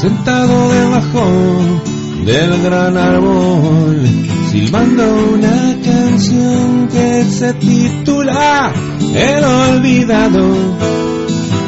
Sentado 0.00 0.72
debajo 0.72 1.26
del 2.24 2.62
gran 2.62 2.96
árbol, 2.96 4.08
silbando 4.50 5.02
una 5.34 5.76
canción 5.84 6.88
que 6.88 7.24
se 7.24 7.52
titula 7.54 8.72
El 9.14 9.44
Olvidado. 9.44 10.54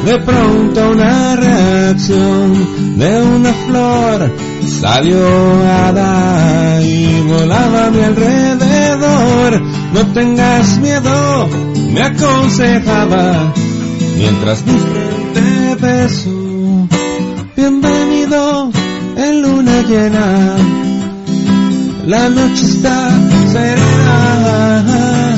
De 0.05 0.17
pronto 0.19 0.89
una 0.89 1.35
reacción 1.35 2.97
de 2.97 3.21
una 3.21 3.53
flor 3.67 4.31
salió 4.81 5.19
Ada 5.87 6.81
y 6.81 7.21
volaba 7.27 7.85
a 7.85 7.91
mi 7.91 8.01
alrededor. 8.01 9.61
No 9.93 10.07
tengas 10.13 10.79
miedo, 10.79 11.49
me 11.91 12.01
aconsejaba 12.01 13.53
mientras 14.17 14.65
mi 14.65 14.73
besó. 15.79 16.42
Bienvenido 17.65 18.71
en 19.15 19.41
luna 19.41 19.83
llena, 19.83 20.57
la 22.05 22.27
noche 22.27 22.65
está 22.65 23.09
serena. 23.53 25.37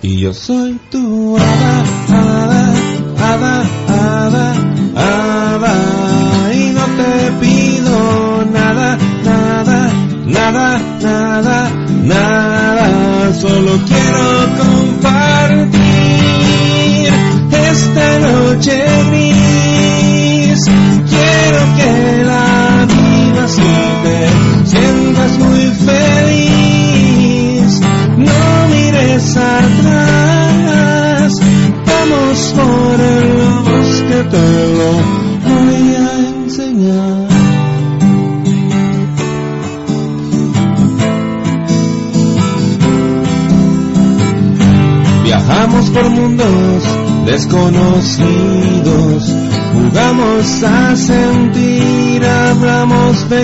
Y 0.00 0.20
yo 0.20 0.32
soy 0.32 0.80
tu 0.90 1.36
hada, 1.36 2.69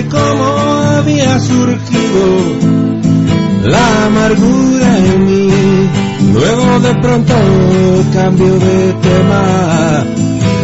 cómo 0.05 0.45
había 0.97 1.39
surgido 1.39 2.25
la 3.63 4.05
amargura 4.05 4.97
en 4.97 5.25
mí. 5.25 5.89
Luego 6.33 6.79
de 6.79 6.93
pronto 6.95 7.33
cambio 8.13 8.53
de 8.59 8.93
tema, 9.01 10.03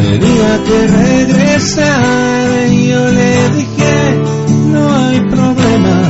tenía 0.02 0.64
que 0.68 0.88
regresar 0.88 2.68
y 2.70 2.88
yo 2.90 3.10
le 3.10 3.50
dije, 3.50 4.22
no 4.68 4.96
hay 4.96 5.20
problema, 5.22 6.02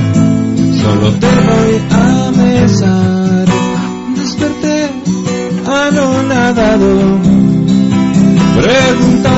solo 0.82 1.12
te 1.14 1.28
voy 1.50 1.76
a 1.92 2.32
besar. 2.36 3.46
Desperté 4.16 4.90
anonadado, 5.66 7.20
preguntando 8.56 9.33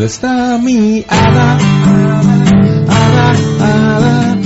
dónde 0.00 0.14
está 0.14 0.56
mi 0.56 1.04
hada? 1.08 1.58
Hada, 2.88 3.32
hada, 3.60 3.96
hada, 3.96 4.39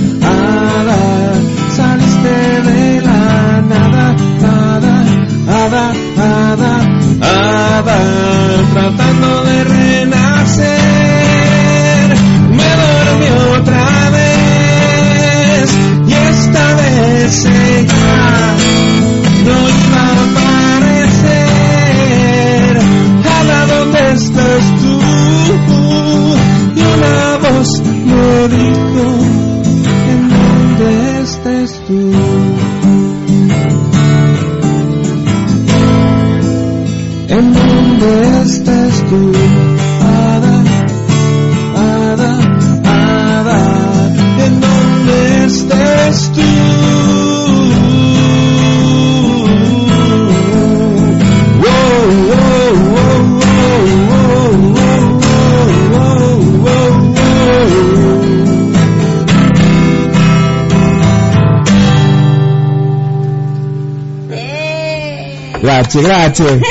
Gracias, 65.65 66.03
gracias. 66.03 66.51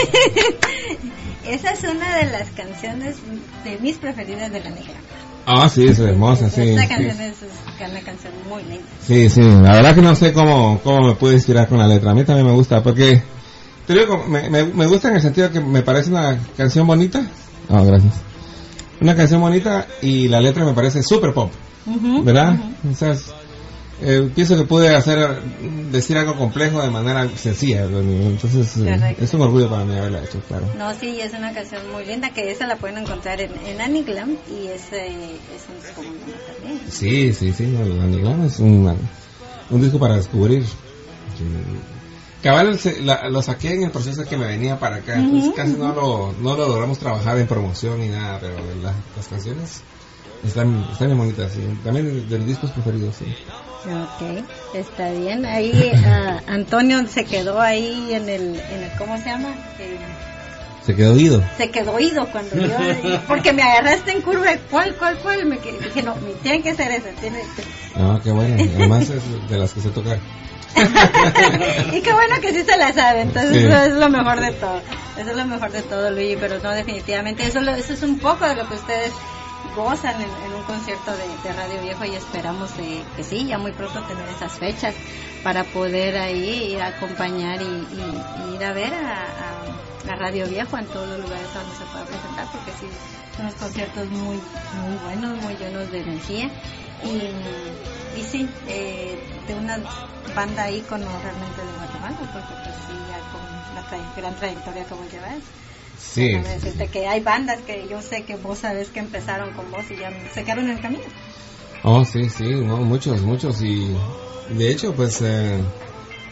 Esa 1.49 1.71
es 1.73 1.83
una 1.83 2.17
de 2.19 2.31
las 2.31 2.49
canciones 2.51 3.17
de 3.65 3.79
mis 3.79 3.97
preferidas 3.97 4.53
de 4.53 4.61
la 4.61 4.71
negra. 4.71 4.95
Ah, 5.47 5.69
sí, 5.69 5.85
es 5.85 5.99
hermosa, 5.99 6.49
sí. 6.49 6.63
Esta 6.63 6.83
sí. 6.83 6.89
canción 6.89 7.21
es, 7.21 7.43
es 7.43 7.91
una 7.91 8.01
canción 8.01 8.33
muy 8.49 8.63
linda. 8.63 8.85
Sí, 9.05 9.29
sí, 9.29 9.41
la 9.43 9.75
verdad 9.75 9.95
que 9.97 10.01
no 10.03 10.15
sé 10.15 10.33
cómo, 10.33 10.81
cómo 10.85 11.09
me 11.09 11.15
pude 11.15 11.35
inspirar 11.35 11.69
con 11.69 11.79
la 11.79 11.89
letra. 11.89 12.13
A 12.13 12.15
mí 12.15 12.23
también 12.25 12.47
me 12.47 12.53
gusta, 12.53 12.83
porque 12.85 13.21
te 13.87 13.93
digo, 13.95 14.25
me, 14.29 14.49
me, 14.49 14.65
me 14.65 14.87
gusta 14.87 15.09
en 15.09 15.17
el 15.17 15.23
sentido 15.23 15.51
que 15.51 15.61
me 15.61 15.83
parece 15.83 16.11
una 16.11 16.39
canción 16.57 16.87
bonita. 16.87 17.27
Ah, 17.69 17.83
gracias. 17.85 18.15
Una 19.01 19.17
canción 19.17 19.41
bonita 19.41 19.87
y 20.03 20.29
la 20.29 20.41
letra 20.41 20.65
me 20.65 20.73
parece 20.73 21.03
super 21.03 21.35
pop, 21.35 21.51
¿verdad? 22.23 22.55
ujú. 22.55 22.93
O 22.93 22.95
sea, 22.95 23.11
es- 23.11 23.33
eh, 24.01 24.31
pienso 24.35 24.57
que 24.57 24.65
pude 24.65 24.95
hacer, 24.95 25.41
decir 25.91 26.17
algo 26.17 26.37
complejo 26.37 26.83
de 26.83 26.91
manera 26.91 27.29
sencilla. 27.37 27.85
Entonces, 27.85 28.77
eh, 28.79 29.17
es 29.21 29.33
un 29.35 29.43
orgullo 29.43 29.69
para 29.71 29.85
mí 29.85 29.97
haberla 29.97 30.23
hecho, 30.25 30.41
claro. 30.49 30.67
No, 30.77 30.93
sí, 30.95 31.21
es 31.21 31.33
una 31.33 31.53
canción 31.53 31.91
muy 31.93 32.05
linda 32.05 32.31
que 32.31 32.51
esa 32.51 32.67
la 32.67 32.77
pueden 32.77 32.99
encontrar 32.99 33.41
en, 33.41 33.53
en 33.67 33.81
Annie 33.81 34.03
Glam 34.03 34.37
y 34.51 34.67
ese 34.69 35.07
es 35.07 35.65
un 35.69 35.81
disco 35.83 36.03
muy 36.03 36.35
también. 36.47 36.81
Sí, 36.91 37.33
sí, 37.33 37.53
sí, 37.53 37.65
el 37.65 38.01
Anigrama 38.01 38.47
es 38.47 38.59
un, 38.59 38.97
un 39.71 39.83
disco 39.83 39.99
para 39.99 40.17
descubrir. 40.17 40.65
Cabal 42.43 42.79
se- 42.79 43.01
la- 43.03 43.29
lo 43.31 43.41
saqué 43.43 43.73
en 43.73 43.85
el 43.85 43.91
proceso 43.91 44.25
que 44.25 44.37
me 44.37 44.47
venía 44.47 44.79
para 44.79 44.97
acá, 44.97 45.19
entonces 45.19 45.53
casi 45.57 45.73
no 45.73 45.95
lo, 45.95 46.35
no 46.41 46.57
lo 46.57 46.69
logramos 46.69 46.99
trabajar 46.99 47.39
en 47.39 47.47
promoción 47.47 47.99
ni 48.01 48.09
nada, 48.09 48.39
pero 48.39 48.55
la- 48.83 48.93
las 49.17 49.29
canciones 49.29 49.81
están, 50.45 50.87
están 50.93 51.07
bien 51.09 51.19
bonitas, 51.19 51.53
sí. 51.53 51.61
también 51.83 52.29
de 52.29 52.39
los 52.39 52.47
discos 52.47 52.71
preferidos, 52.73 53.15
sí. 53.17 53.25
Ok, 53.87 54.45
está 54.73 55.11
bien. 55.11 55.45
Ahí 55.45 55.93
ah, 56.07 56.41
Antonio 56.47 57.07
se 57.07 57.25
quedó 57.25 57.61
ahí 57.61 58.13
en 58.15 58.29
el, 58.29 58.61
en 58.71 58.83
el 58.85 58.91
¿cómo 58.97 59.19
se 59.19 59.25
llama? 59.27 59.55
Eh, 59.79 59.99
Se 60.83 60.95
quedó 60.97 61.13
oído. 61.13 61.43
se 61.59 61.71
quedó 61.71 61.93
oído 61.93 62.27
cuando 62.33 62.57
yo, 62.57 62.77
porque 63.29 63.53
me 63.53 63.63
agarraste 63.63 64.13
en 64.13 64.23
curva, 64.23 64.49
¿cuál, 64.71 64.95
cuál, 64.97 65.17
cuál? 65.19 65.45
Me 65.47 65.59
dije, 65.59 66.03
no, 66.03 66.15
tiene 66.43 66.63
que 66.63 66.75
ser 66.75 66.93
esa, 66.93 67.11
tiene 67.21 67.43
Ah, 67.97 68.19
qué 68.25 68.31
bueno, 68.33 68.55
además 68.77 69.09
es 69.11 69.49
de 69.51 69.59
las 69.59 69.73
que 69.73 69.81
sé 69.81 69.91
tocar. 69.91 70.19
y 71.93 72.01
qué 72.01 72.13
bueno 72.13 72.35
que 72.41 72.53
sí 72.53 72.65
se 72.65 72.77
la 72.77 72.93
sabe, 72.93 73.21
entonces 73.21 73.53
Sí. 73.53 73.59
eso 73.67 73.77
es 73.85 73.93
lo 73.93 74.09
mejor 74.09 74.41
de 74.41 74.51
todo, 74.53 74.81
eso 75.19 75.31
es 75.31 75.37
lo 75.37 75.45
mejor 75.47 75.71
de 75.71 75.83
todo, 75.83 76.11
Luigi, 76.11 76.37
pero 76.37 76.59
no, 76.59 76.71
definitivamente, 76.73 77.47
eso, 77.47 77.61
lo- 77.61 77.75
eso 77.75 77.93
es 77.93 78.03
un 78.03 78.19
poco 78.19 78.45
de 78.49 78.57
lo 78.57 78.67
que 78.69 78.75
ustedes 78.75 79.13
gozan 79.75 80.21
en, 80.21 80.55
un 80.55 80.63
concierto 80.63 81.13
de, 81.17 81.53
Radio 81.53 81.83
Viejo 81.83 82.05
y 82.05 82.15
esperamos 82.15 82.77
de, 82.77 83.05
que 83.17 83.25
sí, 83.25 83.47
ya 83.47 83.59
muy 83.59 83.73
pronto 83.73 84.01
tener 84.03 84.29
esas 84.29 84.53
fechas 84.59 84.95
para 85.43 85.65
poder 85.65 86.17
ahí 86.17 86.73
ir 86.73 86.81
a 86.81 86.89
acompañar 86.89 87.61
y, 87.61 88.55
ir 88.55 88.65
a 88.65 88.73
ver 88.73 88.93
a, 88.95 90.17
Radio 90.17 90.47
Viejo 90.47 90.77
en 90.79 90.87
todos 90.87 91.09
los 91.09 91.19
lugares 91.19 91.53
donde 91.53 91.75
se 91.77 91.85
pueda 91.87 92.05
presentar, 92.05 92.47
porque 92.53 92.71
sí, 92.73 92.87
son 93.35 93.47
unos 93.47 93.55
conciertos 93.59 94.07
muy, 94.11 94.37
muy 94.37 94.97
buenos, 95.03 95.43
muy 95.43 95.57
llenos 95.57 95.91
de 95.91 96.01
energía 96.01 96.51
y, 97.03 98.21
y 98.21 98.23
sí, 98.23 98.49
eh, 98.69 99.19
de 99.49 99.55
una 99.55 99.79
banda 100.37 100.71
ícono 100.71 101.07
realmente 101.23 101.61
de 101.65 101.73
Guatemala, 101.73 102.17
porque 102.19 102.55
pues 102.63 102.77
sí, 102.87 102.95
ya 103.09 103.19
con 103.33 103.75
la 103.75 103.83
tra- 103.89 104.17
gran 104.17 104.35
trayectoria 104.37 104.85
como 104.85 105.05
llevas. 105.09 105.64
Sí, 106.13 106.27
Déjame 106.27 106.49
decirte 106.49 106.89
que 106.89 107.07
hay 107.09 107.21
bandas 107.21 107.61
que 107.63 107.87
yo 107.89 108.01
sé 108.01 108.23
que 108.23 108.37
vos 108.37 108.59
sabes 108.59 108.89
que 108.89 109.01
empezaron 109.01 109.53
con 109.53 109.71
vos 109.71 109.85
y 109.91 109.97
ya 109.97 110.13
se 110.33 110.45
quedaron 110.45 110.67
en 110.67 110.77
el 110.77 110.81
camino. 110.81 111.03
oh, 111.83 112.05
sí, 112.05 112.29
sí, 112.29 112.45
no, 112.45 112.77
muchos, 112.79 113.21
muchos, 113.23 113.63
y 113.63 113.97
de 114.51 114.71
hecho, 114.71 114.95
pues, 114.95 115.21
eh, 115.23 115.59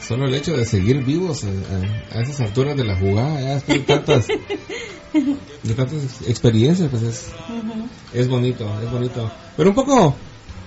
solo 0.01 0.27
el 0.27 0.35
hecho 0.35 0.57
de 0.57 0.64
seguir 0.64 1.05
vivos 1.05 1.45
eh, 1.45 1.49
eh, 1.49 2.16
a 2.16 2.20
esas 2.20 2.41
alturas 2.41 2.77
de 2.77 2.85
la 2.85 2.97
jugada, 2.97 3.41
ya 3.41 3.55
después 3.55 3.79
de 3.79 3.85
tantas, 3.85 4.27
de 5.62 5.75
tantas 5.75 6.23
experiencias, 6.27 6.89
pues 6.91 7.03
es, 7.03 7.27
es 8.12 8.29
bonito, 8.29 8.68
es 8.83 8.91
bonito. 8.91 9.31
Pero 9.57 9.70
un 9.70 9.75
poco, 9.75 10.14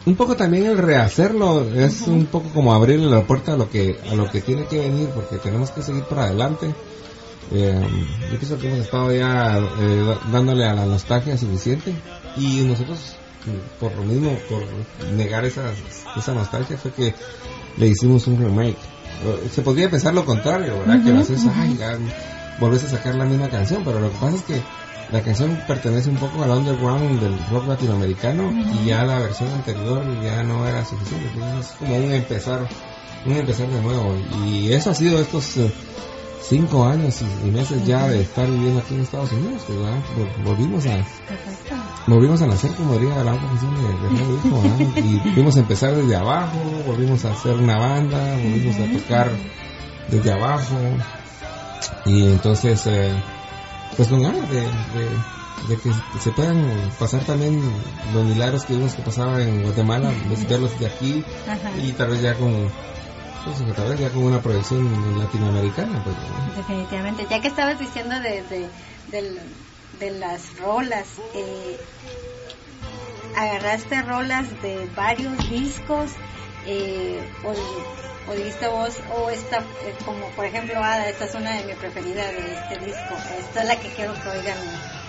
un 0.06 0.16
poco 0.16 0.36
también 0.36 0.66
el 0.66 0.78
rehacerlo 0.78 1.70
es 1.76 2.02
un 2.08 2.26
poco 2.26 2.50
como 2.50 2.74
abrirle 2.74 3.10
la 3.10 3.26
puerta 3.26 3.54
a 3.54 3.58
lo 3.58 3.70
que, 3.70 4.00
a 4.10 4.16
lo 4.16 4.30
que 4.30 4.42
tiene 4.42 4.66
que 4.66 4.80
venir, 4.80 5.10
porque 5.10 5.38
tenemos 5.38 5.70
que 5.72 5.84
seguir 5.84 6.04
para 6.06 6.26
adelante. 6.26 6.74
Eh, 7.52 7.80
yo 8.32 8.38
pienso 8.38 8.58
que 8.58 8.68
hemos 8.68 8.80
estado 8.80 9.14
ya 9.14 9.58
eh, 9.58 10.18
dándole 10.32 10.66
a 10.66 10.74
la 10.74 10.86
nostalgia 10.86 11.38
suficiente 11.38 11.94
y 12.38 12.62
nosotros 12.62 13.18
por 13.80 13.96
lo 13.96 14.04
mismo, 14.04 14.38
por 14.50 14.64
negar 15.14 15.46
esa, 15.46 15.72
esa 16.16 16.34
nostalgia 16.34 16.78
fue 16.78 16.92
que 16.92 17.14
le 17.78 17.88
hicimos 17.88 18.28
un 18.28 18.38
remake. 18.38 18.78
Se 19.52 19.62
podría 19.62 19.90
pensar 19.90 20.14
lo 20.14 20.26
contrario, 20.26 20.80
¿verdad? 20.80 21.04
que 21.04 21.12
lo 21.12 21.20
haces, 21.20 21.42
ay, 21.56 21.78
ya 21.78 21.98
volvés 22.60 22.84
a 22.86 22.90
sacar 22.90 23.16
la 23.16 23.26
misma 23.26 23.50
canción, 23.50 23.84
pero 23.84 24.00
lo 24.00 24.12
que 24.12 24.18
pasa 24.18 24.36
es 24.36 24.42
que 24.44 24.62
la 25.12 25.22
canción 25.22 25.62
pertenece 25.68 26.10
un 26.10 26.18
poco 26.18 26.44
al 26.44 26.50
underground 26.50 27.20
del 27.22 27.38
rock 27.52 27.68
latinoamericano 27.68 28.52
y 28.74 28.88
ya 28.88 29.04
la 29.04 29.20
versión 29.20 29.50
anterior 29.52 30.04
ya 30.22 30.44
no 30.44 30.68
era 30.68 30.84
suficiente, 30.84 31.30
entonces 31.34 31.72
es 31.72 31.78
como 31.78 31.98
un 31.98 32.12
empezar, 32.12 32.68
un 33.26 33.34
empezar 33.34 33.68
de 33.68 33.82
nuevo 33.82 34.16
y 34.46 34.74
eso 34.74 34.90
ha 34.90 34.94
sido 34.96 35.20
estos 35.20 35.58
eh, 35.58 35.72
cinco 36.50 36.86
años 36.86 37.16
y, 37.44 37.50
meses 37.52 37.86
ya 37.86 38.08
de 38.08 38.22
estar 38.22 38.50
viviendo 38.50 38.80
aquí 38.80 38.94
en 38.96 39.02
Estados 39.02 39.32
Unidos, 39.32 39.64
¿verdad? 39.68 39.98
Vol- 40.16 40.44
volvimos 40.44 40.86
a 40.86 40.98
volvimos 42.08 42.42
a 42.42 42.48
nacer 42.48 42.72
como 42.76 42.94
diría 42.98 43.24
la 43.24 43.34
otra 43.34 43.48
canción 43.48 43.74
de, 43.76 43.88
de 43.94 44.10
y 45.02 45.18
volvimos 45.20 45.56
a 45.58 45.60
empezar 45.60 45.96
desde 45.96 46.16
abajo, 46.16 46.60
volvimos 46.86 47.26
a 47.26 47.32
hacer 47.32 47.56
una 47.56 47.78
banda, 47.78 48.38
volvimos 48.38 48.76
a 48.80 48.86
tocar 48.92 49.32
desde 50.10 50.32
abajo. 50.32 50.98
Y 52.06 52.26
entonces 52.28 52.86
eh, 52.88 53.16
pues 53.96 54.08
con 54.10 54.22
ganas 54.22 54.48
de, 54.50 54.62
de, 54.62 55.10
de 55.68 55.78
que 55.82 55.92
se 56.20 56.32
puedan 56.32 56.64
pasar 57.00 57.24
también 57.24 57.60
los 58.14 58.24
milagros 58.26 58.66
que 58.66 58.76
vimos 58.76 58.94
que 58.94 59.02
pasaba 59.02 59.42
en 59.42 59.62
Guatemala, 59.64 60.14
verlos 60.48 60.78
de 60.80 60.86
aquí 60.88 61.24
y 61.82 61.94
tal 61.94 62.10
vez 62.10 62.22
ya 62.22 62.36
con 62.36 62.72
Vez 63.46 64.00
ya 64.00 64.10
con 64.10 64.24
una 64.24 64.42
proyección 64.42 65.20
latinoamericana, 65.20 66.04
pues. 66.04 66.16
¿no? 66.18 66.56
Definitivamente. 66.56 67.28
Ya 67.30 67.40
que 67.42 67.48
estabas 67.48 67.78
diciendo 67.80 68.16
de, 68.20 68.44
de, 69.12 70.12
las 70.20 70.58
rolas, 70.60 71.06
eh, 71.36 71.78
agarraste 73.36 74.02
rolas 74.02 74.50
de 74.64 74.90
varios 74.96 75.38
discos 75.50 76.10
eh, 76.66 77.22
o, 77.44 78.32
o 78.32 78.36
dijiste 78.36 78.68
vos, 78.68 78.96
o 79.16 79.30
esta, 79.30 79.60
eh, 79.60 79.94
como 80.04 80.28
por 80.30 80.46
ejemplo, 80.46 80.84
Ada, 80.84 81.08
esta 81.10 81.26
es 81.26 81.36
una 81.36 81.52
de 81.52 81.66
mis 81.66 81.76
preferidas 81.76 82.32
de 82.32 82.54
este 82.54 82.84
disco, 82.84 83.16
esta 83.38 83.62
es 83.62 83.68
la 83.68 83.76
que 83.80 83.90
quiero 83.90 84.14
que 84.16 84.30
oigan, 84.30 84.58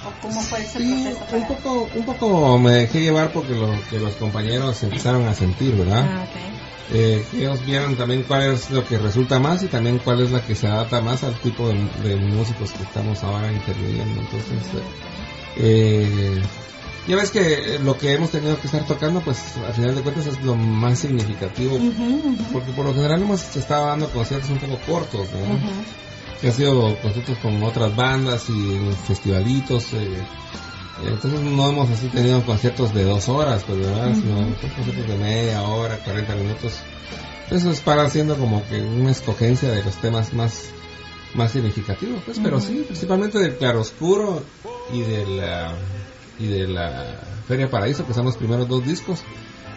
o 0.04 0.20
cómo 0.20 0.42
fue 0.42 0.60
ese 0.60 0.78
Sí, 0.78 0.92
proceso 1.04 1.36
un 1.36 1.42
para... 1.42 1.48
poco, 1.48 1.88
un 1.94 2.04
poco 2.04 2.58
me 2.58 2.72
dejé 2.72 3.00
llevar 3.00 3.32
porque 3.32 3.54
lo 3.54 3.70
que 3.88 3.98
los 3.98 4.14
compañeros 4.16 4.82
empezaron 4.82 5.26
a 5.26 5.34
sentir, 5.34 5.74
¿verdad? 5.74 6.04
Ah, 6.06 6.24
ok. 6.24 6.65
Eh, 6.92 7.24
que 7.30 7.38
ellos 7.38 7.64
vieron 7.66 7.96
también 7.96 8.22
cuál 8.22 8.52
es 8.52 8.70
lo 8.70 8.84
que 8.86 8.98
resulta 8.98 9.40
más 9.40 9.62
y 9.64 9.66
también 9.66 9.98
cuál 9.98 10.20
es 10.22 10.30
la 10.30 10.40
que 10.42 10.54
se 10.54 10.68
adapta 10.68 11.00
más 11.00 11.24
al 11.24 11.34
tipo 11.40 11.68
de, 11.68 11.74
de 12.04 12.16
músicos 12.16 12.70
que 12.70 12.84
estamos 12.84 13.24
ahora 13.24 13.52
interviniendo. 13.52 14.20
Entonces, 14.20 14.82
eh, 15.56 16.40
ya 17.08 17.16
ves 17.16 17.30
que 17.30 17.78
lo 17.82 17.96
que 17.96 18.12
hemos 18.12 18.30
tenido 18.30 18.58
que 18.60 18.66
estar 18.66 18.84
tocando, 18.86 19.20
pues 19.20 19.38
al 19.66 19.74
final 19.74 19.94
de 19.94 20.02
cuentas 20.02 20.26
es 20.26 20.42
lo 20.42 20.54
más 20.54 20.98
significativo, 20.98 21.78
porque 22.52 22.72
por 22.72 22.84
lo 22.86 22.94
general 22.94 23.22
hemos 23.22 23.56
estado 23.56 23.86
dando 23.86 24.08
conciertos 24.10 24.50
un 24.50 24.58
poco 24.58 24.78
cortos, 24.86 25.28
¿no? 25.32 25.58
que 26.40 26.48
ha 26.48 26.52
sido 26.52 26.96
conciertos 27.00 27.38
con 27.38 27.62
otras 27.62 27.94
bandas 27.96 28.48
y 28.50 28.78
festivalitos. 29.06 29.92
eh, 29.94 30.22
entonces 31.04 31.40
no 31.40 31.68
hemos 31.68 31.90
así 31.90 32.08
tenido 32.08 32.42
conciertos 32.44 32.94
de 32.94 33.04
dos 33.04 33.28
horas, 33.28 33.64
pues 33.64 33.78
verdad, 33.78 34.14
sino 34.14 34.36
conciertos 34.74 35.06
de 35.06 35.16
media 35.16 35.62
hora, 35.62 35.98
40 35.98 36.34
minutos. 36.36 36.74
Eso 37.50 37.70
es 37.70 37.80
para 37.80 38.02
haciendo 38.02 38.36
como 38.36 38.66
que 38.68 38.80
una 38.80 39.10
escogencia 39.10 39.70
de 39.70 39.84
los 39.84 39.94
temas 39.96 40.32
más 40.32 40.70
más 41.34 41.52
significativos, 41.52 42.22
pues, 42.24 42.38
pero 42.42 42.60
sí, 42.60 42.82
principalmente 42.86 43.38
del 43.38 43.56
claroscuro 43.56 44.42
y 44.92 45.00
de 45.02 45.26
la 45.26 45.74
y 46.38 46.46
de 46.46 46.66
la 46.66 47.20
Feria 47.46 47.68
Paraíso, 47.68 48.06
que 48.06 48.14
son 48.14 48.24
los 48.24 48.36
primeros 48.36 48.68
dos 48.68 48.84
discos. 48.84 49.20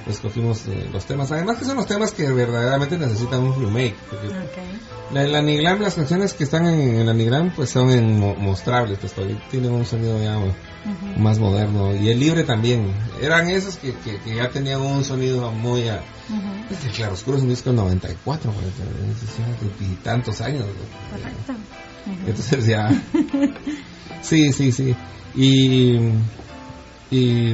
Escogimos 0.09 0.65
eh, 0.67 0.89
los 0.91 1.05
temas, 1.05 1.31
además 1.31 1.57
que 1.57 1.65
son 1.65 1.77
los 1.77 1.85
temas 1.85 2.11
que 2.11 2.27
verdaderamente 2.31 2.97
necesitan 2.97 3.41
un 3.41 3.53
remake, 3.53 3.95
porque 4.09 4.27
Ok. 4.27 5.13
la, 5.13 5.23
el 5.23 5.35
Anigram, 5.35 5.79
las 5.81 5.93
canciones 5.95 6.33
que 6.33 6.43
están 6.45 6.65
en 6.67 6.97
el 6.97 7.07
Anigram, 7.09 7.51
pues 7.55 7.69
son 7.69 7.89
en 7.91 8.19
mo- 8.19 8.35
mostrables, 8.35 8.97
pues 8.99 9.13
tienen 9.51 9.71
un 9.71 9.85
sonido 9.85 10.21
ya 10.21 10.37
Ujú. 10.37 11.19
más 11.19 11.37
moderno. 11.39 11.95
Y 11.95 12.09
el 12.09 12.19
libre 12.19 12.43
también. 12.43 12.91
Eran 13.21 13.49
esos 13.49 13.75
que, 13.77 13.93
que, 13.97 14.17
que 14.19 14.35
ya 14.35 14.49
tenían 14.49 14.81
un 14.81 15.03
sonido 15.03 15.51
muy... 15.51 15.87
a- 15.89 16.01
Ujú. 16.29 16.41
pues, 16.67 16.85
el 16.85 16.91
Claroscuro 16.91 17.37
es 17.37 17.43
un 17.43 17.49
disco 17.49 17.69
del 17.69 17.77
94, 17.77 18.51
pues, 18.51 18.65
es 18.67 19.79
de 19.79 19.95
tantos 20.03 20.41
años. 20.41 20.65
Correcto. 21.11 21.53
Ujú. 22.07 22.27
Entonces 22.27 22.65
ya... 22.65 22.89
Sí, 24.21 24.51
sí, 24.51 24.71
sí. 24.71 24.95
Y... 25.35 25.97
Y, 27.11 27.51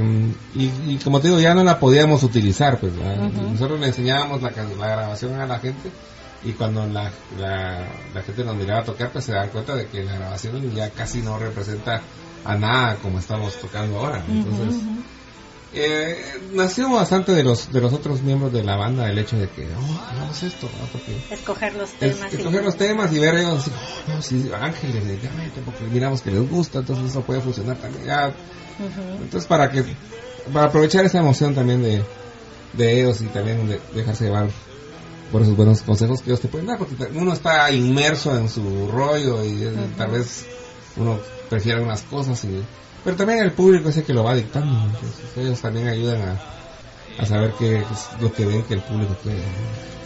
y, 0.53 0.71
y 0.87 0.99
como 1.03 1.21
te 1.21 1.27
digo, 1.27 1.39
ya 1.39 1.53
no 1.53 1.63
la 1.63 1.79
podíamos 1.79 2.23
utilizar, 2.23 2.77
pues. 2.79 2.93
Ujú. 2.93 3.51
Nosotros 3.51 3.79
le 3.79 3.87
enseñábamos 3.87 4.41
la, 4.41 4.51
la 4.51 4.87
grabación 4.87 5.39
a 5.39 5.45
la 5.45 5.59
gente 5.59 5.91
y 6.43 6.51
cuando 6.51 6.85
la, 6.87 7.11
la, 7.39 7.87
la 8.13 8.21
gente 8.21 8.43
nos 8.43 8.55
miraba 8.55 8.81
a 8.81 8.83
tocar, 8.83 9.11
pues 9.11 9.25
se 9.25 9.31
dan 9.31 9.49
cuenta 9.49 9.75
de 9.75 9.87
que 9.87 10.03
la 10.03 10.15
grabación 10.15 10.71
ya 10.73 10.89
casi 10.89 11.21
no 11.21 11.39
representa 11.39 12.01
a 12.43 12.55
nada 12.55 12.95
como 12.97 13.19
estamos 13.19 13.55
tocando 13.55 13.99
ahora. 13.99 14.23
Entonces. 14.27 14.81
Eh, 15.75 16.17
nació 16.53 16.89
bastante 16.91 17.33
de 17.33 17.43
los 17.43 17.71
de 17.71 17.81
los 17.81 17.93
otros 17.93 18.21
miembros 18.21 18.51
de 18.53 18.63
la 18.63 18.75
banda 18.77 19.09
el 19.09 19.17
hecho 19.19 19.37
de 19.37 19.49
que, 19.49 19.67
oh, 19.75 20.01
hagamos 20.09 20.41
esto, 20.43 20.69
¿no? 20.79 20.85
porque 20.87 21.17
Escoger 21.29 21.75
los 21.75 21.89
es- 21.99 22.15
temas. 22.15 22.33
y- 22.33 22.37
escoger 22.37 22.63
los 22.63 22.77
temas 22.77 23.13
y 23.13 23.19
ver 23.19 23.35
ellos 23.35 23.65
oh, 23.67 24.11
no, 24.11 24.21
sí, 24.21 24.49
ángeles, 24.59 25.19
porque 25.65 25.83
miramos 25.85 26.21
que 26.21 26.31
les 26.31 26.49
gusta, 26.49 26.79
entonces 26.79 27.05
eso 27.11 27.21
puede 27.23 27.41
funcionar 27.41 27.77
también. 27.77 28.05
Ya, 28.05 28.27
Ujú. 28.79 29.23
entonces 29.23 29.45
para 29.47 29.69
que 29.69 29.83
para 30.53 30.67
aprovechar 30.67 31.03
esa 31.05 31.19
emoción 31.19 31.53
también 31.55 31.81
de, 31.83 32.03
de 32.73 32.99
ellos 33.01 33.21
y 33.21 33.25
también 33.27 33.67
de 33.67 33.79
dejarse 33.93 34.25
llevar 34.25 34.47
por 35.31 35.41
esos 35.41 35.55
buenos 35.55 35.81
consejos 35.81 36.21
que 36.21 36.29
ellos 36.29 36.41
te 36.41 36.47
pueden 36.47 36.67
dar, 36.67 36.77
porque 36.77 36.95
uno 37.15 37.33
está 37.33 37.71
inmerso 37.71 38.37
en 38.37 38.47
su 38.47 38.87
rollo 38.89 39.43
y 39.43 39.65
tal 39.97 40.11
vez 40.11 40.45
uno 40.97 41.19
prefiere 41.49 41.77
algunas 41.79 42.03
cosas, 42.03 42.43
y, 42.45 42.63
pero 43.05 43.15
también 43.15 43.39
el 43.39 43.51
público 43.51 43.89
es 43.89 43.97
el 43.97 44.03
que 44.03 44.13
lo 44.13 44.23
va 44.23 44.33
dictando, 44.33 44.83
entonces 44.83 45.37
ellos 45.37 45.61
también 45.61 45.87
ayudan 45.87 46.21
a, 46.21 47.21
a 47.21 47.25
saber 47.25 47.53
qué 47.57 47.77
es 47.77 48.09
lo 48.19 48.33
que 48.33 48.45
ven 48.45 48.63
que 48.63 48.73
el 48.73 48.81
público 48.81 49.15
quiere. 49.21 49.43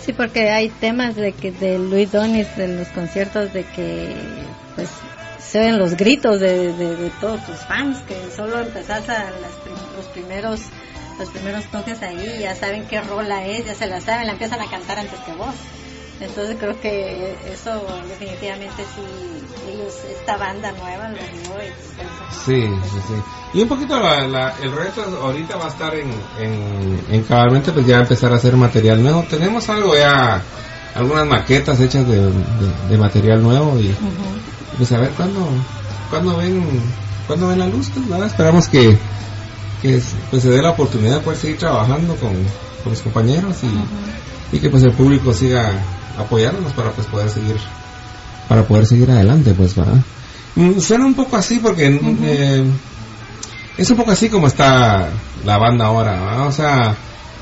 Sí, 0.05 0.11
porque 0.11 0.49
hay 0.49 0.69
temas 0.69 1.15
de 1.15 1.31
que 1.31 1.51
de 1.51 1.79
Luis 1.79 2.11
Donis 2.11 2.47
en 2.57 2.77
los 2.77 2.89
conciertos 2.89 3.53
de 3.53 3.63
que 3.63 4.15
pues 4.75 4.89
se 5.39 5.59
oyen 5.61 5.79
los 5.79 5.95
gritos 5.95 6.41
de, 6.41 6.73
de, 6.73 7.09
todos 7.21 7.43
tus 7.45 7.55
fans 7.59 7.99
que 8.07 8.15
solo 8.35 8.59
empezás 8.59 9.07
a 9.07 9.31
las 9.31 9.51
los 9.95 10.05
primeros 10.13 10.59
los 11.17 11.29
primeros 11.29 11.65
toques 11.71 12.01
ahí 12.01 12.39
ya 12.41 12.55
saben 12.55 12.85
qué 12.87 13.01
rola 13.01 13.47
es 13.47 13.65
ya 13.65 13.75
se 13.75 13.87
la 13.87 14.01
saben 14.01 14.27
la 14.27 14.33
empiezan 14.33 14.61
a 14.61 14.69
cantar 14.69 14.99
antes 14.99 15.19
que 15.21 15.31
vos 15.33 15.55
entonces 16.21 16.57
creo 16.59 16.79
que 16.81 17.35
eso 17.51 17.81
definitivamente 18.07 18.83
sí 18.95 19.01
ellos 19.71 19.93
esta 20.09 20.37
banda 20.37 20.71
nueva 20.73 21.09
lo 21.09 21.17
por 21.47 21.61
eso- 21.61 22.43
Sí, 22.45 22.61
sí, 22.61 22.97
sí. 23.07 23.13
Y 23.53 23.61
un 23.63 23.67
poquito 23.69 23.99
la, 23.99 24.27
la- 24.27 24.53
el 24.61 24.71
reto 24.71 25.01
ahorita 25.21 25.57
va 25.57 25.65
a 25.65 25.69
estar 25.69 25.93
en, 25.95 26.09
en, 26.39 27.03
en 27.09 27.23
cabalmente 27.23 27.71
pues 27.71 27.85
ya 27.85 27.99
empezar 27.99 28.31
a 28.31 28.35
hacer 28.35 28.55
material 28.55 29.01
nuevo. 29.01 29.23
Tenemos 29.29 29.67
algo 29.69 29.95
ya, 29.95 30.41
algunas 30.95 31.25
maquetas 31.25 31.79
hechas 31.79 32.07
de, 32.07 32.15
de, 32.21 32.31
de 32.89 32.97
material 32.97 33.41
nuevo 33.41 33.79
y 33.79 33.89
Ujú. 33.89 34.77
pues 34.77 34.91
a 34.91 34.99
ver 34.99 35.09
cuándo, 35.11 35.47
cuándo 36.09 36.37
ven, 36.37 36.81
cuándo 37.27 37.47
ven 37.47 37.59
la 37.59 37.67
luz, 37.67 37.89
pues, 37.93 38.07
¿verdad? 38.09 38.27
Esperamos 38.27 38.67
que, 38.67 38.97
que 39.81 40.01
pues, 40.29 40.41
se 40.43 40.49
dé 40.49 40.61
la 40.61 40.71
oportunidad 40.71 41.15
de 41.15 41.21
poder 41.21 41.39
seguir 41.39 41.57
trabajando 41.57 42.15
con, 42.15 42.31
con 42.83 42.91
los 42.91 43.01
compañeros 43.01 43.57
y, 43.63 44.55
y 44.55 44.59
que 44.59 44.69
pues 44.69 44.83
el 44.83 44.93
público 44.93 45.33
siga 45.33 45.71
apoyándonos 46.19 46.73
para 46.73 46.91
pues 46.91 47.07
poder 47.07 47.29
seguir 47.29 47.57
para 48.47 48.63
poder 48.63 48.85
seguir 48.85 49.09
adelante 49.11 49.53
pues 49.53 49.75
verdad 49.75 50.01
Mm, 50.55 50.79
suena 50.79 51.05
un 51.05 51.13
poco 51.13 51.37
así 51.37 51.59
porque 51.59 51.89
mm, 51.91 52.17
eh, 52.23 52.63
es 53.77 53.89
un 53.91 53.97
poco 53.97 54.11
así 54.11 54.29
como 54.29 54.47
está 54.47 55.09
la 55.45 55.57
banda 55.59 55.85
ahora 55.85 56.11
¿verdad? 56.19 56.47
o 56.47 56.51
sea 56.51 56.95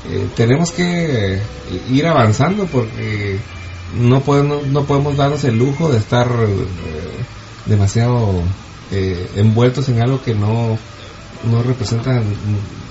eh, 0.06 0.28
tenemos 0.36 0.70
que 0.70 1.36
eh, 1.36 1.42
ir 1.90 2.06
avanzando 2.06 2.66
porque 2.66 3.40
no 3.98 4.20
podemos 4.20 4.66
no 4.66 4.84
podemos 4.84 5.16
darnos 5.16 5.42
el 5.44 5.56
lujo 5.58 5.90
de 5.90 5.98
estar 5.98 6.28
eh, 6.28 7.24
demasiado 7.66 8.42
eh, 8.92 9.26
envueltos 9.36 9.88
en 9.88 10.02
algo 10.02 10.22
que 10.22 10.34
no 10.34 10.78
no 11.50 11.62
representan 11.62 12.24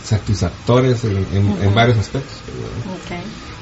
satisfactores 0.03 1.03
en, 1.03 1.17
en- 1.31 1.61
en 1.61 1.73
varios 1.75 1.97
aspectos 1.99 2.38
¿verdad? 2.47 2.95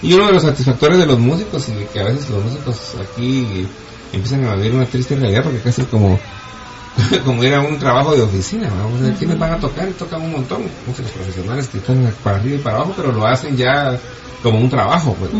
Y 0.01 0.13
uno 0.13 0.27
de 0.27 0.33
los 0.33 0.43
satisfactores 0.43 0.97
de 0.97 1.05
los 1.05 1.19
músicos 1.19 1.67
y 1.69 1.85
que 1.91 1.99
a 1.99 2.03
veces 2.05 2.29
los 2.29 2.43
músicos 2.43 2.95
aquí 3.01 3.67
empiezan 4.11 4.45
a 4.45 4.55
vivir 4.55 4.73
una 4.73 4.85
triste 4.85 5.15
realidad 5.15 5.43
porque 5.43 5.59
casi 5.59 5.83
como 5.83 6.19
como 7.25 7.43
ir 7.43 7.53
a 7.53 7.61
un 7.61 7.77
trabajo 7.77 8.15
de 8.15 8.21
oficina, 8.21 8.69
vamos 8.69 9.01
a 9.01 9.05
ver 9.05 9.13
quiénes 9.15 9.37
van 9.37 9.53
a 9.53 9.59
tocar 9.59 9.87
y 9.89 9.91
tocan 9.93 10.21
un 10.21 10.31
montón, 10.31 10.63
muchos 10.87 11.09
profesionales 11.11 11.67
que 11.67 11.79
están 11.79 12.13
para 12.23 12.37
arriba 12.37 12.55
y 12.55 12.59
para 12.59 12.77
abajo, 12.77 12.93
pero 12.95 13.11
lo 13.11 13.25
hacen 13.27 13.57
ya 13.57 13.99
como 14.41 14.59
un 14.59 14.69
trabajo, 14.69 15.15
pues. 15.19 15.31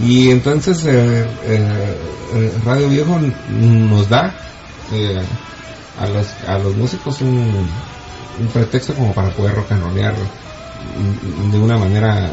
Y 0.00 0.30
entonces 0.30 0.84
eh, 0.86 1.26
eh, 1.44 1.96
eh, 2.34 2.52
Radio 2.64 2.88
Viejo 2.88 3.20
nos 3.50 4.08
da 4.08 4.34
eh, 4.92 5.22
a 6.00 6.06
los 6.06 6.26
a 6.48 6.58
los 6.58 6.74
músicos 6.76 7.20
un, 7.20 7.68
un 8.40 8.46
pretexto 8.52 8.94
como 8.94 9.12
para 9.12 9.30
poder 9.30 9.54
rock 9.54 9.72
and 9.72 9.82
rollear 9.82 10.14
mm, 10.14 11.52
de 11.52 11.58
una 11.58 11.76
manera 11.76 12.32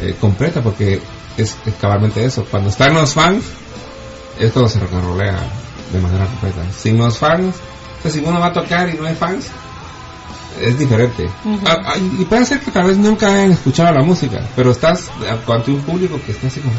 eh, 0.00 0.14
completa 0.20 0.62
porque 0.62 1.00
es, 1.36 1.56
es 1.66 1.74
cabalmente 1.80 2.24
eso. 2.24 2.44
Cuando 2.50 2.70
están 2.70 2.94
los 2.94 3.14
fans 3.14 3.44
es 4.38 4.52
cuando 4.52 4.68
se 4.68 4.80
rollea 4.80 5.38
de 5.92 6.00
manera 6.00 6.26
completa. 6.26 6.62
Sin 6.76 6.98
los 6.98 7.18
fans 7.18 7.56
o 7.98 8.02
sea, 8.02 8.10
si 8.10 8.20
uno 8.20 8.40
va 8.40 8.46
a 8.46 8.52
tocar 8.52 8.88
y 8.88 8.94
no 8.94 9.06
hay 9.06 9.14
fans 9.14 9.46
es 10.60 10.78
diferente. 10.78 11.28
Ah, 11.64 11.76
ah, 11.86 11.94
y 11.96 12.24
puede 12.24 12.44
ser 12.44 12.60
que 12.60 12.70
tal 12.70 12.86
vez 12.86 12.96
nunca 12.98 13.28
hayan 13.28 13.52
escuchado 13.52 13.92
la 13.92 14.02
música 14.02 14.42
pero 14.56 14.72
estás 14.72 15.10
ante 15.46 15.70
un 15.70 15.80
público 15.82 16.20
que 16.24 16.32
está 16.32 16.48
así 16.48 16.60
como 16.60 16.74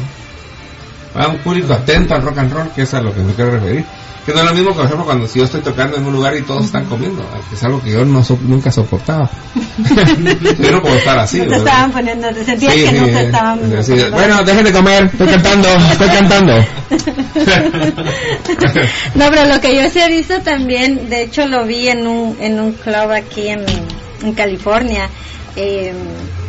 a 1.14 1.28
un 1.28 1.38
público 1.38 1.72
atento 1.72 2.14
al 2.14 2.22
rock 2.22 2.38
and 2.38 2.52
roll, 2.52 2.70
que 2.70 2.82
es 2.82 2.94
a 2.94 3.00
lo 3.02 3.12
que 3.14 3.20
me 3.20 3.32
quiero 3.34 3.50
referir. 3.52 3.84
Que 4.24 4.32
no 4.32 4.38
es 4.38 4.44
lo 4.46 4.54
mismo 4.54 4.68
que, 4.70 4.76
por 4.76 4.84
ejemplo, 4.84 5.04
cuando 5.04 5.26
si 5.26 5.40
yo 5.40 5.46
estoy 5.46 5.62
tocando 5.62 5.96
en 5.96 6.06
un 6.06 6.12
lugar 6.12 6.36
y 6.36 6.42
todos 6.42 6.64
están 6.66 6.84
comiendo, 6.84 7.28
que 7.48 7.56
es 7.56 7.64
algo 7.64 7.82
que 7.82 7.90
yo 7.90 8.04
no 8.04 8.22
so- 8.22 8.38
nunca 8.42 8.70
soportaba. 8.70 9.28
yo 10.60 10.70
no 10.70 10.80
puedo 10.80 10.94
estar 10.94 11.18
así. 11.18 11.38
No 11.38 11.42
te 11.44 11.50
¿verdad? 11.50 11.66
estaban 11.66 11.90
poniendo, 11.92 12.28
te 12.32 12.44
sentías 12.44 12.72
Sí, 12.72 12.84
que 12.84 12.92
no 12.92 13.04
te 13.06 13.20
estaban 13.26 13.58
sí, 13.58 13.90
poniendo- 13.90 14.10
Bueno, 14.16 14.44
dejen 14.44 14.64
de 14.64 14.72
comer, 14.72 15.04
estoy 15.06 15.26
cantando, 15.26 15.68
estoy 15.90 16.08
cantando. 16.08 16.52
No, 19.14 19.26
pero 19.30 19.46
lo 19.46 19.60
que 19.60 19.74
yo 19.74 19.90
sí 19.90 19.98
he 20.00 20.08
visto 20.08 20.40
también, 20.42 21.08
de 21.08 21.22
hecho 21.24 21.46
lo 21.46 21.64
vi 21.66 21.88
en 21.88 22.06
un, 22.06 22.36
en 22.40 22.60
un 22.60 22.72
club 22.72 23.10
aquí 23.10 23.48
en, 23.48 23.64
en 24.22 24.32
California, 24.34 25.08
eh, 25.56 25.92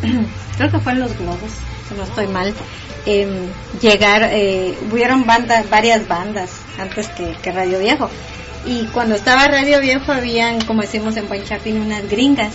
creo 0.56 0.70
que 0.70 0.78
fue 0.80 0.92
en 0.92 1.00
Los 1.00 1.18
Globos, 1.18 1.50
si 1.88 1.94
no 1.96 2.04
estoy 2.04 2.26
mal, 2.28 2.54
em, 3.06 3.28
llegar, 3.82 4.28
eh, 4.32 4.74
hubieron 4.90 5.26
bandas, 5.26 5.68
varias 5.70 6.06
bandas 6.08 6.50
antes 6.78 7.08
que, 7.08 7.34
que 7.42 7.52
Radio 7.52 7.78
Viejo. 7.78 8.08
Y 8.66 8.84
cuando 8.86 9.14
estaba 9.14 9.46
Radio 9.48 9.80
Viejo 9.80 10.10
habían, 10.12 10.60
como 10.62 10.82
decimos 10.82 11.16
en 11.16 11.28
Buen 11.28 11.44
Chapín, 11.44 11.80
unas 11.80 12.08
gringas. 12.08 12.52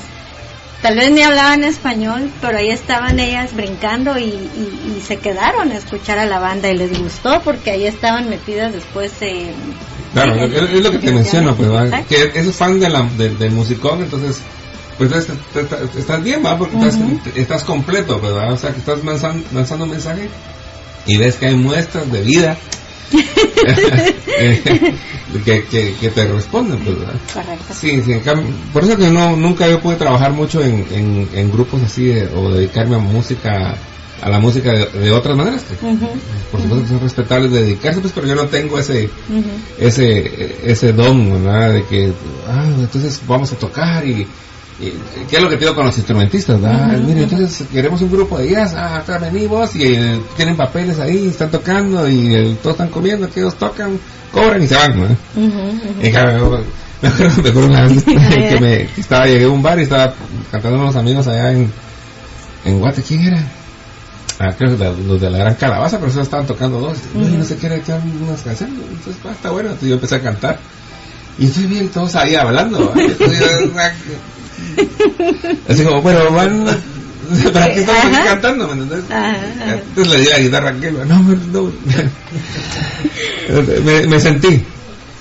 Tal 0.82 0.96
vez 0.96 1.12
ni 1.12 1.22
hablaban 1.22 1.64
español, 1.66 2.30
pero 2.40 2.58
ahí 2.58 2.70
estaban 2.70 3.20
ellas 3.20 3.54
brincando 3.54 4.18
y, 4.18 4.24
y- 4.24 4.96
y 4.98 5.02
se 5.06 5.18
quedaron 5.18 5.72
a 5.74 5.76
escuchar 5.78 6.18
a 6.20 6.26
la 6.26 6.40
banda 6.40 6.70
y 6.70 6.78
les 6.78 6.98
gustó 6.98 7.42
porque 7.42 7.72
ahí 7.72 7.86
estaban 7.86 8.30
metidas 8.30 8.72
después 8.74 9.12
en... 9.22 9.52
Claro, 10.14 10.36
es, 10.36 10.82
lo 10.82 10.90
que 10.92 11.00
te 11.00 11.10
en- 11.10 11.16
menciono, 11.16 11.54
pues, 11.56 11.70
que 12.08 12.32
es 12.34 12.56
fan 12.56 12.80
de 12.80 12.88
la, 12.90 13.02
del- 13.18 13.38
del 13.38 13.52
musicón, 13.52 14.00
entonces, 14.04 14.42
pues 15.00 15.12
es- 15.12 15.28
te- 15.54 15.64
te- 15.64 16.00
estás 16.00 16.24
bien, 16.24 16.44
¿va? 16.46 16.56
Porque 16.58 16.76
estás, 16.78 16.96
estás 17.36 17.64
completo, 17.64 18.22
¿va? 18.22 18.54
O 18.54 18.58
sea, 18.58 18.72
que 18.72 18.80
estás 18.80 19.04
lanzando, 19.04 19.44
lanzando 19.54 19.86
un 19.86 19.92
mensaje 19.92 20.30
y 21.08 21.18
ves 21.18 21.36
que 21.38 21.48
hay 21.48 21.56
muestras 21.56 22.12
de 22.12 22.22
vida 22.22 22.58
que, 25.46 25.64
que, 25.66 25.94
que 26.00 26.10
te 26.10 26.28
responden, 26.28 26.80
pues, 26.80 27.00
¿verdad? 27.00 27.16
Correcto. 27.34 27.74
Sí, 27.74 28.02
sí, 28.04 28.14
en 28.14 28.20
cambio- 28.22 28.48
por 28.74 28.84
eso 28.84 28.98
que 28.98 29.10
no 29.10 29.36
nunca 29.36 29.68
yo 29.68 29.80
pude 29.80 29.96
trabajar 29.96 30.32
mucho 30.32 30.62
en, 30.64 30.86
en, 30.92 31.30
en 31.34 31.52
grupos 31.52 31.82
así 31.84 32.06
de- 32.06 32.28
o 32.36 32.52
dedicarme 32.52 32.96
a 32.96 33.00
música, 33.00 33.76
a 34.22 34.30
la 34.30 34.40
música 34.40 34.72
de, 34.72 34.86
de 35.00 35.12
otras 35.12 35.36
maneras. 35.38 35.64
que 35.64 35.76
por 36.52 36.62
supuesto 36.62 36.84
que 36.84 36.90
son 36.90 37.02
respetables 37.02 37.52
de 37.52 37.62
dedicarse, 37.64 38.02
pues, 38.02 38.14
pero 38.14 38.28
yo 38.28 38.36
no 38.36 38.46
tengo 38.48 38.80
ese 38.80 39.10
ese 39.80 40.72
ese 40.72 40.94
don, 40.94 41.44
¿verdad? 41.44 41.74
De 41.74 41.84
que, 41.86 42.12
ah, 42.48 42.66
entonces 42.80 43.22
vamos 43.28 43.52
a 43.52 43.56
tocar 43.56 44.06
y 44.08 44.28
¿qué 44.80 45.36
es 45.36 45.42
lo 45.42 45.50
que 45.50 45.56
te 45.56 45.66
digo 45.66 45.76
con 45.76 45.86
los 45.86 45.98
instrumentistas, 45.98 46.62
¿verdad? 46.62 46.98
Mire, 47.00 47.24
entonces 47.24 47.68
queremos 47.72 48.02
un 48.02 48.12
grupo 48.12 48.38
de 48.38 48.50
jazz, 48.50 48.74
ah, 48.76 48.98
acá 48.98 49.18
venimos 49.18 49.76
y 49.76 49.84
eh, 49.94 50.22
tienen 50.38 50.56
papeles 50.56 51.00
ahí, 51.00 51.28
están 51.28 51.52
tocando 51.52 52.08
y 52.08 52.34
eh, 52.34 52.58
todos 52.62 52.76
están 52.76 52.90
comiendo, 52.90 53.30
que 53.30 53.42
ellos 53.42 53.56
tocan, 53.56 54.00
cobran 54.32 54.64
y 54.64 54.68
se 54.68 54.76
van, 54.76 55.00
¿no? 55.00 55.08
Me 56.02 56.08
acuerdo, 56.10 56.64
me 57.02 57.50
acuerdo 57.50 57.68
una 57.68 57.84
vez 57.84 58.04
que, 58.06 58.60
me, 58.60 58.88
que 58.88 59.02
estaba, 59.02 59.26
llegué 59.26 59.46
a 59.46 59.50
un 59.50 59.62
bar 59.62 59.80
y 59.80 59.84
estaba 59.84 60.14
cantando 60.52 60.80
unos 60.80 60.96
amigos 60.96 61.28
allá 61.28 61.52
en, 61.52 61.70
en 62.66 62.80
Guate, 62.80 63.02
¿quién 63.02 63.22
era? 63.22 63.44
Ah, 64.42 64.54
creo 64.58 64.78
que 64.78 65.04
los 65.04 65.20
de 65.20 65.30
la 65.30 65.38
gran 65.38 65.56
calabaza, 65.56 66.00
pero 66.00 66.10
solo 66.10 66.24
estaban 66.24 66.48
tocando 66.48 66.80
dos. 66.80 66.98
No, 67.14 67.28
no 67.28 67.44
sé 67.44 67.58
qué 67.58 67.66
era, 67.66 67.78
que 67.82 67.92
eran 67.92 68.10
unas 68.26 68.42
canciones. 68.42 68.78
Entonces, 68.90 69.22
ah, 69.26 69.32
está 69.32 69.52
bueno. 69.52 69.68
Entonces 69.68 69.90
yo 69.90 69.96
empecé 69.96 70.16
a 70.16 70.22
cantar. 70.22 70.58
Y 71.38 71.46
entonces 71.48 71.70
bien, 71.70 71.90
todos 71.90 72.16
ahí 72.16 72.36
hablando. 72.36 72.94
Así 75.70 75.84
como, 75.84 76.02
bueno, 76.02 76.32
van. 76.32 76.66
¿Para 77.54 77.74
qué 77.74 77.82
estamos 77.82 78.06
aquí 78.06 78.16
Ajá. 78.16 78.26
cantando? 78.26 78.68
¿Me 78.68 78.84
entendés? 78.84 79.06
Entonces 79.90 80.14
le 80.14 80.20
di 80.22 80.30
la 80.30 80.40
guitarra 80.40 80.70
a. 80.70 81.06
No, 81.06 81.20
no. 81.52 81.72
me, 83.84 84.08
me 84.08 84.20
sentí. 84.20 84.64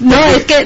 No, 0.00 0.24
es 0.26 0.44
que, 0.44 0.58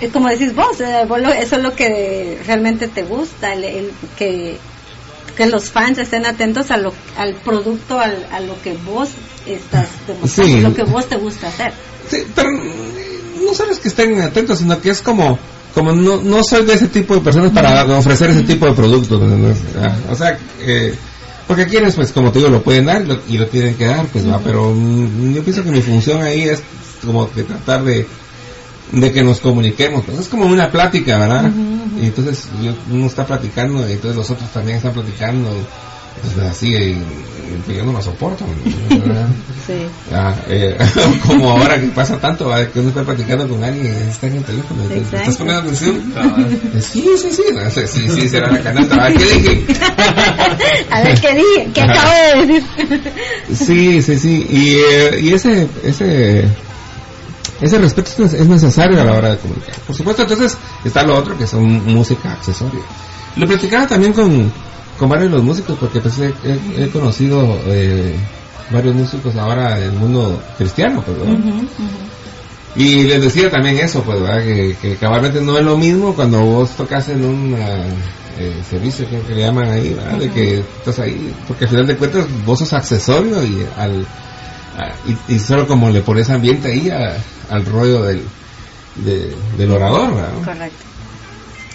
eh, 0.00 0.10
como 0.12 0.28
decís 0.30 0.54
vos, 0.54 0.80
eh, 0.80 1.04
vos 1.06 1.20
lo- 1.20 1.32
eso 1.32 1.56
es 1.56 1.62
lo 1.62 1.74
que 1.76 2.40
realmente 2.46 2.88
te 2.88 3.02
gusta, 3.02 3.52
el, 3.52 3.64
el 3.64 3.90
que, 4.16 4.56
que 5.36 5.46
los 5.46 5.70
fans 5.70 5.98
estén 5.98 6.24
atentos 6.24 6.70
a 6.70 6.78
lo, 6.78 6.94
al 7.18 7.34
producto, 7.34 8.00
al, 8.00 8.26
a 8.32 8.40
lo 8.40 8.60
que 8.62 8.72
vos 8.72 9.10
estás 9.46 9.86
demostrando, 10.06 10.56
Sí. 10.56 10.60
lo 10.62 10.74
que 10.74 10.82
vos 10.84 11.06
te 11.10 11.16
gusta 11.16 11.48
hacer. 11.48 11.72
Sí, 12.08 12.24
pero 12.34 12.50
no 12.50 13.54
solo 13.54 13.70
es 13.72 13.80
que 13.80 13.88
estén 13.88 14.18
atentos, 14.22 14.58
sino 14.60 14.80
que 14.80 14.88
es 14.90 15.02
como, 15.02 15.38
como 15.74 15.92
no, 15.92 16.20
no 16.22 16.42
soy 16.42 16.64
de 16.64 16.74
ese 16.74 16.88
tipo 16.88 17.14
de 17.14 17.20
personas 17.20 17.52
para 17.52 17.84
ofrecer 17.98 18.30
ese 18.30 18.42
tipo 18.42 18.66
de 18.66 18.72
productos. 18.72 19.20
O 20.10 20.14
sea, 20.14 20.38
eh, 20.60 20.94
porque 21.46 21.66
quieres, 21.66 21.94
pues 21.94 22.12
como 22.12 22.30
te 22.32 22.38
digo, 22.38 22.50
lo 22.50 22.62
pueden 22.62 22.86
dar 22.86 23.02
y 23.02 23.06
lo, 23.06 23.18
y 23.28 23.38
lo 23.38 23.46
tienen 23.46 23.74
que 23.76 23.86
dar, 23.86 24.06
pues 24.06 24.28
va, 24.28 24.38
pero 24.38 24.72
mm, 24.74 25.32
yo 25.34 25.42
pienso 25.42 25.62
que 25.64 25.70
mi 25.70 25.80
función 25.82 26.22
ahí 26.22 26.42
es 26.42 26.62
como 27.04 27.30
que 27.30 27.42
tratar 27.44 27.84
de 27.84 28.06
de 28.92 29.12
que 29.12 29.22
nos 29.22 29.38
comuniquemos, 29.38 30.04
pues 30.04 30.18
es 30.18 30.26
como 30.28 30.46
una 30.46 30.68
plática, 30.68 31.16
¿verdad? 31.16 31.48
Y 32.02 32.06
entonces 32.06 32.48
yo- 32.60 32.74
uno 32.90 33.06
está 33.06 33.24
platicando 33.24 33.88
y 33.88 33.92
entonces 33.92 34.16
los 34.16 34.28
otros 34.30 34.50
también 34.52 34.78
están 34.78 34.92
platicando 34.92 35.48
y 35.48 35.62
pues 36.34 36.46
así, 36.46 36.68
y, 36.74 36.98
y 37.68 37.74
yo 37.76 37.84
no 37.84 37.92
lo 37.92 38.02
soporto. 38.02 38.44
Ah, 40.12 40.34
eh, 40.48 40.76
como 41.26 41.50
ahora 41.50 41.80
que 41.80 41.86
pasa 41.88 42.18
tanto, 42.18 42.50
que 42.72 42.80
uno 42.80 42.88
está 42.88 43.02
platicando 43.04 43.48
con 43.48 43.62
alguien 43.62 43.86
y 43.86 44.10
está 44.10 44.26
en 44.26 44.36
el 44.36 44.44
teléfono. 44.44 44.82
¿te- 44.84 44.94
Exacto. 44.98 45.16
¿Estás 45.18 45.36
poniendo 45.36 45.62
atención? 45.62 46.12
Sí, 46.80 47.04
sí, 47.20 47.28
sí. 47.32 47.42
No 47.54 47.70
sé, 47.70 47.86
sí, 47.86 48.08
sí, 48.08 48.28
será 48.28 48.50
la 48.50 48.60
canasta. 48.60 48.96
¿va? 48.96 49.08
¿Qué 49.12 49.24
dije? 49.24 49.66
A 50.90 51.02
ver, 51.02 51.20
¿qué 51.20 51.34
dije? 51.34 51.70
¿Qué 51.74 51.82
acabo 51.82 52.10
de 52.10 52.46
decir? 52.46 53.12
Sí, 53.54 54.02
sí, 54.02 54.18
sí. 54.18 54.46
Y, 54.50 54.74
eh, 54.76 55.20
y 55.22 55.32
ese, 55.32 55.68
ese, 55.84 56.44
ese 57.60 57.78
respeto 57.78 58.24
es, 58.24 58.32
es 58.32 58.46
necesario 58.46 59.00
a 59.00 59.04
la 59.04 59.12
hora 59.12 59.30
de 59.30 59.36
comunicar. 59.38 59.74
Por 59.86 59.94
supuesto, 59.96 60.22
entonces 60.22 60.56
está 60.84 61.02
lo 61.04 61.16
otro 61.18 61.36
que 61.38 61.46
son 61.46 61.84
música 61.86 62.32
accesoria. 62.32 62.80
Lo 63.36 63.46
platicaba 63.46 63.86
también 63.86 64.12
con, 64.12 64.52
con 65.00 65.08
varios 65.08 65.30
de 65.30 65.36
los 65.38 65.44
músicos 65.44 65.76
porque 65.80 66.00
pues 66.00 66.18
he, 66.20 66.28
he- 66.44 66.84
he 66.84 66.88
conocido 66.90 67.58
eh, 67.66 68.14
varios 68.70 68.94
músicos 68.94 69.34
ahora 69.36 69.78
del 69.78 69.92
mundo 69.92 70.40
cristiano, 70.58 71.02
pues. 71.04 71.16
Y 72.76 73.02
les 73.04 73.20
decía 73.22 73.50
también 73.50 73.78
eso, 73.78 74.02
pues, 74.02 74.20
¿verdad? 74.20 74.44
Que, 74.44 74.76
que 74.80 74.94
cabalmente 74.96 75.40
no 75.40 75.58
es 75.58 75.64
lo 75.64 75.76
mismo 75.76 76.14
cuando 76.14 76.40
vos 76.44 76.70
tocas 76.76 77.08
en 77.08 77.24
un 77.24 77.54
ah, 77.60 77.82
eh, 78.38 78.54
servicio, 78.68 79.06
creo 79.08 79.26
que 79.26 79.34
le 79.34 79.40
llaman 79.42 79.70
ahí, 79.70 79.94
¿verdad? 79.94 80.18
De 80.18 80.30
que 80.30 80.58
estás 80.60 80.98
ahí, 81.00 81.34
porque 81.48 81.64
al 81.64 81.70
final 81.70 81.86
de 81.86 81.96
cuentas 81.96 82.26
vos 82.46 82.58
sos 82.60 82.72
accesorio 82.74 83.42
y 83.42 83.66
al 83.76 84.06
a- 84.78 84.92
y, 85.28 85.34
y 85.34 85.38
solo 85.40 85.66
como 85.66 85.90
le 85.90 86.00
pones 86.02 86.30
ambiente 86.30 86.70
ahí 86.70 86.90
a- 86.90 87.16
al 87.48 87.64
rollo 87.66 88.02
del, 88.02 88.22
de- 88.96 89.34
del 89.58 89.70
orador, 89.72 90.14
¿verdad? 90.14 90.32
Correcto. 90.44 90.84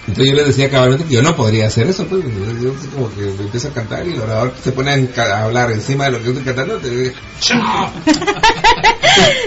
Entonces 0.08 0.28
yo 0.28 0.36
les 0.36 0.48
decía 0.48 0.70
cabalmente 0.70 1.06
que 1.06 1.16
yo 1.16 1.24
no 1.24 1.36
podría 1.36 1.66
hacer 1.66 1.88
eso, 1.88 2.06
pues, 2.06 2.24
yo 2.62 2.74
como 2.94 3.10
que 3.16 3.22
me 3.22 3.46
empiezo 3.46 3.70
a 3.70 3.72
cantar 3.72 4.08
y 4.08 4.14
el 4.14 4.22
orador 4.22 4.54
se 4.64 4.72
pone 4.72 4.92
a, 4.92 5.44
hablar 5.44 5.72
encima 5.72 6.06
de 6.06 6.12
lo 6.12 6.20
que 6.20 6.26
yo 6.26 6.32
estoy 6.32 6.46
cantando, 6.46 6.78
te 6.78 6.90
digo, 6.90 7.16
¡Chao! 7.40 7.90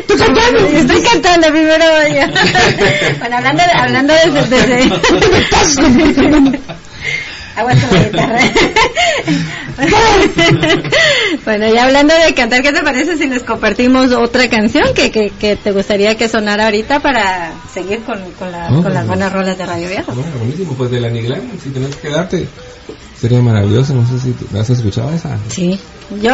Estoy 0.00 0.18
cantando, 0.18 0.58
estoy 0.58 1.02
cantando 1.02 1.48
primero 1.48 1.84
yo. 2.08 2.26
bueno, 3.20 3.36
hablando 3.36 3.62
de, 3.62 3.72
hablando 3.72 4.14
de, 4.14 4.30
de, 6.26 6.58
Aguanta 7.58 7.88
la 7.92 8.02
guitarra. 8.04 8.40
bueno, 11.44 11.72
ya 11.72 11.84
hablando 11.84 12.14
de 12.14 12.34
cantar, 12.34 12.62
¿qué 12.62 12.72
te 12.72 12.82
parece 12.82 13.16
si 13.16 13.26
les 13.28 13.42
compartimos 13.42 14.12
otra 14.12 14.48
canción 14.48 14.92
que, 14.94 15.10
que, 15.10 15.30
que 15.30 15.56
te 15.56 15.72
gustaría 15.72 16.16
que 16.16 16.28
sonara 16.28 16.66
ahorita 16.66 17.00
para 17.00 17.52
seguir 17.72 18.00
con, 18.00 18.18
con, 18.32 18.50
la- 18.52 18.68
Oh, 18.70 18.82
con 18.82 18.92
las 18.92 19.06
bueno. 19.06 19.06
buenas 19.08 19.32
rolas 19.32 19.58
de 19.58 19.66
Radio 19.66 19.88
Viejo? 19.88 20.12
Bueno, 20.12 20.30
buenísimo, 20.38 20.74
pues 20.74 20.90
de 20.90 21.00
la 21.00 21.08
Niglan, 21.08 21.42
si 21.62 21.70
tenés 21.70 21.96
que 21.96 22.08
darte, 22.10 22.46
sería 23.20 23.40
maravilloso, 23.42 23.94
no 23.94 24.06
sé 24.06 24.18
si 24.20 24.34
has 24.56 24.70
escuchado 24.70 25.10
esa. 25.12 25.38
Sí, 25.48 25.78
yo 26.22 26.32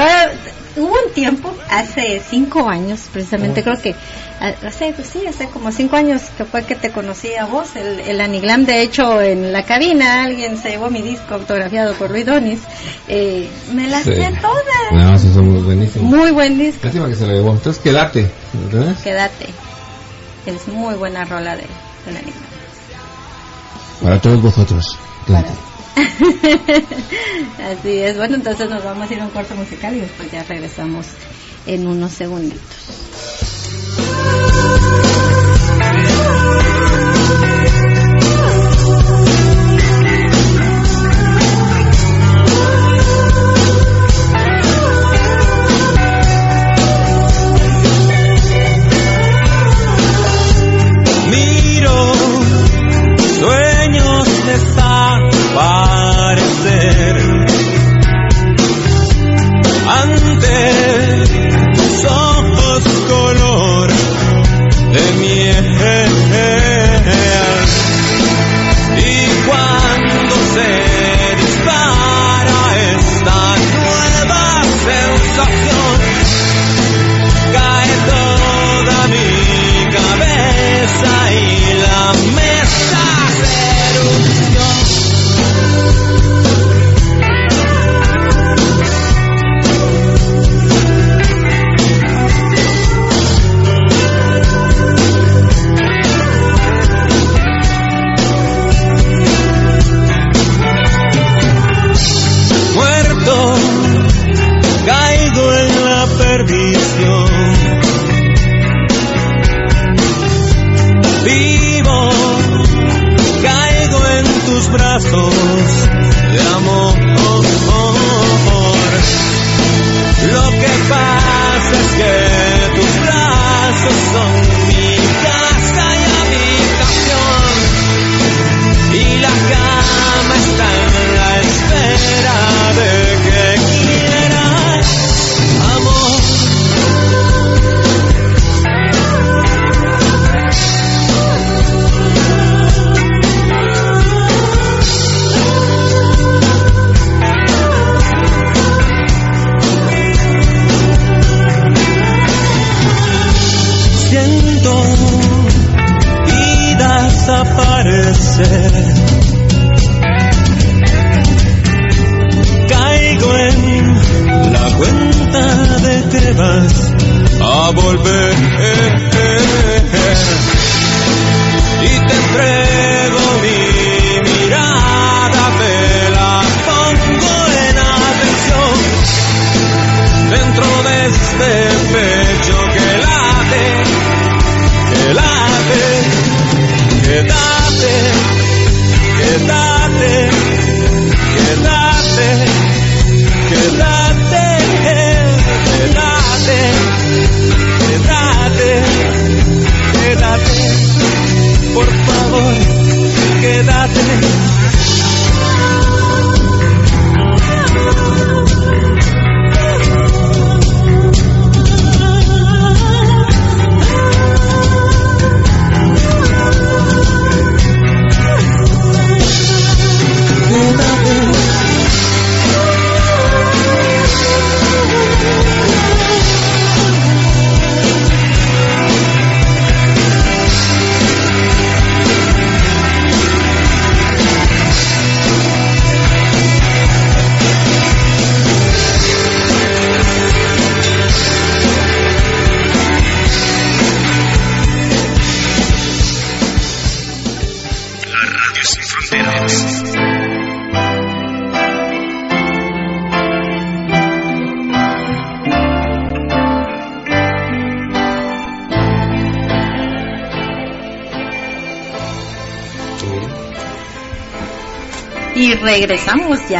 hubo 0.76 0.88
un 1.06 1.12
tiempo, 1.14 1.52
hace 1.70 2.20
cinco 2.28 2.68
años, 2.68 3.00
precisamente 3.12 3.62
creo 3.62 3.80
que, 3.80 3.94
a- 4.40 4.66
hace, 4.66 4.92
pues 4.92 5.08
sí, 5.08 5.20
hace 5.26 5.46
como 5.48 5.70
cinco 5.72 5.96
años 5.96 6.22
que 6.36 6.44
fue 6.44 6.64
que 6.64 6.74
te 6.74 6.90
conocí 6.90 7.34
a 7.36 7.46
vos, 7.46 7.76
el, 7.76 8.00
el 8.00 8.20
Aniglam, 8.20 8.64
de 8.66 8.82
hecho 8.82 9.20
en 9.22 9.52
la 9.52 9.62
cabina 9.64 10.24
alguien 10.24 10.58
se 10.58 10.70
llevó 10.70 10.90
mi 10.90 11.00
disco 11.00 11.34
autografiado 11.34 11.94
por 11.94 12.10
Luis 12.10 12.26
Donis, 12.26 12.60
eh, 13.08 13.48
me 13.72 13.88
la 13.88 14.02
Sí. 14.02 14.14
sé 14.14 14.32
toda, 14.40 14.90
No, 14.92 15.14
esos 15.14 15.32
son 15.32 15.48
muy 15.52 15.62
buenísimos. 15.62 16.10
muy 16.10 16.30
buen 16.32 16.58
disco, 16.58 16.80
Lástima 16.84 17.08
que 17.08 17.14
se 17.16 17.26
lo 17.26 17.32
llevó. 17.32 17.52
Entonces 17.52 17.82
quédate, 17.82 18.30
¿entendés? 18.52 18.98
quédate, 18.98 19.46
es 20.46 20.68
muy 20.68 20.94
buena 20.96 21.24
rola 21.24 21.56
de, 21.56 21.64
del 22.06 22.16
Aniglam. 22.16 22.44
Para 24.02 24.20
todos 24.20 24.42
vosotros. 24.42 24.84
Para- 25.26 25.42
Quédate. 25.44 25.73
Así 27.62 27.98
es, 27.98 28.16
bueno, 28.16 28.36
entonces 28.36 28.68
nos 28.68 28.82
vamos 28.84 29.10
a 29.10 29.14
ir 29.14 29.20
a 29.20 29.24
un 29.24 29.30
corto 29.30 29.54
musical 29.54 29.94
y 29.96 30.00
después 30.00 30.30
ya 30.30 30.42
regresamos 30.42 31.06
en 31.66 31.86
unos 31.86 32.12
segunditos. 32.12 32.60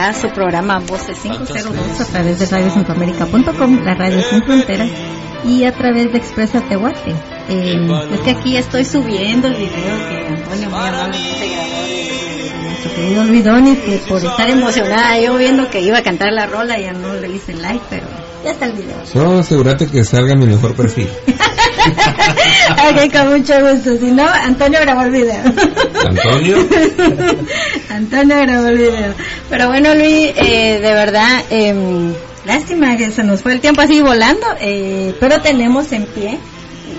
A 0.08 0.12
su 0.12 0.28
programa 0.28 0.80
Voces 0.80 1.18
502 1.18 2.00
a 2.00 2.04
través 2.04 2.38
de 2.38 2.46
radiocentroamérica.com, 2.46 3.84
la 3.84 3.94
radio 3.94 4.20
sin 4.22 4.42
fronteras, 4.42 4.90
y 5.46 5.64
a 5.64 5.72
través 5.72 6.12
de 6.12 6.18
Expresa 6.18 6.60
Tehuate. 6.60 7.14
Eh, 7.48 7.88
es 8.12 8.20
que 8.20 8.30
aquí 8.30 8.56
estoy 8.56 8.84
subiendo 8.84 9.48
el 9.48 9.54
video 9.54 10.08
que 10.08 10.26
Antonio 10.28 10.68
muy 10.68 10.78
amablemente 10.78 11.48
grabó 11.48 11.82
de 11.86 12.62
nuestro 12.62 12.94
querido 12.94 13.24
Luis 13.24 13.44
Donis, 13.44 13.78
que 13.78 13.96
por 14.08 14.24
estar 14.24 14.50
emocionada 14.50 15.18
yo 15.18 15.36
viendo 15.36 15.70
que 15.70 15.80
iba 15.80 15.98
a 15.98 16.02
cantar 16.02 16.32
la 16.32 16.46
rola 16.46 16.78
ya 16.78 16.92
no 16.92 17.14
le 17.14 17.28
hice 17.28 17.54
like, 17.54 17.84
pero 17.88 18.06
ya 18.44 18.50
está 18.50 18.66
el 18.66 18.72
video. 18.72 18.96
Solo 19.10 19.38
asegúrate 19.38 19.86
que 19.86 20.04
salga 20.04 20.34
mi 20.34 20.46
mejor 20.46 20.74
perfil. 20.74 21.08
ok, 21.86 23.12
con 23.12 23.38
mucho 23.38 23.54
gusto. 23.60 23.96
Si 23.98 24.10
no, 24.10 24.26
Antonio 24.26 24.80
grabó 24.80 25.02
el 25.02 25.10
video. 25.10 25.42
Antonio. 26.06 26.56
Grabó 28.10 28.66
el 28.68 28.78
video. 28.78 29.14
Pero 29.50 29.68
bueno, 29.68 29.94
Luis, 29.94 30.32
eh, 30.36 30.80
de 30.80 30.92
verdad, 30.92 31.42
eh, 31.50 32.12
lástima 32.44 32.96
que 32.96 33.10
se 33.10 33.22
nos 33.22 33.42
fue 33.42 33.52
el 33.52 33.60
tiempo 33.60 33.80
así 33.80 34.00
volando, 34.00 34.46
eh, 34.60 35.14
pero 35.20 35.40
tenemos 35.40 35.92
en 35.92 36.06
pie 36.06 36.38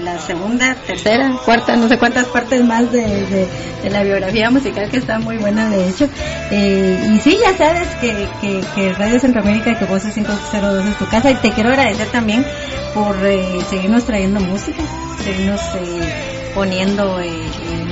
la 0.03 0.20
segunda, 0.20 0.76
tercera, 0.76 1.32
cuarta, 1.43 1.76
no 1.76 1.88
sé 1.88 1.97
cuántas 1.97 2.28
partes 2.28 2.64
más 2.64 2.91
de, 2.91 3.01
de, 3.01 3.47
de 3.84 3.89
la 3.89 4.03
biografía 4.03 4.51
musical 4.51 4.89
que 4.89 4.97
está 4.97 5.20
muy 5.20 5.38
buena 5.38 5.70
de 5.70 5.89
hecho. 5.89 6.08
Eh, 6.51 7.12
y 7.12 7.20
sí, 7.20 7.38
ya 7.41 7.58
sabes 7.58 7.88
que, 7.99 8.28
que, 8.39 8.62
que 8.76 8.93
Radio 8.93 9.20
Centroamérica, 9.20 9.78
que 9.78 9.86
Voces 9.86 10.14
502 10.14 10.86
es 10.86 10.97
tu 10.97 11.08
casa 11.08 11.32
y 11.32 11.36
te 11.36 11.51
quiero 11.51 11.70
agradecer 11.70 12.08
también 12.10 12.45
por 12.93 13.16
eh, 13.26 13.60
seguirnos 13.70 14.06
trayendo 14.06 14.39
música, 14.39 14.82
seguirnos 15.24 15.62
eh, 15.76 16.51
poniendo... 16.53 17.20
Eh, 17.20 17.84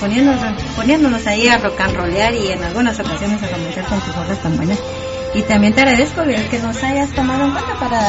poniéndonos, 0.00 0.42
poniéndonos 0.76 1.26
ahí 1.26 1.48
a 1.48 1.58
rock 1.58 1.80
and 1.80 1.96
rollear 1.96 2.34
y 2.34 2.52
en 2.52 2.62
algunas 2.62 2.98
ocasiones 2.98 3.42
a 3.42 3.48
comenzar 3.48 3.84
con 3.84 4.00
tus 4.00 4.16
obras 4.16 4.42
tan 4.42 4.56
buenas. 4.56 4.78
Y 5.34 5.42
también 5.42 5.74
te 5.74 5.82
agradezco 5.82 6.22
que 6.50 6.58
nos 6.58 6.82
hayas 6.82 7.10
tomado 7.10 7.44
en 7.44 7.52
cuenta 7.52 7.74
para 7.78 8.00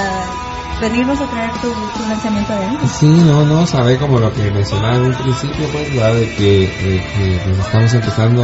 venirnos 0.80 1.20
a 1.20 1.28
traer 1.28 1.52
tu, 1.62 1.70
tu 1.70 2.10
lanzamiento 2.10 2.54
de 2.54 2.66
año. 2.66 2.80
Sí, 2.88 3.08
no, 3.08 3.46
no, 3.46 3.68
sabe 3.68 3.98
como 3.98 4.20
lo 4.20 4.34
que 4.34 4.50
mencionaba 4.52 4.96
en 4.96 5.04
un 5.04 5.14
principio, 5.14 5.68
pues, 5.72 5.94
¿verdad? 5.94 6.16
De 6.16 6.36
que, 6.36 6.60
de 6.60 7.04
que 7.14 7.42
pues, 7.44 7.60
estamos 7.60 7.94
empezando 7.94 8.44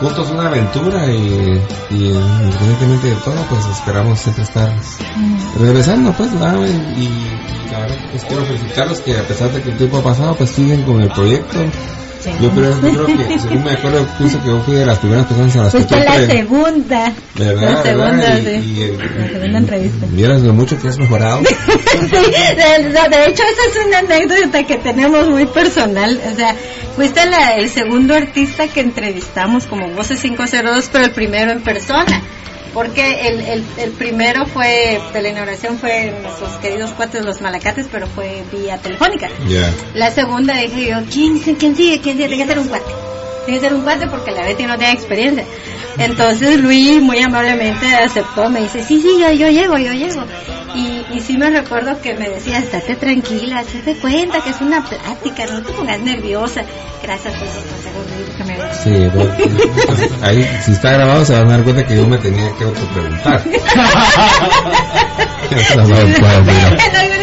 juntos 0.00 0.30
una 0.30 0.46
aventura 0.46 1.06
y, 1.06 1.60
y 1.90 2.10
independientemente 2.10 3.08
de 3.08 3.16
todo, 3.16 3.42
pues 3.50 3.66
esperamos 3.66 4.18
siempre 4.20 4.44
estar 4.44 4.72
regresando, 5.58 6.12
pues, 6.12 6.32
¿verdad? 6.32 6.56
Y, 6.96 7.02
y 7.02 7.70
la 7.72 7.80
verdad, 7.80 7.96
pues 8.10 8.24
quiero 8.24 8.44
felicitarlos 8.44 9.00
que 9.00 9.18
a 9.18 9.22
pesar 9.26 9.50
de 9.50 9.62
que 9.62 9.70
el 9.70 9.76
tiempo 9.76 9.98
ha 9.98 10.02
pasado, 10.02 10.36
pues 10.36 10.50
siguen 10.50 10.84
con 10.84 11.00
el 11.00 11.10
proyecto. 11.10 11.58
Sí. 12.32 12.42
Yo 12.44 12.50
creo, 12.50 12.80
yo 12.80 13.04
creo 13.06 13.28
que, 13.28 13.38
según 13.40 13.64
me 13.64 13.70
acuerdo, 13.72 14.06
pienso 14.18 14.40
que 14.42 14.48
yo 14.48 14.60
fui 14.62 14.74
de 14.76 14.86
las 14.86 14.98
primeras 14.98 15.26
personas 15.26 15.56
a 15.56 15.62
las 15.64 15.72
que 15.72 15.78
Fuiste 15.78 16.04
la 16.04 16.26
segunda. 16.26 17.12
¿Verdad? 17.34 17.72
La 17.72 17.82
segunda, 17.82 18.12
¿verdad? 18.16 18.38
sí. 18.44 18.50
Y, 18.50 18.82
y, 18.82 18.96
La 19.18 19.28
segunda 19.28 19.58
entrevista. 19.58 20.06
Vieras 20.10 20.42
lo 20.42 20.52
mucho 20.54 20.78
que 20.80 20.88
has 20.88 20.98
mejorado. 20.98 21.40
Sí, 21.98 22.06
de, 22.06 22.88
de 22.90 23.26
hecho 23.26 23.42
esa 23.42 23.80
es 23.80 23.86
una 23.86 23.98
anécdota 23.98 24.62
que 24.62 24.76
tenemos 24.78 25.28
muy 25.28 25.46
personal, 25.46 26.20
o 26.32 26.36
sea, 26.36 26.54
fuiste 26.94 27.26
la- 27.26 27.56
el 27.56 27.68
segundo 27.68 28.14
artista 28.14 28.68
que 28.68 28.80
entrevistamos 28.80 29.66
como 29.66 29.88
Voces 29.88 30.20
502, 30.20 30.88
pero 30.92 31.04
el 31.06 31.10
primero 31.10 31.50
en 31.52 31.60
persona, 31.62 32.22
porque 32.74 33.28
el, 33.28 33.40
el, 33.40 33.64
el 33.78 33.90
primero 33.92 34.46
fue, 34.46 35.00
de 35.12 35.22
la 35.22 35.28
inauguración 35.30 35.78
fue 35.78 36.12
nuestros 36.22 36.50
queridos 36.58 36.92
cuates 36.92 37.24
los 37.24 37.40
malacates, 37.40 37.86
pero 37.90 38.06
fue 38.06 38.44
vía 38.52 38.78
telefónica. 38.78 39.28
La 39.94 40.10
segunda 40.10 40.54
dije 40.56 40.90
yo, 40.90 40.96
¿quién, 41.10 41.38
quién 41.38 41.74
sigue? 41.76 42.00
¿Quién 42.00 42.16
sigue? 42.16 42.28
Tiene 42.28 42.44
que 42.44 42.48
ser 42.48 42.58
un 42.58 42.68
cuate. 42.68 42.92
Tiene 43.48 43.62
que 43.62 43.68
ser 43.68 43.76
un 43.78 43.82
cuate 43.82 44.06
porque 44.08 44.30
la 44.30 44.42
Betty 44.42 44.66
no 44.66 44.76
tiene 44.76 44.92
experiencia. 44.92 45.42
Entonces 45.96 46.60
Luis 46.60 47.00
muy 47.00 47.18
amablemente 47.18 47.86
aceptó, 47.96 48.50
me 48.50 48.60
dice, 48.60 48.84
sí, 48.84 49.00
sí, 49.00 49.18
yo, 49.18 49.32
yo 49.32 49.48
llego, 49.48 49.78
yo 49.78 49.94
llego. 49.94 50.22
Y, 50.74 51.02
y 51.16 51.20
sí 51.20 51.38
me 51.38 51.48
recuerdo 51.48 51.98
que 52.02 52.12
me 52.12 52.28
decía, 52.28 52.58
estate 52.58 52.96
tranquila, 52.96 53.64
te 53.86 53.94
cuenta 53.94 54.42
que 54.42 54.50
es 54.50 54.60
una 54.60 54.84
plática, 54.84 55.46
no 55.46 55.62
te 55.62 55.72
pongas 55.72 55.98
nerviosa. 56.00 56.60
Gracias 57.02 57.34
por 57.36 57.48
esos 57.48 57.64
consejos 57.64 58.04
que 58.36 58.44
me 58.44 58.54
dio. 58.54 58.68
Sí, 58.84 58.90
bueno, 59.16 59.32
ahí 60.22 60.46
si 60.62 60.72
está 60.72 60.92
grabado 60.92 61.24
se 61.24 61.32
van 61.32 61.48
a 61.48 61.52
dar 61.52 61.64
cuenta 61.64 61.86
que 61.86 61.96
yo 61.96 62.06
me 62.06 62.18
tenía 62.18 62.54
que 62.54 62.64
autopreguntar. 62.64 63.42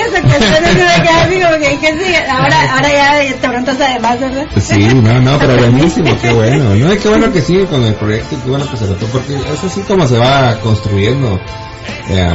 Ahora, 2.29 2.73
ahora 2.73 2.89
ya 2.93 3.33
te 3.39 3.47
preguntas 3.47 3.77
además, 3.79 4.19
¿verdad? 4.19 4.45
Sí, 4.59 4.87
no, 4.93 5.21
no, 5.21 5.37
pero 5.39 5.57
buenísimo, 5.57 6.17
qué 6.21 6.31
bueno. 6.31 6.75
No, 6.75 6.93
y 6.93 6.97
qué 6.97 7.09
bueno 7.09 7.31
que 7.31 7.41
sigue 7.41 7.65
con 7.65 7.83
el 7.83 7.93
proyecto 7.95 8.35
y 8.35 8.37
qué 8.39 8.49
bueno 8.49 8.69
que 8.69 8.77
se 8.77 8.87
notó, 8.87 9.05
porque 9.07 9.35
es 9.35 9.63
así 9.63 9.81
como 9.81 10.07
se 10.07 10.17
va 10.17 10.59
construyendo. 10.61 11.39
Eh, 12.09 12.27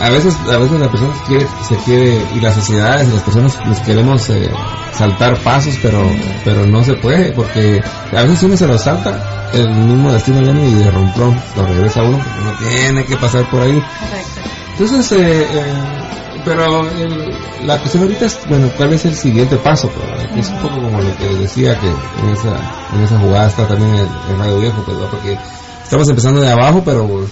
a 0.00 0.10
veces, 0.10 0.34
a 0.48 0.58
veces 0.58 0.78
la 0.78 0.88
persona 0.88 1.12
se 1.16 1.24
quiere, 1.24 1.46
se 1.68 1.76
quiere, 1.78 2.22
y 2.34 2.40
las 2.40 2.54
sociedades 2.54 3.08
y 3.08 3.12
las 3.12 3.22
personas 3.22 3.58
les 3.66 3.80
queremos 3.80 4.30
eh, 4.30 4.48
saltar 4.92 5.36
pasos, 5.38 5.76
pero, 5.82 6.08
pero 6.44 6.66
no 6.66 6.84
se 6.84 6.94
puede, 6.94 7.32
porque 7.32 7.82
a 8.12 8.22
veces 8.22 8.44
uno 8.44 8.56
se 8.56 8.66
lo 8.66 8.78
salta, 8.78 9.50
el 9.52 9.68
mismo 9.68 10.12
destino 10.12 10.40
viene 10.40 10.68
y 10.68 10.74
de 10.74 10.90
romplón 10.90 11.36
lo 11.56 11.66
regresa 11.66 12.02
uno, 12.02 12.18
porque 12.18 12.40
uno 12.40 12.52
tiene 12.70 13.04
que 13.04 13.16
pasar 13.16 13.44
por 13.50 13.62
ahí. 13.62 13.82
Correcto. 13.98 14.40
Entonces, 14.78 15.12
eh, 15.12 15.48
eh, 15.50 16.17
pero 16.48 16.88
el- 16.90 17.66
la 17.66 17.78
cuestión 17.78 18.02
ahorita 18.04 18.26
es, 18.26 18.38
bueno, 18.48 18.68
¿cuál 18.76 18.92
es 18.92 19.04
el 19.04 19.14
siguiente 19.14 19.56
paso? 19.56 19.88
pues, 19.90 20.28
que 20.32 20.40
es 20.40 20.48
un 20.50 20.58
poco 20.58 20.74
como 20.80 21.00
lo 21.00 21.16
que 21.16 21.26
decía 21.40 21.78
que 21.78 21.86
en 21.88 22.30
esa, 22.32 22.56
en 22.94 23.02
esa 23.02 23.18
jugada 23.18 23.46
está 23.48 23.66
también 23.68 23.94
el, 23.94 24.06
el 24.30 24.38
Radio 24.38 24.58
Viejo, 24.60 24.82
pues, 24.84 24.96
¿no? 24.98 25.06
porque 25.10 25.36
estamos 25.82 26.08
empezando 26.08 26.40
de 26.40 26.50
abajo, 26.50 26.82
pero 26.84 27.26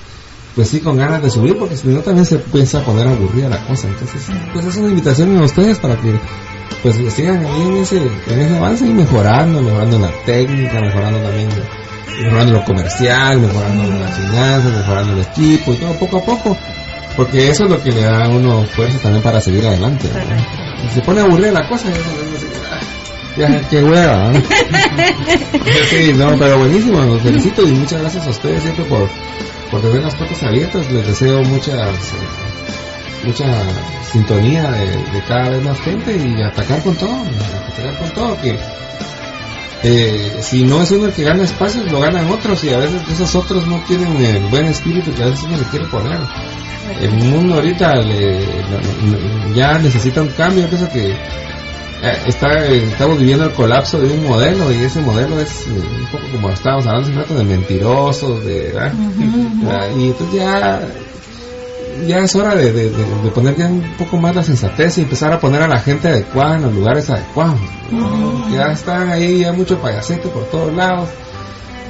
pues 0.55 0.69
sí, 0.69 0.81
con 0.81 0.97
ganas 0.97 1.23
de 1.23 1.31
subir, 1.31 1.57
porque 1.59 1.77
si 1.77 1.87
no 1.89 2.01
también 2.01 2.25
se 2.25 2.39
piensa 2.39 2.83
poner 2.83 3.07
aburrida 3.07 3.49
la 3.51 3.67
cosa. 3.67 3.89
Entonces, 3.89 4.23
pues 4.55 4.65
es 4.65 4.77
una 4.77 4.89
invitación 4.89 5.37
a 5.39 5.43
ustedes 5.45 5.79
para 5.79 5.97
que 5.97 6.19
pues 6.83 6.97
sigan 7.15 7.45
ahí 7.45 7.63
en 7.63 7.77
ese, 7.77 7.99
en 7.99 8.41
ese 8.41 8.57
avance 8.57 8.87
y 8.87 8.91
mejorando, 8.91 9.61
mejorando 9.61 9.99
la 9.99 10.11
técnica, 10.25 10.81
mejorando 10.81 11.19
también, 11.21 11.49
mejorando 12.23 12.53
lo 12.55 12.65
comercial, 12.65 13.39
mejorando 13.41 13.83
las 14.01 14.15
finanzas, 14.15 14.73
mejorando 14.73 15.13
el 15.13 15.21
equipo 15.21 15.73
y 15.73 15.77
todo 15.77 15.93
poco 15.99 16.17
a 16.19 16.25
poco. 16.25 16.57
Porque 17.17 17.49
eso 17.49 17.65
es 17.65 17.71
lo 17.71 17.83
que 17.83 17.93
le 17.93 18.03
da 18.03 18.25
a 18.25 18.29
uno 18.29 18.65
fuerza 18.65 18.99
también 18.99 19.23
para 19.23 19.41
seguir 19.41 19.67
adelante. 19.67 20.09
¿no? 20.13 20.91
Se 20.91 21.01
pone 21.01 21.21
aburrida 21.21 21.53
la 21.53 21.69
cosa, 21.69 21.89
ya, 23.37 23.49
ya, 23.49 23.69
qué 23.69 23.83
hueva. 23.83 24.33
¿no? 24.33 24.41
sí, 25.91 26.13
no, 26.15 26.37
pero 26.39 26.59
buenísimo, 26.59 27.01
los 27.03 27.23
felicito 27.23 27.63
y 27.63 27.73
muchas 27.73 28.01
gracias 28.03 28.27
a 28.27 28.31
ustedes 28.31 28.63
siempre 28.63 28.85
por, 28.85 29.09
por 29.71 29.81
tener 29.81 30.03
las 30.03 30.15
puertas 30.15 30.43
abiertas. 30.43 30.93
Les 30.93 31.07
deseo 31.07 31.43
muchas, 31.45 31.89
eh, 31.89 33.25
mucha 33.25 33.47
sintonía 34.13 34.71
de, 34.71 34.87
de 34.87 35.23
cada 35.27 35.49
vez 35.49 35.63
más 35.63 35.81
gente 35.81 36.17
y 36.17 36.43
atacar 36.43 36.83
con 36.83 36.95
todo, 36.97 37.17
atacar 37.73 37.99
con 37.99 38.11
todo, 38.11 38.41
que 38.43 38.59
eh, 39.89 40.39
si 40.41 40.65
no 40.65 40.83
es 40.83 40.91
uno 40.91 41.07
el 41.07 41.13
que 41.13 41.23
gana 41.23 41.45
espacios, 41.45 41.91
lo 41.93 42.01
ganan 42.01 42.29
otros 42.31 42.63
y 42.65 42.71
a 42.71 42.79
veces 42.79 43.01
esos 43.13 43.35
otros 43.37 43.67
no 43.67 43.79
tienen 43.87 44.17
el 44.25 44.43
buen 44.47 44.65
espíritu 44.67 45.13
que 45.15 45.23
a 45.23 45.27
veces 45.27 45.45
uno 45.45 45.57
le 45.57 45.65
quiere 45.65 45.87
poner. 45.87 46.19
El 47.01 47.11
mundo 47.13 47.55
ahorita 47.57 47.95
le- 47.97 48.45
ya 49.55 49.79
necesita 49.79 50.23
un 50.23 50.29
cambio, 50.29 50.63
yo 50.65 50.69
pienso 50.69 50.89
que 50.91 51.11
eh, 51.13 52.19
está, 52.27 52.67
estamos 52.67 53.19
viviendo 53.19 53.45
el 53.45 53.53
colapso 53.53 53.99
de 53.99 54.13
un 54.13 54.25
modelo 54.27 54.71
y 54.73 54.77
ese 54.85 55.01
modelo 55.01 55.41
es 55.41 55.67
eh, 55.67 55.71
un 55.71 56.07
poco 56.13 56.25
como 56.33 56.51
estábamos 56.51 56.87
hablando 56.87 57.09
hace 57.09 57.13
un 57.17 57.23
rato 57.23 57.35
de 57.35 57.45
mentirosos, 57.45 58.45
de. 58.45 58.73
Ah, 59.69 59.89
y 59.97 60.07
entonces 60.09 60.35
ya 60.37 60.81
ya 62.07 62.19
es 62.19 62.35
hora 62.35 62.55
de, 62.55 62.73
de, 62.73 63.31
poner 63.35 63.57
ya 63.57 63.67
un 63.67 63.83
poco 63.99 64.17
más 64.17 64.35
la 64.35 64.43
sensatez 64.43 64.99
y 64.99 65.03
empezar 65.03 65.33
a 65.33 65.41
poner 65.41 65.63
a 65.63 65.69
la 65.69 65.79
gente 65.79 66.09
adecuada 66.09 66.57
en 66.57 66.63
los 66.63 66.75
lugares 66.75 67.09
adecuados. 67.11 67.61
Ya 68.53 68.73
están 68.73 69.11
ahí 69.11 69.41
ya 69.41 69.53
mucho 69.53 69.79
payasete 69.79 70.29
por 70.29 70.45
todos 70.47 70.73
lados. 70.75 71.09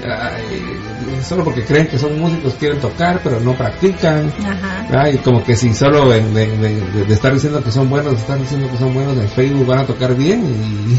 Ay, 0.08 1.22
solo 1.26 1.44
porque 1.44 1.64
creen 1.64 1.86
que 1.88 1.98
son 1.98 2.18
músicos 2.20 2.54
quieren 2.54 2.78
tocar 2.80 3.20
pero 3.22 3.40
no 3.40 3.54
practican. 3.54 4.32
Ajá. 4.44 5.02
Ay, 5.02 5.18
como 5.18 5.42
que 5.44 5.56
si 5.56 5.74
solo 5.74 6.12
en- 6.14 6.32
de, 6.34 7.06
estar 7.12 7.32
diciendo 7.32 7.62
que 7.62 7.70
son 7.72 7.88
buenos, 7.90 8.12
de 8.14 8.18
estar 8.20 8.38
diciendo 8.38 8.70
que 8.70 8.78
son 8.78 8.94
buenos 8.94 9.16
en 9.16 9.28
Facebook 9.28 9.66
van 9.66 9.80
a 9.80 9.84
tocar 9.86 10.14
bien 10.14 10.44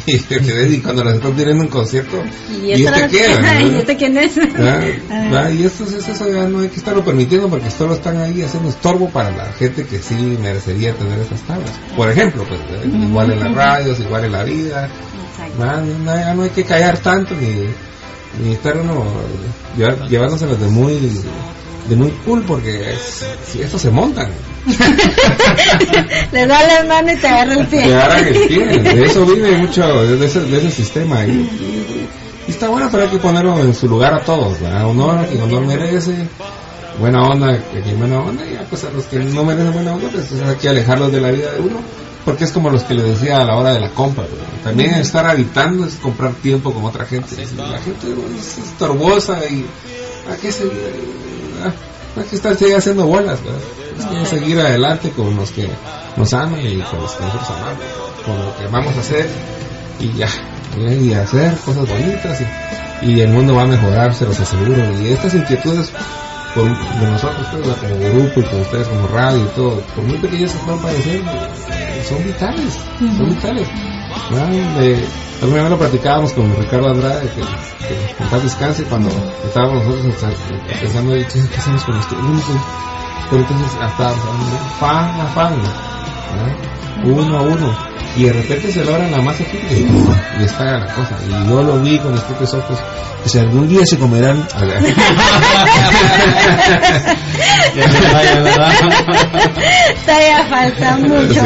y, 0.05 0.11
y 0.75 0.79
cuando 0.81 1.03
les 1.03 1.15
están 1.15 1.33
teniendo 1.35 1.63
un 1.63 1.69
concierto, 1.69 2.21
¿Y, 2.51 2.65
¿y 2.67 2.85
este. 2.85 2.89
¿Y 3.71 3.75
este 3.79 3.95
quién 3.97 4.17
es? 4.17 4.37
Y 4.37 5.63
esto, 5.63 5.83
es- 5.85 6.07
eso 6.07 6.31
ya 6.31 6.47
no 6.47 6.59
hay 6.59 6.67
que 6.69 6.77
estarlo 6.77 7.03
permitiendo 7.03 7.47
porque 7.49 7.69
solo 7.71 7.93
están 7.93 8.17
ahí 8.17 8.41
haciendo 8.41 8.69
estorbo 8.69 9.09
para 9.09 9.31
la 9.31 9.45
gente 9.53 9.85
que 9.85 9.99
sí 9.99 10.15
merecería 10.41 10.93
tener 10.93 11.19
estas 11.19 11.41
tablas. 11.41 11.71
Por 11.95 12.09
ejemplo, 12.09 12.43
pues 12.47 12.59
¿eh? 12.59 12.87
igual 13.09 13.31
en 13.31 13.39
las 13.39 13.53
radios, 13.53 13.99
igual 13.99 14.25
en 14.25 14.31
la 14.31 14.43
vida, 14.43 14.89
no, 15.57 16.11
hay- 16.11 16.35
no 16.35 16.43
hay 16.43 16.49
que 16.49 16.63
callar 16.63 16.97
tanto 16.97 17.33
ni 17.35 17.67
estar 18.51 18.77
uno 18.77 19.05
llevar- 19.77 20.07
llevándoselos 20.07 20.59
de 20.59 20.67
muy 20.67 21.21
de 21.89 21.95
muy 21.95 22.11
cool 22.25 22.43
porque 22.45 22.93
es, 22.93 23.25
si 23.49 23.61
estos 23.61 23.81
se 23.81 23.89
montan. 23.89 24.29
Le 26.31 26.45
da 26.45 26.61
la 26.67 26.83
mano 26.83 27.11
y 27.13 27.15
te 27.15 27.27
agarra 27.27 27.53
el 27.53 27.67
pie. 27.67 27.83
te 27.83 27.93
agarran 27.95 28.27
el 28.27 28.33
pie. 28.47 28.65
De 28.79 29.05
eso 29.05 29.25
vive 29.25 29.57
mucho 29.57 30.05
de 30.05 30.25
ese, 30.25 30.41
de 30.41 30.57
ese 30.57 30.71
sistema 30.71 31.25
y, 31.25 31.29
y- 31.31 32.07
y 32.47 32.51
está 32.51 32.67
bueno 32.69 32.87
pero 32.91 33.03
hay 33.03 33.09
que 33.09 33.17
ponerlo 33.17 33.59
en 33.59 33.73
su 33.73 33.87
lugar 33.89 34.13
a 34.13 34.19
todos 34.23 34.59
¿verdad? 34.61 34.85
honor 34.87 35.17
a 35.19 35.25
quien 35.25 35.41
honor 35.41 35.65
merece 35.65 36.13
buena 36.99 37.21
onda 37.27 37.57
que 37.71 37.81
quien 37.81 37.99
buena 37.99 38.19
onda 38.19 38.45
y 38.45 38.53
ya, 38.53 38.63
pues 38.69 38.83
a 38.85 38.89
los 38.89 39.03
que 39.05 39.19
no 39.19 39.43
merecen 39.43 39.73
buena 39.73 39.93
onda 39.93 40.07
pues 40.11 40.27
hay 40.41 40.55
que 40.55 40.69
alejarlos 40.69 41.11
de 41.11 41.21
la 41.21 41.31
vida 41.31 41.51
de 41.51 41.59
uno 41.61 41.79
porque 42.27 42.43
es 42.43 42.51
como 42.51 42.69
los 42.69 42.83
que 42.83 42.93
le 42.93 43.03
decía 43.03 43.37
a 43.37 43.45
la 43.45 43.55
hora 43.55 43.71
de 43.71 43.79
la 43.79 43.91
compra 43.91 44.25
también 44.61 44.95
estar 44.95 45.25
habitando 45.25 45.85
es 45.85 45.95
comprar 45.95 46.33
tiempo 46.33 46.73
con 46.73 46.83
otra 46.83 47.05
gente. 47.05 47.37
La 47.55 47.79
gente 47.79 48.07
es 48.37 48.57
estorbosa 48.57 49.45
y 49.45 49.65
hay 50.29 50.37
que 50.41 50.51
seguir 50.51 50.73
ah, 51.63 51.71
no 52.17 52.21
hay 52.21 52.27
que 52.27 52.35
estar 52.35 52.51
haciendo 52.51 53.05
bolas 53.05 53.39
¿verdad? 53.41 54.11
hay 54.11 54.19
que 54.19 54.25
seguir 54.25 54.59
adelante 54.59 55.11
con 55.11 55.37
los 55.37 55.51
que 55.51 55.69
nos 56.17 56.33
aman 56.33 56.59
y 56.59 56.81
con 56.81 56.99
los 56.99 57.13
que 57.13 57.23
nosotros 57.23 57.49
amamos 57.49 57.83
con 58.25 58.45
lo 58.45 58.57
que 58.57 58.67
vamos 58.67 58.97
a 58.97 58.99
hacer 58.99 59.29
y 60.01 60.11
ya 60.11 60.27
y 60.77 61.13
hacer 61.13 61.55
cosas 61.59 61.87
bonitas 61.87 62.41
y, 63.01 63.05
y 63.09 63.21
el 63.21 63.29
mundo 63.29 63.55
va 63.55 63.61
a 63.61 63.67
mejorar 63.67 64.13
se 64.13 64.25
los 64.25 64.37
aseguro 64.37 64.83
y 65.01 65.13
estas 65.13 65.33
inquietudes 65.33 65.93
por, 66.57 66.99
de 66.99 67.11
nosotros 67.11 67.47
pues, 67.51 67.75
como 67.77 67.95
grupo 68.13 68.39
y 68.39 68.43
con 68.43 68.61
ustedes 68.61 68.87
como 68.87 69.07
radio 69.07 69.39
y 69.43 69.47
todo. 69.55 69.81
Por 69.95 70.03
muy 70.05 70.17
pequeñas 70.17 70.51
que 70.51 70.57
puedan 70.59 70.81
parecer 70.81 71.21
son 72.07 72.23
vitales 72.23 72.73
son 73.17 73.29
vitales. 73.29 73.67
De- 74.79 75.07
alguna 75.41 75.61
vez 75.63 75.69
lo 75.71 75.77
platicábamos 75.77 76.33
con 76.33 76.55
Ricardo 76.57 76.89
Andrade 76.89 77.29
que, 77.29 77.41
que 77.87 78.23
en 78.23 78.29
paz 78.29 78.43
descanse 78.43 78.83
cuando 78.85 79.09
estábamos 79.45 79.85
nosotros 79.85 80.15
pensando 80.81 81.11
"Oye, 81.13 81.27
¿qué, 81.31 81.39
hacemos 81.57 81.83
con 81.83 81.95
este 81.97 82.15
grupo 82.15 82.53
pero 83.29 83.41
entonces 83.43 83.71
hasta 83.81 84.09
fan 84.79 85.21
a 85.21 85.25
fan 85.35 85.53
¿no? 87.03 87.11
uno 87.11 87.37
a 87.37 87.41
uno 87.41 87.86
y 88.17 88.23
de 88.23 88.33
repente 88.33 88.71
se 88.71 88.83
logra 88.83 89.07
la 89.09 89.21
masa 89.21 89.43
crítica 89.45 89.73
y, 89.73 90.41
y 90.41 90.45
está 90.45 90.63
la 90.79 90.93
cosa 90.93 91.17
y 91.27 91.49
yo 91.49 91.61
lo 91.63 91.79
vi 91.79 91.97
con 91.99 92.11
mis 92.11 92.21
propios 92.21 92.53
ojos 92.55 92.79
que 93.23 93.29
si 93.29 93.39
algún 93.39 93.67
día 93.67 93.85
se 93.85 93.97
comerán 93.97 94.45
Ya 97.75 97.89
se 97.89 98.13
vaya. 98.13 98.43
Todavía 100.05 100.45
falta 100.49 100.97
mucho. 100.97 101.33
Sí, 101.33 101.39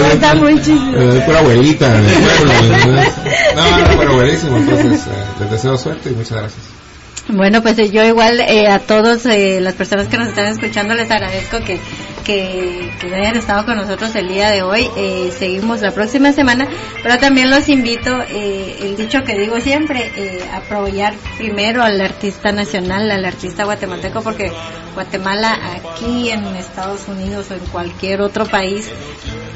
falta 0.00 0.34
muchísimo. 0.34 0.92
Eh, 0.96 1.22
pura 1.24 1.38
abuelita 1.38 1.86
en 1.98 2.04
el 2.04 2.14
pueblo 2.14 2.52
¿no? 3.56 3.98
pero 3.98 4.14
buenísimo 4.14 4.56
entonces 4.56 5.06
eh, 5.06 5.24
les 5.40 5.50
deseo 5.50 5.76
suerte 5.76 6.10
y 6.10 6.14
muchas 6.14 6.38
gracias 6.38 6.62
Bueno, 7.28 7.62
pues 7.62 7.76
yo 7.90 8.04
igual 8.04 8.40
eh, 8.40 8.68
a 8.68 8.78
todos 8.80 9.26
eh, 9.26 9.60
las 9.60 9.74
personas 9.74 10.08
que 10.08 10.16
nos 10.18 10.28
están 10.28 10.46
escuchando 10.46 10.94
les 10.94 11.10
agradezco 11.10 11.60
que, 11.60 11.78
que, 12.24 12.90
que 13.00 13.14
hayan 13.14 13.36
estado 13.36 13.64
con 13.64 13.76
nosotros 13.76 14.14
el 14.14 14.28
día 14.28 14.50
de 14.50 14.62
hoy. 14.62 14.88
Eh, 14.96 15.32
seguimos 15.38 15.80
la 15.80 15.90
próxima 15.92 16.32
semana, 16.32 16.68
pero 17.02 17.18
también 17.18 17.50
los 17.50 17.68
invito, 17.68 18.10
eh, 18.28 18.76
el 18.82 18.96
dicho 18.96 19.22
que 19.24 19.38
digo 19.38 19.60
siempre, 19.60 20.10
eh, 20.16 20.44
apoyar 20.52 21.14
primero 21.38 21.82
al 21.82 22.00
artista 22.00 22.52
nacional, 22.52 23.10
al 23.10 23.24
artista 23.24 23.64
guatemalteco, 23.64 24.22
porque 24.22 24.52
Guatemala 24.94 25.58
aquí 25.76 26.30
en 26.30 26.44
Estados 26.56 27.06
Unidos 27.08 27.46
o 27.50 27.54
en 27.54 27.60
cualquier 27.66 28.20
otro 28.22 28.44
país, 28.44 28.90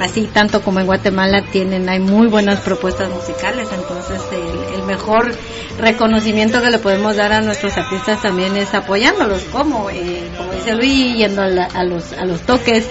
así 0.00 0.28
tanto 0.32 0.62
como 0.62 0.80
en 0.80 0.86
Guatemala 0.86 1.42
tienen, 1.50 1.88
hay 1.88 1.98
muy 1.98 2.28
buenas 2.28 2.60
propuestas 2.60 3.10
musicales, 3.10 3.68
entonces 3.72 4.20
el, 4.32 4.74
el 4.80 4.82
mejor 4.86 5.34
reconocimiento 5.78 6.62
que 6.62 6.70
le 6.70 6.78
podemos 6.78 7.16
dar 7.16 7.32
a 7.32 7.40
nuestros 7.40 7.76
artistas 7.76 8.22
también 8.22 8.56
es 8.56 8.72
apoyándolos, 8.74 9.42
como 9.50 9.90
eh, 9.90 10.22
como 10.38 10.52
dice 10.52 10.74
Luis, 10.74 11.16
yendo 11.16 11.42
a, 11.42 11.48
la- 11.48 11.64
a 11.74 11.82
los 11.84 12.12
a 12.12 12.24
los 12.24 12.40
toques, 12.54 12.86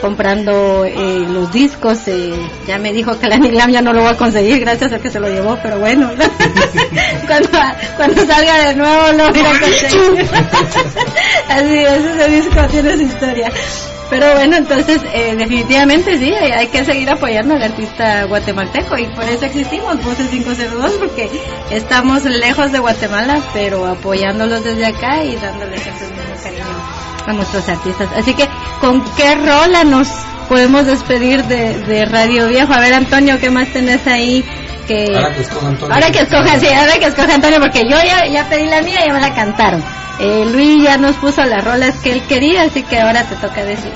comprando 0.00 0.84
eh, 0.84 1.24
los 1.28 1.52
discos, 1.52 2.06
eh, 2.06 2.34
ya 2.66 2.78
me 2.78 2.92
dijo 2.92 3.18
que 3.18 3.28
la 3.28 3.38
Nilam 3.38 3.70
ya 3.70 3.82
no 3.82 3.92
lo 3.92 4.02
va 4.02 4.10
a 4.10 4.16
conseguir 4.16 4.60
gracias 4.60 4.92
a 4.92 4.98
que 4.98 5.10
se 5.10 5.20
lo 5.20 5.28
llevó, 5.28 5.58
pero 5.62 5.78
bueno, 5.78 6.10
cuando, 7.26 7.48
cuando 7.96 8.26
salga 8.26 8.68
de 8.68 8.74
nuevo 8.74 9.12
lo 9.12 9.30
voy 9.30 9.40
a 9.40 9.60
conseguir. 9.60 10.28
Así 11.48 11.78
es, 11.78 12.04
ese 12.04 12.30
disco 12.30 12.66
tiene 12.70 12.96
su 12.96 13.02
historia. 13.02 13.50
Pero 14.08 14.34
bueno, 14.34 14.56
entonces 14.56 15.00
eh, 15.12 15.34
definitivamente 15.36 16.16
sí, 16.16 16.32
hay, 16.32 16.52
hay 16.52 16.66
que 16.68 16.84
seguir 16.84 17.10
apoyando 17.10 17.54
al 17.54 17.62
artista 17.62 18.24
guatemalteco 18.24 18.96
y 18.96 19.06
por 19.06 19.24
eso 19.24 19.46
existimos, 19.46 20.00
Voces 20.04 20.28
502, 20.28 20.92
porque 20.92 21.28
estamos 21.72 22.24
lejos 22.24 22.70
de 22.70 22.78
Guatemala, 22.78 23.42
pero 23.52 23.84
apoyándolos 23.84 24.62
desde 24.62 24.86
acá 24.86 25.24
y 25.24 25.34
dándoles 25.34 25.84
el 25.86 25.92
mismo 25.94 26.40
cariño 26.40 27.15
a 27.26 27.32
nuestros 27.32 27.68
artistas. 27.68 28.08
Así 28.16 28.34
que, 28.34 28.48
¿con 28.80 29.02
qué 29.16 29.34
rola 29.34 29.84
nos 29.84 30.08
podemos 30.48 30.86
despedir 30.86 31.44
de, 31.44 31.78
de 31.80 32.04
Radio 32.04 32.48
Viejo? 32.48 32.72
A 32.72 32.80
ver, 32.80 32.94
Antonio, 32.94 33.38
¿qué 33.40 33.50
más 33.50 33.68
tenés 33.72 34.06
ahí? 34.06 34.44
Que... 34.86 35.16
ahora 35.16 35.34
que 35.34 35.40
escoja 35.42 35.66
Antonio 35.68 35.94
Ahora 35.94 36.10
que 36.12 36.18
escoja, 36.20 36.60
sí, 36.60 36.66
ahora 36.68 36.92
que 36.98 37.06
escoja 37.06 37.34
Antonio, 37.34 37.58
porque 37.60 37.82
yo 37.82 37.96
ya, 38.04 38.26
ya 38.26 38.48
pedí 38.48 38.66
la 38.66 38.82
mía 38.82 39.00
y 39.04 39.08
ya 39.08 39.12
me 39.14 39.20
la 39.20 39.34
cantaron. 39.34 39.82
Eh, 40.20 40.46
Luis 40.50 40.82
ya 40.84 40.96
nos 40.96 41.16
puso 41.16 41.44
las 41.44 41.64
rolas 41.64 41.96
que 41.96 42.12
él 42.12 42.22
quería, 42.28 42.62
así 42.62 42.82
que 42.84 43.00
ahora 43.00 43.24
te 43.24 43.34
toca 43.36 43.64
decir. 43.64 43.90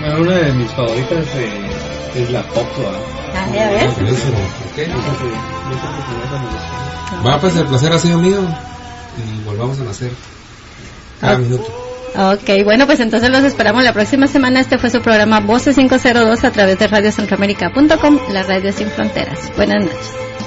Bueno, 0.00 0.20
una 0.20 0.34
de 0.36 0.52
mis 0.52 0.70
favoritas 0.72 1.26
eh, 1.36 1.70
es 2.16 2.30
la 2.30 2.42
pop, 2.42 2.66
¿verdad? 2.78 2.98
Dale, 3.34 3.60
a 3.62 3.68
ver. 3.70 3.90
Buenísimo, 3.92 4.38
ok. 4.70 4.78
Esa 4.78 4.78
que- 4.78 4.86
esa 4.86 5.08
que 5.16 6.26
esa 6.26 6.38
me 6.38 6.50
gusta. 6.50 7.28
Va, 7.28 7.40
pues 7.40 7.56
el 7.56 7.64
placer 7.66 7.92
ha 7.94 7.98
sido 7.98 8.18
mío 8.18 8.40
y 9.16 9.44
volvamos 9.44 9.80
a 9.80 9.84
nacer 9.84 10.10
cada 11.20 11.32
Ah. 11.32 11.38
minuto. 11.38 11.85
Ok, 12.14 12.64
bueno, 12.64 12.86
pues 12.86 13.00
entonces 13.00 13.30
los 13.30 13.44
esperamos 13.44 13.84
la 13.84 13.92
próxima 13.92 14.26
semana. 14.26 14.60
Este 14.60 14.78
fue 14.78 14.90
su 14.90 15.00
programa 15.00 15.40
Voces 15.40 15.76
502 15.76 16.44
a 16.44 16.50
través 16.50 16.78
de 16.78 16.86
radiocentroamérica.com, 16.86 18.18
la 18.32 18.42
radio 18.42 18.72
sin 18.72 18.88
fronteras. 18.88 19.52
Buenas 19.56 19.84
noches. 19.84 20.45